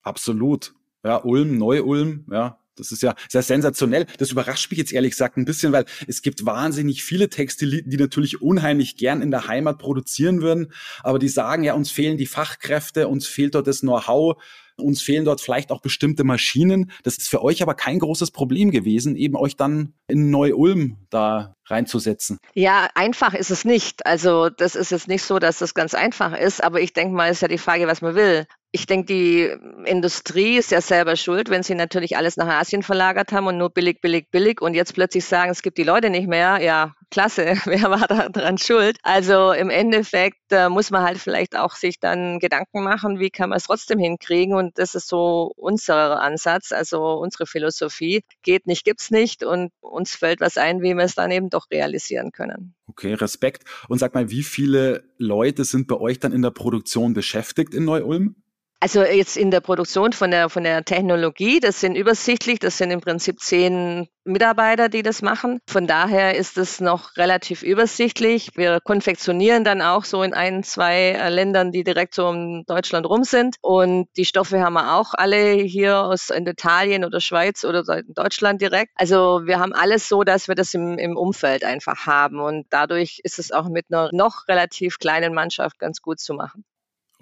Absolut. 0.03 0.73
Ja, 1.03 1.17
Ulm, 1.23 1.57
Neu-Ulm, 1.57 2.25
ja, 2.31 2.57
das 2.75 2.91
ist 2.91 3.03
ja 3.03 3.13
sehr 3.29 3.43
sensationell. 3.43 4.05
Das 4.17 4.31
überrascht 4.31 4.71
mich 4.71 4.79
jetzt 4.79 4.93
ehrlich 4.93 5.11
gesagt 5.11 5.37
ein 5.37 5.45
bisschen, 5.45 5.71
weil 5.73 5.85
es 6.07 6.21
gibt 6.21 6.45
wahnsinnig 6.45 7.03
viele 7.03 7.29
Textiliten, 7.29 7.91
die 7.91 7.97
natürlich 7.97 8.41
unheimlich 8.41 8.97
gern 8.97 9.21
in 9.21 9.31
der 9.31 9.47
Heimat 9.47 9.77
produzieren 9.77 10.41
würden, 10.41 10.71
aber 11.03 11.19
die 11.19 11.27
sagen 11.27 11.63
ja, 11.63 11.73
uns 11.73 11.91
fehlen 11.91 12.17
die 12.17 12.25
Fachkräfte, 12.25 13.07
uns 13.07 13.27
fehlt 13.27 13.55
dort 13.55 13.67
das 13.67 13.81
Know-how, 13.81 14.41
uns 14.75 15.01
fehlen 15.01 15.25
dort 15.25 15.39
vielleicht 15.39 15.71
auch 15.71 15.81
bestimmte 15.81 16.23
Maschinen. 16.23 16.91
Das 17.03 17.17
ist 17.17 17.29
für 17.29 17.43
euch 17.43 17.61
aber 17.61 17.75
kein 17.75 17.99
großes 17.99 18.31
Problem 18.31 18.71
gewesen, 18.71 19.15
eben 19.15 19.35
euch 19.35 19.55
dann 19.55 19.93
in 20.07 20.31
Neu-Ulm 20.31 20.97
da 21.09 21.55
reinzusetzen. 21.65 22.39
Ja, 22.53 22.89
einfach 22.95 23.33
ist 23.33 23.51
es 23.51 23.65
nicht. 23.65 24.05
Also 24.05 24.49
das 24.49 24.75
ist 24.75 24.91
jetzt 24.91 25.07
nicht 25.07 25.23
so, 25.23 25.39
dass 25.39 25.59
das 25.59 25.73
ganz 25.73 25.93
einfach 25.93 26.37
ist, 26.37 26.63
aber 26.63 26.81
ich 26.81 26.93
denke 26.93 27.15
mal, 27.15 27.31
ist 27.31 27.41
ja 27.41 27.47
die 27.47 27.57
Frage, 27.57 27.87
was 27.87 28.01
man 28.01 28.15
will. 28.15 28.45
Ich 28.75 28.87
denke, 28.87 29.05
die 29.05 29.55
Industrie 29.85 30.57
ist 30.57 30.71
ja 30.71 30.81
selber 30.81 31.15
schuld, 31.15 31.51
wenn 31.51 31.61
sie 31.61 31.75
natürlich 31.75 32.17
alles 32.17 32.37
nach 32.37 32.47
Asien 32.47 32.81
verlagert 32.81 33.31
haben 33.31 33.45
und 33.45 33.59
nur 33.59 33.69
billig, 33.69 34.01
billig, 34.01 34.31
billig 34.31 34.61
und 34.61 34.73
jetzt 34.73 34.95
plötzlich 34.95 35.25
sagen, 35.25 35.51
es 35.51 35.61
gibt 35.61 35.77
die 35.77 35.83
Leute 35.83 36.09
nicht 36.09 36.27
mehr. 36.27 36.59
Ja, 36.59 36.95
klasse, 37.11 37.53
wer 37.65 37.91
war 37.91 38.07
daran 38.07 38.57
schuld? 38.57 38.97
Also 39.03 39.51
im 39.51 39.69
Endeffekt 39.69 40.51
äh, 40.51 40.69
muss 40.69 40.89
man 40.89 41.03
halt 41.03 41.19
vielleicht 41.19 41.55
auch 41.55 41.75
sich 41.75 41.99
dann 41.99 42.39
Gedanken 42.39 42.83
machen, 42.83 43.19
wie 43.19 43.29
kann 43.29 43.49
man 43.49 43.57
es 43.57 43.65
trotzdem 43.65 43.99
hinkriegen 43.99 44.55
und 44.55 44.79
das 44.79 44.95
ist 44.95 45.07
so 45.07 45.53
unser 45.55 46.19
Ansatz, 46.19 46.71
also 46.71 47.13
unsere 47.13 47.45
Philosophie. 47.45 48.23
Geht 48.41 48.65
nicht, 48.65 48.83
gibt's 48.85 49.11
nicht 49.11 49.43
und 49.43 49.71
uns 49.81 50.15
fällt 50.15 50.41
was 50.41 50.57
ein, 50.57 50.81
wie 50.81 50.95
wir 50.95 51.03
es 51.03 51.13
dann 51.13 51.29
eben 51.29 51.51
doch 51.53 51.69
realisieren 51.71 52.31
können. 52.31 52.75
Okay, 52.87 53.13
Respekt. 53.13 53.63
Und 53.87 53.99
sag 53.99 54.13
mal, 54.13 54.29
wie 54.29 54.43
viele 54.43 55.03
Leute 55.17 55.65
sind 55.65 55.87
bei 55.87 55.95
euch 55.95 56.19
dann 56.19 56.31
in 56.31 56.41
der 56.41 56.51
Produktion 56.51 57.13
beschäftigt 57.13 57.73
in 57.73 57.85
Neu-Ulm? 57.85 58.35
Also 58.83 59.01
jetzt 59.01 59.37
in 59.37 59.49
der 59.49 59.61
Produktion 59.61 60.11
von 60.11 60.29
der, 60.29 60.49
von 60.49 60.65
der 60.65 60.83
Technologie, 60.83 61.61
das 61.61 61.79
sind 61.79 61.95
übersichtlich, 61.95 62.59
das 62.59 62.77
sind 62.77 62.91
im 62.91 62.99
Prinzip 62.99 63.39
zehn 63.39 64.09
Mitarbeiter, 64.25 64.89
die 64.89 65.03
das 65.03 65.21
machen. 65.21 65.61
Von 65.69 65.87
daher 65.87 66.35
ist 66.35 66.57
es 66.57 66.81
noch 66.81 67.15
relativ 67.15 67.63
übersichtlich. 67.63 68.49
Wir 68.55 68.81
konfektionieren 68.83 69.63
dann 69.63 69.81
auch 69.81 70.03
so 70.03 70.21
in 70.21 70.33
ein, 70.33 70.63
zwei 70.63 71.11
äh, 71.11 71.29
Ländern, 71.29 71.71
die 71.71 71.85
direkt 71.85 72.13
so 72.13 72.27
um 72.27 72.65
Deutschland 72.65 73.05
rum 73.05 73.23
sind. 73.23 73.55
Und 73.61 74.09
die 74.17 74.25
Stoffe 74.25 74.59
haben 74.59 74.73
wir 74.73 74.97
auch 74.97 75.13
alle 75.13 75.53
hier 75.53 76.03
aus 76.03 76.29
Italien 76.29 77.05
oder 77.05 77.21
Schweiz 77.21 77.63
oder 77.63 77.83
Deutschland 78.09 78.61
direkt. 78.61 78.91
Also 78.95 79.43
wir 79.45 79.61
haben 79.61 79.71
alles 79.71 80.09
so, 80.09 80.25
dass 80.25 80.49
wir 80.49 80.55
das 80.55 80.73
im, 80.73 80.97
im 80.97 81.15
Umfeld 81.15 81.63
einfach 81.63 82.05
haben. 82.05 82.41
Und 82.41 82.65
dadurch 82.69 83.21
ist 83.23 83.39
es 83.39 83.53
auch 83.53 83.69
mit 83.69 83.85
einer 83.89 84.09
noch 84.11 84.49
relativ 84.49 84.99
kleinen 84.99 85.33
Mannschaft 85.33 85.79
ganz 85.79 86.01
gut 86.01 86.19
zu 86.19 86.33
machen. 86.33 86.65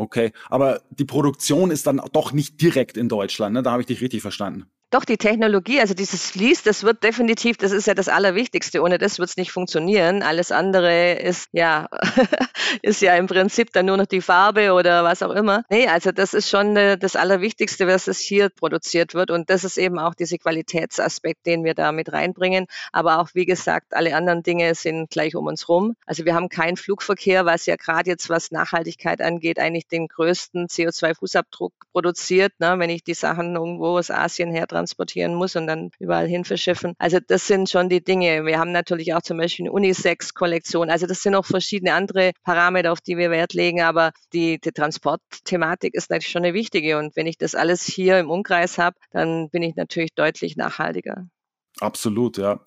Okay, 0.02 0.32
aber 0.50 0.82
die 0.90 1.06
Produktion 1.06 1.70
ist 1.70 1.86
dann 1.86 2.02
doch 2.12 2.34
nicht 2.34 2.60
direkt 2.60 2.98
in 2.98 3.08
Deutschland, 3.08 3.54
ne? 3.54 3.62
Da 3.62 3.72
habe 3.72 3.84
ich 3.84 3.86
dich 3.86 4.02
richtig 4.02 4.24
verstanden. 4.24 4.66
Doch, 4.92 5.06
die 5.06 5.16
Technologie, 5.16 5.80
also 5.80 5.94
dieses 5.94 6.32
Fließ, 6.32 6.64
das 6.64 6.84
wird 6.84 7.02
definitiv, 7.02 7.56
das 7.56 7.72
ist 7.72 7.88
ja 7.88 7.94
das 7.94 8.10
Allerwichtigste. 8.10 8.82
Ohne 8.82 8.98
das 8.98 9.20
wird 9.20 9.30
es 9.30 9.38
nicht 9.38 9.54
funktionieren. 9.54 10.22
Alles 10.22 10.52
andere 10.52 11.14
ist 11.14 11.48
ja, 11.54 11.88
ist 12.82 13.02
ja 13.02 13.16
im 13.16 13.28
Prinzip 13.28 13.72
dann 13.72 13.86
nur 13.86 13.96
noch 13.96 14.06
die 14.06 14.20
Farbe 14.20 14.74
oder 14.74 15.06
was 15.06 15.24
auch 15.24 15.32
immer. 15.32 15.64
Nee, 15.70 15.88
also 15.88 16.12
das 16.12 16.34
ist 16.34 16.50
schon 16.50 16.76
äh, 16.76 16.98
das 16.98 17.16
Allerwichtigste, 17.16 17.88
was 17.88 18.08
es 18.08 18.20
hier 18.20 18.50
produziert 18.50 19.14
wird. 19.14 19.32
Und 19.32 19.50
das 19.50 19.64
ist 19.64 19.78
eben 19.78 19.98
auch 19.98 20.14
dieser 20.14 20.38
Qualitätsaspekt, 20.38 21.46
den 21.46 21.64
wir 21.64 21.74
da 21.74 21.94
mit 21.94 22.12
reinbringen. 22.12 22.66
Aber 22.92 23.22
auch, 23.22 23.30
wie 23.34 23.46
gesagt, 23.46 23.94
alle 23.96 24.14
anderen 24.14 24.44
Dinge 24.44 24.76
sind 24.76 25.10
gleich 25.10 25.38
um 25.38 25.48
uns 25.48 25.70
rum. 25.70 25.96
Also 26.06 26.26
wir 26.26 26.36
haben 26.36 26.50
keinen 26.50 26.76
Flugverkehr, 26.76 27.46
was 27.46 27.66
ja 27.66 27.78
gerade 27.78 28.10
jetzt, 28.10 28.30
was 28.30 28.52
Nachhaltigkeit 28.52 29.22
angeht, 29.22 29.58
eigentlich 29.58 29.88
den 29.88 30.10
größten 30.10 30.68
CO2-Fußabdruck 30.68 31.72
produziert. 31.94 32.52
Ne? 32.60 32.76
Wenn 32.78 32.90
ich 32.90 33.06
die 33.06 33.14
Sachen 33.14 33.56
irgendwo 33.56 33.98
aus 33.98 34.12
Asien 34.12 34.52
her 34.52 34.68
transportieren 34.82 35.36
muss 35.36 35.56
und 35.56 35.68
dann 35.68 35.92
überall 36.00 36.28
hin 36.28 36.44
verschiffen. 36.44 36.94
Also 36.98 37.20
das 37.26 37.48
sind 37.48 37.70
schon 37.70 37.90
die 37.90 38.04
Dinge. 38.04 38.46
Wir 38.46 38.60
haben 38.60 38.72
natürlich 38.72 39.14
auch 39.14 39.22
zum 39.22 39.38
Beispiel 39.38 39.66
eine 39.66 39.72
Unisex-Kollektion. 39.72 40.90
Also 40.90 41.06
das 41.06 41.22
sind 41.22 41.36
auch 41.36 41.46
verschiedene 41.46 41.94
andere 41.94 42.32
Parameter, 42.44 42.92
auf 42.92 43.02
die 43.02 43.18
wir 43.18 43.30
Wert 43.30 43.54
legen. 43.54 43.82
Aber 43.82 44.12
die, 44.34 44.60
die 44.60 44.72
Transportthematik 44.72 45.94
ist 45.94 46.10
natürlich 46.10 46.32
schon 46.32 46.44
eine 46.44 46.54
wichtige. 46.54 46.98
Und 46.98 47.16
wenn 47.16 47.28
ich 47.28 47.38
das 47.38 47.56
alles 47.56 47.84
hier 47.84 48.20
im 48.20 48.30
Umkreis 48.30 48.78
habe, 48.78 48.96
dann 49.12 49.50
bin 49.50 49.62
ich 49.62 49.76
natürlich 49.76 50.14
deutlich 50.16 50.58
nachhaltiger. 50.58 51.28
Absolut, 51.80 52.38
ja. 52.38 52.60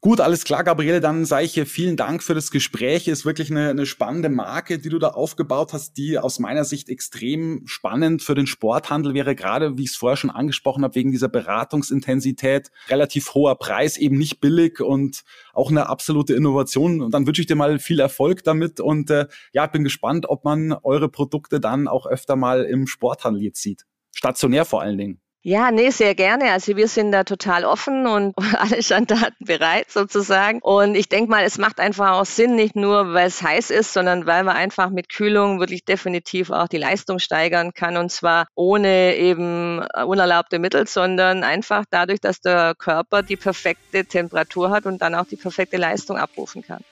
Gut, 0.00 0.20
alles 0.20 0.44
klar, 0.44 0.62
Gabriele, 0.62 1.00
dann 1.00 1.24
sage 1.24 1.44
ich 1.44 1.54
hier 1.54 1.66
vielen 1.66 1.96
Dank 1.96 2.22
für 2.22 2.34
das 2.34 2.52
Gespräch. 2.52 3.08
Ist 3.08 3.26
wirklich 3.26 3.50
eine, 3.50 3.70
eine 3.70 3.84
spannende 3.84 4.28
Marke, 4.28 4.78
die 4.78 4.90
du 4.90 5.00
da 5.00 5.08
aufgebaut 5.08 5.72
hast, 5.72 5.96
die 5.96 6.20
aus 6.20 6.38
meiner 6.38 6.62
Sicht 6.62 6.88
extrem 6.88 7.66
spannend 7.66 8.22
für 8.22 8.36
den 8.36 8.46
Sporthandel 8.46 9.12
wäre, 9.12 9.34
gerade 9.34 9.76
wie 9.76 9.82
ich 9.82 9.90
es 9.90 9.96
vorher 9.96 10.16
schon 10.16 10.30
angesprochen 10.30 10.84
habe, 10.84 10.94
wegen 10.94 11.10
dieser 11.10 11.28
Beratungsintensität, 11.28 12.70
relativ 12.88 13.34
hoher 13.34 13.58
Preis, 13.58 13.96
eben 13.96 14.18
nicht 14.18 14.40
billig 14.40 14.80
und 14.80 15.24
auch 15.52 15.70
eine 15.70 15.88
absolute 15.88 16.32
Innovation. 16.32 17.00
Und 17.00 17.12
dann 17.12 17.26
wünsche 17.26 17.40
ich 17.40 17.48
dir 17.48 17.56
mal 17.56 17.80
viel 17.80 17.98
Erfolg 17.98 18.44
damit 18.44 18.78
und 18.78 19.10
äh, 19.10 19.26
ja, 19.52 19.66
bin 19.66 19.82
gespannt, 19.82 20.26
ob 20.28 20.44
man 20.44 20.74
eure 20.84 21.08
Produkte 21.08 21.58
dann 21.58 21.88
auch 21.88 22.06
öfter 22.06 22.36
mal 22.36 22.62
im 22.62 22.86
Sporthandel 22.86 23.42
jetzt 23.42 23.62
sieht. 23.62 23.84
Stationär 24.14 24.64
vor 24.64 24.80
allen 24.80 24.96
Dingen. 24.96 25.20
Ja, 25.48 25.70
nee, 25.70 25.88
sehr 25.88 26.14
gerne. 26.14 26.52
Also 26.52 26.76
wir 26.76 26.88
sind 26.88 27.10
da 27.10 27.24
total 27.24 27.64
offen 27.64 28.06
und 28.06 28.34
alle 28.58 28.82
Standarten 28.82 29.46
bereit 29.46 29.90
sozusagen. 29.90 30.58
Und 30.60 30.94
ich 30.94 31.08
denke 31.08 31.30
mal, 31.30 31.42
es 31.42 31.56
macht 31.56 31.80
einfach 31.80 32.10
auch 32.10 32.26
Sinn, 32.26 32.54
nicht 32.54 32.76
nur, 32.76 33.14
weil 33.14 33.28
es 33.28 33.42
heiß 33.42 33.70
ist, 33.70 33.94
sondern 33.94 34.26
weil 34.26 34.44
man 34.44 34.56
einfach 34.56 34.90
mit 34.90 35.08
Kühlung 35.08 35.58
wirklich 35.58 35.86
definitiv 35.86 36.50
auch 36.50 36.68
die 36.68 36.76
Leistung 36.76 37.18
steigern 37.18 37.72
kann. 37.72 37.96
Und 37.96 38.12
zwar 38.12 38.46
ohne 38.54 39.16
eben 39.16 39.80
unerlaubte 40.04 40.58
Mittel, 40.58 40.86
sondern 40.86 41.42
einfach 41.44 41.84
dadurch, 41.88 42.20
dass 42.20 42.42
der 42.42 42.74
Körper 42.74 43.22
die 43.22 43.36
perfekte 43.36 44.04
Temperatur 44.04 44.68
hat 44.68 44.84
und 44.84 45.00
dann 45.00 45.14
auch 45.14 45.24
die 45.24 45.36
perfekte 45.36 45.78
Leistung 45.78 46.18
abrufen 46.18 46.60
kann. 46.60 46.84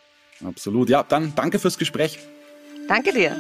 Absolut. 0.42 0.88
Ja, 0.88 1.02
dann 1.02 1.34
danke 1.36 1.58
fürs 1.58 1.76
Gespräch. 1.76 2.20
Danke 2.88 3.12
dir. 3.12 3.36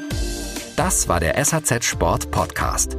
Das 0.76 1.08
war 1.08 1.20
der 1.20 1.42
SAZ 1.42 1.86
Sport 1.86 2.30
Podcast. 2.30 2.98